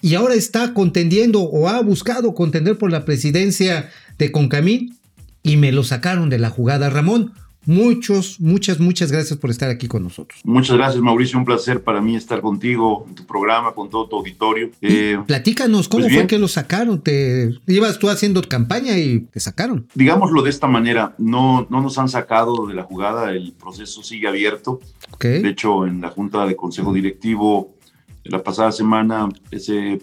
y 0.00 0.14
ahora 0.14 0.34
está 0.34 0.74
contendiendo 0.74 1.42
o 1.42 1.68
ha 1.68 1.80
buscado 1.82 2.34
contender 2.34 2.78
por 2.78 2.90
la 2.90 3.04
presidencia 3.04 3.90
de 4.16 4.32
Concamín 4.32 4.96
y 5.42 5.56
me 5.56 5.72
lo 5.72 5.84
sacaron 5.84 6.30
de 6.30 6.38
la 6.38 6.50
jugada. 6.50 6.90
Ramón, 6.90 7.32
muchos, 7.68 8.40
muchas, 8.40 8.80
muchas 8.80 9.12
gracias 9.12 9.38
por 9.38 9.50
estar 9.50 9.70
aquí 9.70 9.86
con 9.86 10.02
nosotros. 10.02 10.40
Muchas 10.42 10.76
gracias, 10.76 11.02
Mauricio. 11.02 11.38
Un 11.38 11.44
placer 11.44 11.82
para 11.82 12.00
mí 12.00 12.16
estar 12.16 12.40
contigo 12.40 13.04
en 13.08 13.14
tu 13.14 13.26
programa, 13.26 13.72
con 13.72 13.90
todo 13.90 14.08
tu 14.08 14.16
auditorio. 14.16 14.70
Eh, 14.80 15.18
platícanos, 15.26 15.88
¿cómo 15.88 16.04
pues 16.04 16.14
fue 16.14 16.26
que 16.26 16.38
lo 16.38 16.48
sacaron? 16.48 17.00
¿Te 17.00 17.54
ibas 17.66 17.98
tú 17.98 18.08
haciendo 18.08 18.42
campaña 18.42 18.98
y 18.98 19.20
te 19.20 19.38
sacaron? 19.38 19.86
Digámoslo 19.94 20.42
de 20.42 20.50
esta 20.50 20.66
manera, 20.66 21.14
no, 21.18 21.66
no 21.70 21.80
nos 21.80 21.98
han 21.98 22.08
sacado 22.08 22.66
de 22.66 22.74
la 22.74 22.82
jugada, 22.82 23.30
el 23.32 23.52
proceso 23.52 24.02
sigue 24.02 24.26
abierto. 24.26 24.80
De 25.20 25.48
hecho, 25.48 25.86
en 25.86 26.00
la 26.00 26.08
Junta 26.08 26.46
de 26.46 26.56
Consejo 26.56 26.92
Directivo 26.92 27.74
la 28.28 28.42
pasada 28.42 28.72
semana 28.72 29.28
ese 29.50 30.00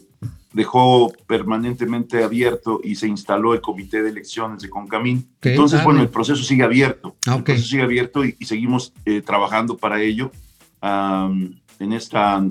dejó 0.55 1.11
permanentemente 1.27 2.23
abierto 2.23 2.79
y 2.81 2.95
se 2.95 3.09
instaló 3.09 3.53
el 3.53 3.59
comité 3.59 4.01
de 4.01 4.09
elecciones 4.09 4.61
de 4.61 4.69
Concamín. 4.69 5.27
Entonces, 5.41 5.83
bueno, 5.83 6.01
el 6.01 6.07
proceso 6.07 6.41
sigue 6.43 6.63
abierto. 6.63 7.17
Ah, 7.27 7.35
el 7.35 7.43
proceso 7.43 7.67
sigue 7.67 7.83
abierto 7.83 8.23
y, 8.23 8.37
seguimos 8.45 8.93
eh, 9.03 9.21
trabajando 9.21 9.75
para 9.75 10.01
ello 10.01 10.31
en 10.81 11.93
esta 11.93 12.47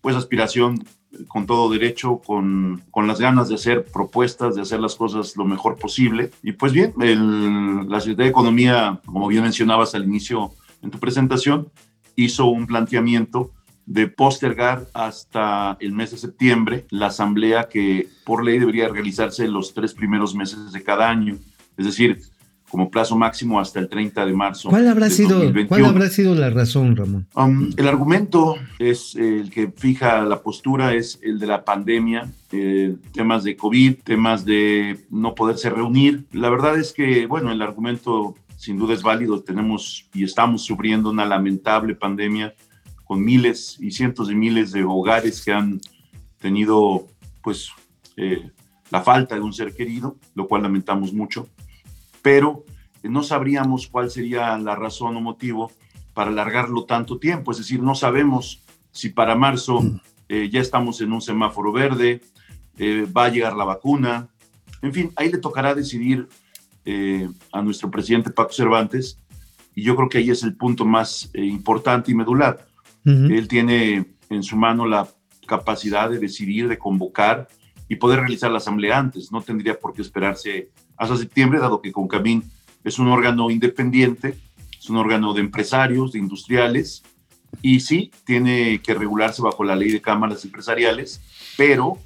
pues 0.00 0.16
aspiración 0.16 0.84
con 1.28 1.46
todo 1.46 1.70
derecho, 1.70 2.20
con, 2.26 2.82
con, 2.90 3.06
las 3.06 3.20
ganas 3.20 3.48
de 3.48 3.54
hacer 3.54 3.84
propuestas, 3.84 4.56
de 4.56 4.62
hacer 4.62 4.80
las 4.80 4.96
cosas 4.96 5.36
lo 5.36 5.44
mejor 5.44 5.76
posible. 5.76 6.32
Y 6.42 6.52
pues 6.52 6.72
bien, 6.72 6.92
el, 7.00 7.88
la 7.88 8.00
Secretaría 8.00 8.24
de 8.24 8.30
Economía, 8.30 9.00
como 9.04 9.28
bien 9.28 9.44
mencionabas 9.44 9.94
al 9.94 10.04
inicio 10.04 10.50
en 10.82 10.90
tu 10.90 10.98
presentación, 10.98 11.68
hizo 12.16 12.46
un 12.46 12.66
planteamiento 12.66 13.52
de 13.86 14.08
postergar 14.08 14.86
hasta 14.94 15.76
el 15.80 15.92
mes 15.92 16.10
de 16.10 16.18
septiembre 16.18 16.86
la 16.90 17.06
asamblea 17.06 17.68
que 17.68 18.08
por 18.24 18.44
ley 18.44 18.58
debería 18.58 18.88
realizarse 18.88 19.46
los 19.48 19.74
tres 19.74 19.94
primeros 19.94 20.34
meses 20.34 20.72
de 20.72 20.82
cada 20.82 21.08
año, 21.08 21.36
es 21.76 21.86
decir, 21.86 22.20
como 22.70 22.90
plazo 22.90 23.16
máximo 23.16 23.60
hasta 23.60 23.78
el 23.78 23.88
30 23.88 24.26
de 24.26 24.32
marzo. 24.32 24.68
¿Cuál 24.68 24.88
habrá, 24.88 25.08
sido, 25.08 25.52
¿cuál 25.68 25.84
habrá 25.84 26.08
sido 26.08 26.34
la 26.34 26.50
razón, 26.50 26.96
Ramón? 26.96 27.28
Um, 27.36 27.70
el 27.76 27.86
argumento 27.86 28.56
es 28.80 29.14
el 29.14 29.50
que 29.50 29.70
fija 29.70 30.22
la 30.24 30.42
postura, 30.42 30.92
es 30.92 31.20
el 31.22 31.38
de 31.38 31.46
la 31.46 31.64
pandemia, 31.64 32.28
eh, 32.50 32.96
temas 33.12 33.44
de 33.44 33.56
COVID, 33.56 33.98
temas 34.02 34.44
de 34.44 34.98
no 35.08 35.36
poderse 35.36 35.70
reunir. 35.70 36.24
La 36.32 36.50
verdad 36.50 36.76
es 36.76 36.92
que, 36.92 37.26
bueno, 37.26 37.52
el 37.52 37.62
argumento 37.62 38.34
sin 38.56 38.78
duda 38.78 38.94
es 38.94 39.02
válido, 39.02 39.40
tenemos 39.42 40.08
y 40.12 40.24
estamos 40.24 40.62
sufriendo 40.62 41.10
una 41.10 41.26
lamentable 41.26 41.94
pandemia 41.94 42.54
con 43.04 43.24
miles 43.24 43.76
y 43.80 43.90
cientos 43.90 44.28
de 44.28 44.34
miles 44.34 44.72
de 44.72 44.84
hogares 44.84 45.44
que 45.44 45.52
han 45.52 45.80
tenido 46.38 47.06
pues 47.42 47.70
eh, 48.16 48.50
la 48.90 49.02
falta 49.02 49.34
de 49.34 49.40
un 49.40 49.52
ser 49.52 49.74
querido, 49.74 50.16
lo 50.34 50.46
cual 50.46 50.62
lamentamos 50.62 51.12
mucho, 51.12 51.48
pero 52.22 52.64
no 53.02 53.22
sabríamos 53.22 53.86
cuál 53.86 54.10
sería 54.10 54.56
la 54.58 54.74
razón 54.76 55.16
o 55.16 55.20
motivo 55.20 55.70
para 56.14 56.30
alargarlo 56.30 56.84
tanto 56.84 57.18
tiempo, 57.18 57.52
es 57.52 57.58
decir, 57.58 57.82
no 57.82 57.94
sabemos 57.94 58.62
si 58.92 59.10
para 59.10 59.34
marzo 59.34 59.82
eh, 60.28 60.48
ya 60.50 60.60
estamos 60.60 61.00
en 61.00 61.12
un 61.12 61.20
semáforo 61.20 61.72
verde, 61.72 62.22
eh, 62.78 63.06
va 63.14 63.26
a 63.26 63.28
llegar 63.28 63.54
la 63.56 63.64
vacuna, 63.64 64.28
en 64.84 64.92
fin, 64.92 65.12
ahí 65.16 65.30
le 65.30 65.38
tocará 65.38 65.74
decidir 65.74 66.28
eh, 66.84 67.26
a 67.52 67.62
nuestro 67.62 67.90
presidente 67.90 68.30
Paco 68.30 68.52
Cervantes 68.52 69.18
y 69.74 69.82
yo 69.82 69.96
creo 69.96 70.10
que 70.10 70.18
ahí 70.18 70.28
es 70.28 70.42
el 70.42 70.54
punto 70.54 70.84
más 70.84 71.30
eh, 71.32 71.42
importante 71.42 72.10
y 72.10 72.14
medular. 72.14 72.66
Él 73.04 73.48
tiene 73.48 74.06
en 74.30 74.42
su 74.42 74.56
mano 74.56 74.86
la 74.86 75.06
capacidad 75.46 76.08
de 76.08 76.18
decidir, 76.18 76.68
de 76.68 76.78
convocar 76.78 77.48
y 77.88 77.96
poder 77.96 78.20
realizar 78.20 78.50
la 78.50 78.58
asamblea 78.58 78.98
antes. 78.98 79.30
No 79.30 79.42
tendría 79.42 79.78
por 79.78 79.92
qué 79.92 80.02
esperarse 80.02 80.70
hasta 80.96 81.16
septiembre, 81.16 81.60
dado 81.60 81.82
que 81.82 81.92
Concamín 81.92 82.44
es 82.82 82.98
un 82.98 83.08
órgano 83.08 83.50
independiente, 83.50 84.38
es 84.78 84.88
un 84.88 84.96
órgano 84.96 85.34
de 85.34 85.40
empresarios, 85.40 86.12
de 86.12 86.18
industriales, 86.18 87.02
y 87.62 87.80
sí, 87.80 88.10
tiene 88.24 88.80
que 88.82 88.94
regularse 88.94 89.42
bajo 89.42 89.64
la 89.64 89.76
ley 89.76 89.90
de 89.90 90.00
cámaras 90.00 90.44
empresariales, 90.44 91.20
pero 91.56 91.98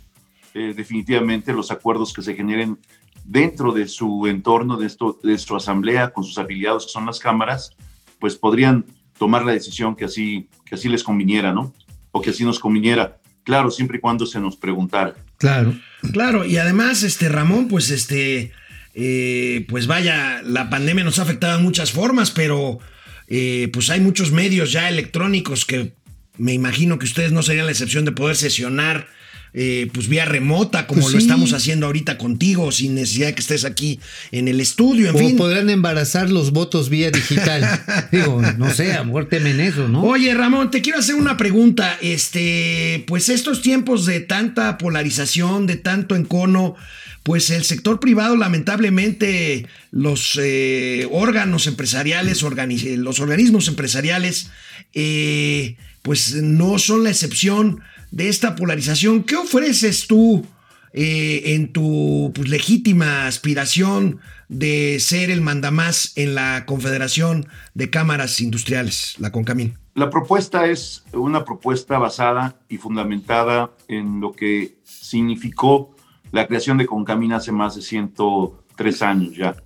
eh, 0.55 0.74
definitivamente 0.76 1.53
los 1.53 1.70
acuerdos 1.70 2.12
que 2.12 2.22
se 2.22 2.34
generen 2.34 2.78
dentro 3.24 3.72
de 3.72 3.88
su 3.88 4.26
entorno, 4.26 4.76
de, 4.76 4.86
esto, 4.86 5.18
de 5.22 5.36
su 5.38 5.57
asamblea, 5.57 6.11
con 6.11 6.24
sus 6.24 6.38
afiliados, 6.38 6.86
que 6.86 6.92
son 6.92 7.07
las 7.07 7.18
cámaras, 7.18 7.76
pues 8.18 8.36
podrían 8.36 8.84
tomar 9.18 9.44
la 9.44 9.52
decisión 9.52 9.96
que 9.96 10.04
así, 10.04 10.48
que 10.64 10.74
así 10.74 10.88
les 10.88 11.02
conviniera, 11.02 11.52
¿no? 11.52 11.74
O 12.12 12.20
que 12.22 12.30
así 12.30 12.44
nos 12.44 12.58
conviniera. 12.58 13.18
Claro, 13.44 13.70
siempre 13.70 13.98
y 13.98 14.00
cuando 14.00 14.26
se 14.26 14.40
nos 14.40 14.56
preguntara. 14.56 15.14
Claro. 15.38 15.74
Claro, 16.12 16.44
y 16.44 16.56
además, 16.58 17.02
este 17.02 17.28
Ramón, 17.28 17.68
pues 17.68 17.90
este, 17.90 18.52
eh, 18.94 19.66
pues 19.68 19.86
vaya, 19.86 20.42
la 20.42 20.70
pandemia 20.70 21.04
nos 21.04 21.18
ha 21.18 21.22
afectado 21.22 21.56
de 21.56 21.62
muchas 21.62 21.92
formas, 21.92 22.30
pero 22.30 22.78
eh, 23.26 23.68
pues 23.72 23.90
hay 23.90 24.00
muchos 24.00 24.32
medios 24.32 24.72
ya 24.72 24.88
electrónicos 24.88 25.64
que 25.64 25.94
me 26.36 26.52
imagino 26.52 26.98
que 26.98 27.06
ustedes 27.06 27.32
no 27.32 27.42
serían 27.42 27.66
la 27.66 27.72
excepción 27.72 28.04
de 28.04 28.12
poder 28.12 28.36
sesionar 28.36 29.08
eh, 29.55 29.88
pues 29.92 30.09
vía 30.09 30.24
remota, 30.24 30.86
como 30.86 31.01
Pues 31.03 31.14
lo 31.14 31.20
sí. 31.20 31.26
estamos 31.26 31.53
haciendo 31.53 31.86
ahorita 31.86 32.18
contigo, 32.18 32.70
sin 32.72 32.94
necesidad 32.94 33.28
de 33.28 33.34
que 33.34 33.40
estés 33.40 33.64
aquí 33.64 33.99
en 34.32 34.49
el 34.49 34.61
estudio, 34.61 35.09
en 35.11 35.16
o 35.16 35.18
fin. 35.18 35.36
podrán 35.36 35.70
embarazar 35.70 36.30
los 36.30 36.53
votos 36.53 36.88
vía 36.88 37.11
digital. 37.11 37.66
Digo, 38.12 38.40
no 38.59 38.72
sé, 38.72 38.92
a 38.92 38.99
lo 38.99 39.07
mejor 39.07 39.28
temen 39.28 39.61
eso, 39.61 39.88
¿no? 39.88 40.03
Oye, 40.03 40.34
Ramón, 40.34 40.70
te 40.70 40.82
quiero 40.82 40.99
hacer 40.99 41.14
una 41.14 41.36
pregunta. 41.36 41.96
Este, 42.03 43.05
pues 43.07 43.28
estos 43.28 43.62
tiempos 43.62 44.07
de 44.07 44.20
tanta 44.20 44.78
polarización, 44.78 45.66
de 45.66 45.76
tanto 45.76 46.14
encono, 46.16 46.76
pues 47.22 47.51
el 47.51 47.64
sector 47.64 48.01
privado, 48.01 48.36
lamentablemente, 48.36 49.66
los 49.90 50.38
eh, 50.42 51.07
órganos 51.11 51.66
empresariales, 51.66 52.42
organi- 52.42 52.96
los 52.96 53.20
organismos 53.20 53.68
empresariales, 53.68 54.51
eh, 54.94 55.76
pues 56.03 56.34
no 56.34 56.78
son 56.78 57.05
la 57.05 57.11
excepción 57.11 57.80
de 58.11 58.28
esta 58.28 58.56
polarización. 58.56 59.24
¿Qué 59.24 59.36
ofreces 59.36 60.06
tú 60.06 60.44
eh, 60.92 61.54
en 61.54 61.72
tu 61.72 62.32
pues, 62.34 62.48
legítima 62.48 63.26
aspiración 63.26 64.20
de 64.48 64.98
ser 65.00 65.30
el 65.30 65.40
mandamás 65.42 66.12
en 66.16 66.34
la 66.34 66.64
Confederación 66.66 67.46
de 67.74 67.90
Cámaras 67.90 68.40
Industriales, 68.40 69.14
la 69.18 69.30
CONCAMIN? 69.30 69.76
La 69.94 70.11
propuesta 70.11 70.66
es 70.66 71.04
una 71.12 71.44
propuesta 71.44 71.98
basada 71.98 72.61
y 72.68 72.78
fundamentada 72.78 73.72
en 73.88 74.20
lo 74.20 74.32
que 74.32 74.78
significó 74.84 75.96
la 76.30 76.46
creación 76.46 76.78
de 76.78 76.86
Concamina 76.86 77.36
hace 77.36 77.52
más 77.52 77.74
de 77.74 77.82
103 77.82 79.02
años 79.02 79.36
ya. 79.36 79.56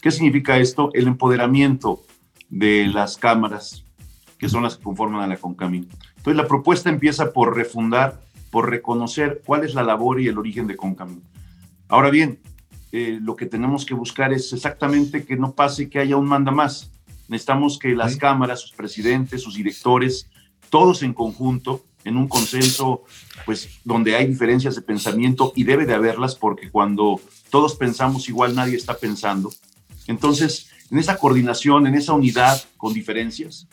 ¿Qué 0.00 0.10
significa 0.10 0.58
esto? 0.58 0.90
El 0.94 1.06
empoderamiento 1.06 2.02
de 2.48 2.86
las 2.86 3.16
cámaras 3.16 3.84
que 4.42 4.48
son 4.48 4.64
las 4.64 4.76
que 4.76 4.82
conforman 4.82 5.22
a 5.22 5.28
la 5.28 5.36
Concamín. 5.36 5.88
Entonces 6.16 6.34
la 6.34 6.48
propuesta 6.48 6.90
empieza 6.90 7.32
por 7.32 7.54
refundar, 7.54 8.20
por 8.50 8.68
reconocer 8.68 9.40
cuál 9.46 9.62
es 9.62 9.72
la 9.74 9.84
labor 9.84 10.20
y 10.20 10.26
el 10.26 10.36
origen 10.36 10.66
de 10.66 10.76
Concamín. 10.76 11.22
Ahora 11.86 12.10
bien, 12.10 12.40
eh, 12.90 13.20
lo 13.22 13.36
que 13.36 13.46
tenemos 13.46 13.86
que 13.86 13.94
buscar 13.94 14.32
es 14.32 14.52
exactamente 14.52 15.24
que 15.24 15.36
no 15.36 15.52
pase 15.52 15.88
que 15.88 16.00
haya 16.00 16.16
un 16.16 16.26
manda 16.26 16.50
más. 16.50 16.90
Necesitamos 17.28 17.78
que 17.78 17.94
las 17.94 18.16
cámaras, 18.16 18.62
sus 18.62 18.72
presidentes, 18.72 19.42
sus 19.42 19.54
directores, 19.54 20.28
todos 20.70 21.04
en 21.04 21.14
conjunto, 21.14 21.84
en 22.02 22.16
un 22.16 22.26
consenso, 22.26 23.04
pues 23.46 23.78
donde 23.84 24.16
hay 24.16 24.26
diferencias 24.26 24.74
de 24.74 24.82
pensamiento 24.82 25.52
y 25.54 25.62
debe 25.62 25.86
de 25.86 25.94
haberlas 25.94 26.34
porque 26.34 26.68
cuando 26.68 27.20
todos 27.48 27.76
pensamos 27.76 28.28
igual 28.28 28.56
nadie 28.56 28.74
está 28.74 28.98
pensando. 28.98 29.52
Entonces, 30.08 30.68
en 30.90 30.98
esa 30.98 31.16
coordinación, 31.16 31.86
en 31.86 31.94
esa 31.94 32.12
unidad 32.12 32.60
con 32.76 32.92
diferencias, 32.92 33.68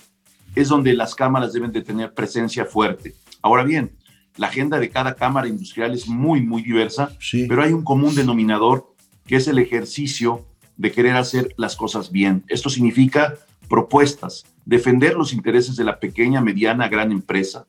es 0.56 0.68
donde 0.68 0.93
las 0.93 1.16
cámaras 1.16 1.54
deben 1.54 1.72
de 1.72 1.82
tener 1.82 2.14
presencia 2.14 2.66
fuerte. 2.66 3.16
Ahora 3.41 3.64
bien, 3.64 3.91
la 4.36 4.47
agenda 4.47 4.80
de 4.80 4.89
cada 4.89 5.16
cámara 5.16 5.47
industrial 5.47 5.93
es 5.93 6.08
muy, 6.08 6.41
muy 6.41 6.62
diversa, 6.62 7.12
pero 7.47 7.62
hay 7.62 7.74
un 7.74 7.84
común 7.84 8.16
denominador 8.16 8.93
que 9.26 9.36
es 9.36 9.47
el 9.47 9.60
ejercicio 9.60 10.45
de 10.78 10.91
querer 10.91 11.16
hacer 11.18 11.54
las 11.58 11.76
cosas 11.76 12.12
bien. 12.12 12.43
Esto 12.47 12.70
significa 12.70 13.36
propuestas, 13.68 14.45
defender 14.66 15.16
los 15.16 15.34
intereses 15.34 15.76
de 15.76 15.84
la 15.84 16.00
pequeña, 16.00 16.41
mediana, 16.41 16.88
gran 16.88 17.12
empresa, 17.12 17.66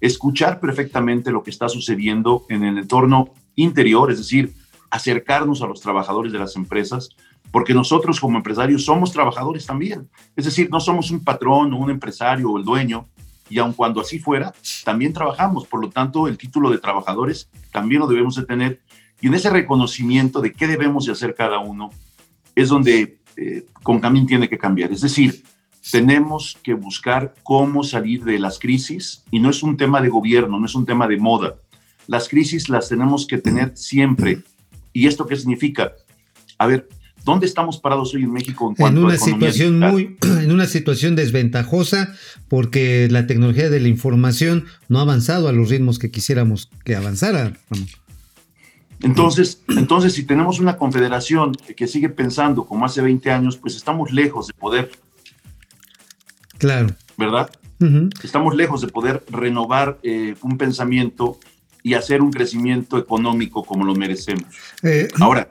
escuchar 0.00 0.60
perfectamente 0.60 1.30
lo 1.30 1.42
que 1.42 1.50
está 1.50 1.68
sucediendo 1.68 2.46
en 2.48 2.64
el 2.64 2.78
entorno 2.78 3.34
interior, 3.56 4.10
es 4.10 4.18
decir, 4.18 4.54
acercarnos 4.90 5.62
a 5.62 5.66
los 5.66 5.80
trabajadores 5.80 6.32
de 6.32 6.38
las 6.38 6.56
empresas, 6.56 7.10
porque 7.52 7.74
nosotros 7.74 8.18
como 8.18 8.38
empresarios 8.38 8.84
somos 8.84 9.12
trabajadores 9.12 9.66
también. 9.66 10.08
Es 10.34 10.46
decir, 10.46 10.68
no 10.70 10.80
somos 10.80 11.10
un 11.10 11.22
patrón 11.22 11.72
o 11.72 11.76
un 11.76 11.90
empresario 11.90 12.50
o 12.50 12.58
el 12.58 12.64
dueño, 12.64 13.06
y 13.48 13.58
aun 13.58 13.74
cuando 13.74 14.00
así 14.00 14.18
fuera, 14.18 14.54
también 14.82 15.12
trabajamos. 15.12 15.66
Por 15.66 15.82
lo 15.82 15.90
tanto, 15.90 16.26
el 16.26 16.38
título 16.38 16.70
de 16.70 16.78
trabajadores 16.78 17.50
también 17.70 18.00
lo 18.00 18.06
debemos 18.06 18.34
de 18.34 18.46
tener. 18.46 18.80
Y 19.20 19.26
en 19.26 19.34
ese 19.34 19.50
reconocimiento 19.50 20.40
de 20.40 20.52
qué 20.52 20.66
debemos 20.66 21.04
de 21.04 21.12
hacer 21.12 21.34
cada 21.34 21.58
uno, 21.58 21.90
es 22.54 22.70
donde 22.70 23.18
eh, 23.36 23.66
Concamín 23.82 24.26
tiene 24.26 24.48
que 24.48 24.56
cambiar. 24.56 24.90
Es 24.90 25.02
decir, 25.02 25.44
tenemos 25.90 26.58
que 26.62 26.72
buscar 26.72 27.34
cómo 27.42 27.84
salir 27.84 28.24
de 28.24 28.38
las 28.38 28.58
crisis, 28.58 29.24
y 29.30 29.40
no 29.40 29.50
es 29.50 29.62
un 29.62 29.76
tema 29.76 30.00
de 30.00 30.08
gobierno, 30.08 30.58
no 30.58 30.64
es 30.64 30.74
un 30.74 30.86
tema 30.86 31.06
de 31.06 31.18
moda. 31.18 31.56
Las 32.06 32.30
crisis 32.30 32.70
las 32.70 32.88
tenemos 32.88 33.26
que 33.26 33.36
tener 33.36 33.76
siempre. 33.76 34.40
¿Y 34.94 35.06
esto 35.06 35.26
qué 35.26 35.36
significa? 35.36 35.92
A 36.56 36.66
ver, 36.66 36.88
¿dónde 37.24 37.46
estamos 37.46 37.78
parados 37.78 38.14
hoy 38.14 38.22
en 38.24 38.32
México 38.32 38.68
en 38.68 38.74
cuanto 38.74 39.00
en 39.00 39.04
una 39.04 39.14
a 39.14 39.18
situación 39.18 39.80
digital? 39.80 39.92
muy 39.92 40.16
en 40.44 40.52
una 40.52 40.66
situación 40.66 41.16
desventajosa 41.16 42.14
porque 42.48 43.08
la 43.10 43.26
tecnología 43.26 43.70
de 43.70 43.80
la 43.80 43.88
información 43.88 44.66
no 44.88 44.98
ha 44.98 45.02
avanzado 45.02 45.48
a 45.48 45.52
los 45.52 45.70
ritmos 45.70 45.98
que 45.98 46.10
quisiéramos 46.10 46.68
que 46.84 46.96
avanzara. 46.96 47.52
Entonces, 49.00 49.62
entonces, 49.68 50.12
si 50.14 50.24
tenemos 50.24 50.60
una 50.60 50.76
confederación 50.76 51.52
que 51.76 51.86
sigue 51.86 52.08
pensando 52.08 52.64
como 52.66 52.84
hace 52.86 53.00
20 53.02 53.30
años, 53.30 53.56
pues 53.56 53.76
estamos 53.76 54.12
lejos 54.12 54.46
de 54.48 54.54
poder, 54.54 54.90
Claro. 56.58 56.88
¿verdad? 57.16 57.50
Estamos 58.22 58.54
lejos 58.54 58.80
de 58.80 58.86
poder 58.86 59.24
renovar 59.28 59.98
eh, 60.04 60.36
un 60.42 60.56
pensamiento 60.56 61.38
y 61.82 61.94
hacer 61.94 62.22
un 62.22 62.30
crecimiento 62.30 62.96
económico 62.96 63.64
como 63.64 63.84
lo 63.84 63.96
merecemos. 63.96 64.44
Eh, 64.84 65.08
Ahora, 65.18 65.48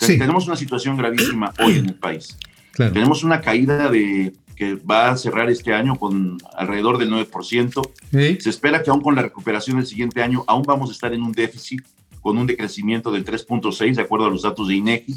Sí. 0.00 0.18
tenemos 0.18 0.46
una 0.46 0.56
situación 0.56 0.96
gravísima 0.96 1.52
hoy 1.58 1.78
en 1.78 1.86
el 1.86 1.94
país. 1.94 2.36
claro. 2.72 2.92
Tenemos 2.92 3.24
una 3.24 3.40
caída 3.40 3.90
de 3.90 4.32
que 4.58 4.74
va 4.74 5.10
a 5.10 5.16
cerrar 5.16 5.48
este 5.50 5.72
año 5.72 5.96
con 5.96 6.36
alrededor 6.56 6.98
del 6.98 7.10
9%. 7.12 7.90
Sí. 8.10 8.40
Se 8.40 8.50
espera 8.50 8.82
que 8.82 8.90
aún 8.90 9.00
con 9.00 9.14
la 9.14 9.22
recuperación 9.22 9.76
del 9.76 9.86
siguiente 9.86 10.20
año, 10.20 10.42
aún 10.48 10.64
vamos 10.64 10.90
a 10.90 10.92
estar 10.92 11.12
en 11.14 11.22
un 11.22 11.30
déficit 11.30 11.80
con 12.20 12.36
un 12.36 12.46
decrecimiento 12.46 13.12
del 13.12 13.24
3.6, 13.24 13.94
de 13.94 14.02
acuerdo 14.02 14.26
a 14.26 14.30
los 14.30 14.42
datos 14.42 14.66
de 14.66 14.74
INEGI. 14.74 15.14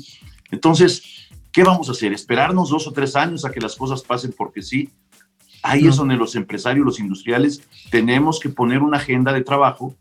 Entonces, 0.51 1.27
¿qué 1.51 1.63
vamos 1.63 1.89
a 1.89 1.93
hacer? 1.93 2.13
¿Esperarnos 2.13 2.69
dos 2.69 2.85
o 2.85 2.93
tres 2.93 3.15
años 3.15 3.43
a 3.43 3.51
que 3.51 3.59
las 3.59 3.75
cosas 3.75 4.03
pasen 4.03 4.31
porque 4.37 4.61
sí? 4.61 4.89
Ahí 5.63 5.87
es 5.87 5.95
donde 5.95 6.15
los 6.15 6.35
empresarios, 6.35 6.85
los 6.85 6.99
industriales, 6.99 7.63
tenemos 7.89 8.39
que 8.39 8.49
poner 8.49 8.83
una 8.83 8.97
agenda 8.97 9.33
de 9.33 9.41
trabajo 9.41 9.95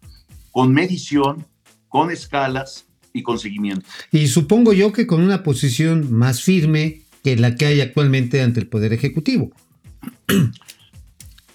con 0.50 0.72
medición, 0.72 1.46
con 1.88 2.10
escalas 2.10 2.86
y 3.12 3.22
con 3.22 3.38
seguimiento. 3.38 3.86
Y 4.12 4.26
supongo 4.28 4.72
yo 4.72 4.92
que 4.92 5.06
con 5.06 5.22
una 5.22 5.42
posición 5.42 6.12
más 6.12 6.42
firme 6.42 7.02
que 7.22 7.36
la 7.36 7.54
que 7.54 7.66
hay 7.66 7.80
actualmente 7.80 8.42
ante 8.42 8.60
el 8.60 8.66
Poder 8.66 8.92
Ejecutivo. 8.92 9.50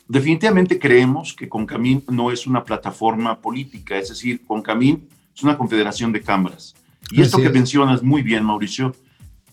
Definitivamente 0.08 0.78
creemos 0.78 1.34
que 1.34 1.50
Concamín 1.50 2.04
no 2.10 2.32
es 2.32 2.46
una 2.46 2.64
plataforma 2.64 3.42
política, 3.42 3.98
es 3.98 4.10
decir, 4.10 4.44
Concamín 4.46 5.08
es 5.36 5.42
una 5.42 5.58
confederación 5.58 6.12
de 6.12 6.22
cámaras. 6.22 6.76
Y 7.12 7.22
esto 7.22 7.38
Así 7.38 7.44
que 7.44 7.48
es. 7.48 7.54
mencionas 7.54 8.04
muy 8.04 8.22
bien, 8.22 8.44
Mauricio, 8.44 8.96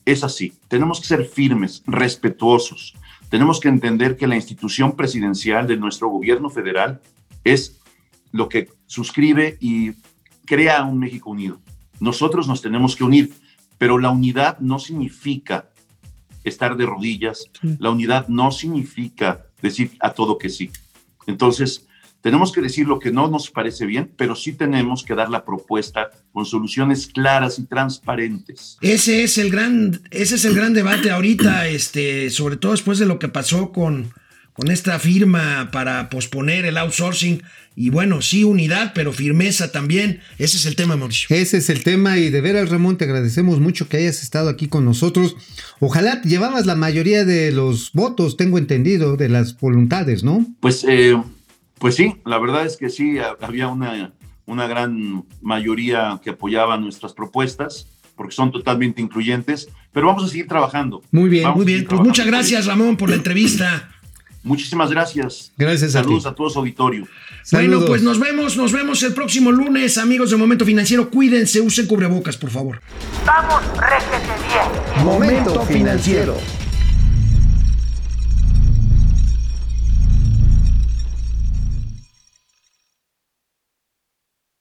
es 0.04 0.24
así. 0.24 0.52
Tenemos 0.68 1.00
que 1.00 1.06
ser 1.06 1.24
firmes, 1.24 1.82
respetuosos. 1.86 2.94
Tenemos 3.30 3.60
que 3.60 3.68
entender 3.68 4.16
que 4.16 4.26
la 4.26 4.36
institución 4.36 4.94
presidencial 4.94 5.66
de 5.66 5.76
nuestro 5.76 6.08
gobierno 6.08 6.50
federal 6.50 7.00
es 7.44 7.80
lo 8.30 8.48
que 8.48 8.68
suscribe 8.86 9.56
y 9.60 9.92
crea 10.44 10.82
un 10.84 10.98
México 10.98 11.30
unido. 11.30 11.60
Nosotros 12.02 12.48
nos 12.48 12.60
tenemos 12.60 12.96
que 12.96 13.04
unir, 13.04 13.32
pero 13.78 13.96
la 13.96 14.10
unidad 14.10 14.58
no 14.58 14.80
significa 14.80 15.70
estar 16.42 16.76
de 16.76 16.84
rodillas, 16.84 17.48
la 17.78 17.90
unidad 17.90 18.26
no 18.26 18.50
significa 18.50 19.46
decir 19.62 19.92
a 20.00 20.10
todo 20.10 20.36
que 20.36 20.48
sí. 20.48 20.70
Entonces, 21.28 21.86
Tenemos 22.22 22.52
que 22.52 22.60
decir 22.60 22.86
lo 22.86 23.00
que 23.00 23.10
no 23.10 23.26
nos 23.26 23.50
parece 23.50 23.84
bien, 23.84 24.12
pero 24.16 24.36
sí 24.36 24.52
tenemos 24.52 25.02
que 25.02 25.16
dar 25.16 25.28
la 25.28 25.44
propuesta 25.44 26.12
con 26.32 26.46
soluciones 26.46 27.08
claras 27.08 27.58
y 27.58 27.64
transparentes. 27.64 28.78
Ese 28.80 29.24
es 29.24 29.38
el 29.38 29.50
gran, 29.50 30.00
ese 30.12 30.36
es 30.36 30.44
el 30.44 30.54
gran 30.54 30.72
debate 30.72 31.10
ahorita, 31.10 31.66
este, 31.66 32.30
sobre 32.30 32.56
todo 32.56 32.72
después 32.72 33.00
de 33.00 33.06
lo 33.06 33.18
que 33.18 33.26
pasó 33.26 33.72
con, 33.72 34.12
con 34.52 34.70
esta 34.70 34.98
firma 34.98 35.70
para 35.72 36.10
posponer 36.10 36.64
el 36.66 36.78
outsourcing. 36.78 37.42
Y 37.74 37.90
bueno, 37.90 38.20
sí, 38.20 38.44
unidad, 38.44 38.92
pero 38.94 39.12
firmeza 39.12 39.72
también. 39.72 40.20
Ese 40.38 40.58
es 40.58 40.66
el 40.66 40.76
tema, 40.76 40.96
Mauricio. 40.96 41.34
Ese 41.34 41.56
es 41.56 41.70
el 41.70 41.82
tema 41.82 42.18
y 42.18 42.28
de 42.28 42.42
veras, 42.42 42.68
Ramón, 42.68 42.98
te 42.98 43.04
agradecemos 43.04 43.60
mucho 43.60 43.88
que 43.88 43.96
hayas 43.96 44.22
estado 44.22 44.50
aquí 44.50 44.68
con 44.68 44.84
nosotros. 44.84 45.36
Ojalá 45.80 46.20
llevabas 46.22 46.66
la 46.66 46.76
mayoría 46.76 47.24
de 47.24 47.50
los 47.50 47.92
votos, 47.92 48.36
tengo 48.36 48.58
entendido, 48.58 49.16
de 49.16 49.30
las 49.30 49.58
voluntades, 49.58 50.22
¿no? 50.22 50.44
Pues, 50.60 50.84
eh, 50.86 51.16
pues 51.78 51.94
sí, 51.94 52.16
la 52.26 52.38
verdad 52.38 52.66
es 52.66 52.76
que 52.76 52.90
sí, 52.90 53.16
había 53.40 53.68
una, 53.68 54.12
una 54.44 54.66
gran 54.66 55.24
mayoría 55.40 56.20
que 56.22 56.30
apoyaba 56.30 56.76
nuestras 56.76 57.14
propuestas 57.14 57.86
porque 58.14 58.34
son 58.34 58.52
totalmente 58.52 59.00
incluyentes, 59.00 59.68
pero 59.92 60.08
vamos 60.08 60.24
a 60.24 60.28
seguir 60.28 60.46
trabajando. 60.46 61.02
Muy 61.10 61.30
bien, 61.30 61.44
Vamos 61.44 61.56
muy 61.56 61.66
bien. 61.66 61.86
Pues 61.88 62.00
muchas 62.02 62.26
gracias, 62.26 62.66
Ramón, 62.66 62.96
por 62.96 63.08
la 63.08 63.16
entrevista. 63.16 63.91
Muchísimas 64.42 64.90
gracias. 64.90 65.52
Gracias 65.56 65.94
a 65.94 66.02
Saludos 66.02 66.24
ti. 66.24 66.28
a, 66.28 66.32
todo 66.32 66.50
su 66.50 66.58
auditorio. 66.58 67.06
Bueno, 67.52 67.84
pues 67.84 68.02
nos 68.02 68.18
vemos, 68.18 68.56
nos 68.56 68.72
vemos 68.72 69.02
el 69.02 69.14
próximo 69.14 69.52
lunes, 69.52 69.98
amigos 69.98 70.30
de 70.30 70.36
Momento 70.36 70.64
Financiero. 70.64 71.10
Cuídense, 71.10 71.60
usen 71.60 71.86
cubrebocas, 71.86 72.36
por 72.36 72.50
favor. 72.50 72.80
Vamos, 73.24 73.62
réjete 73.78 74.32
bien. 74.48 75.04
Momento 75.04 75.60
financiero. 75.66 76.61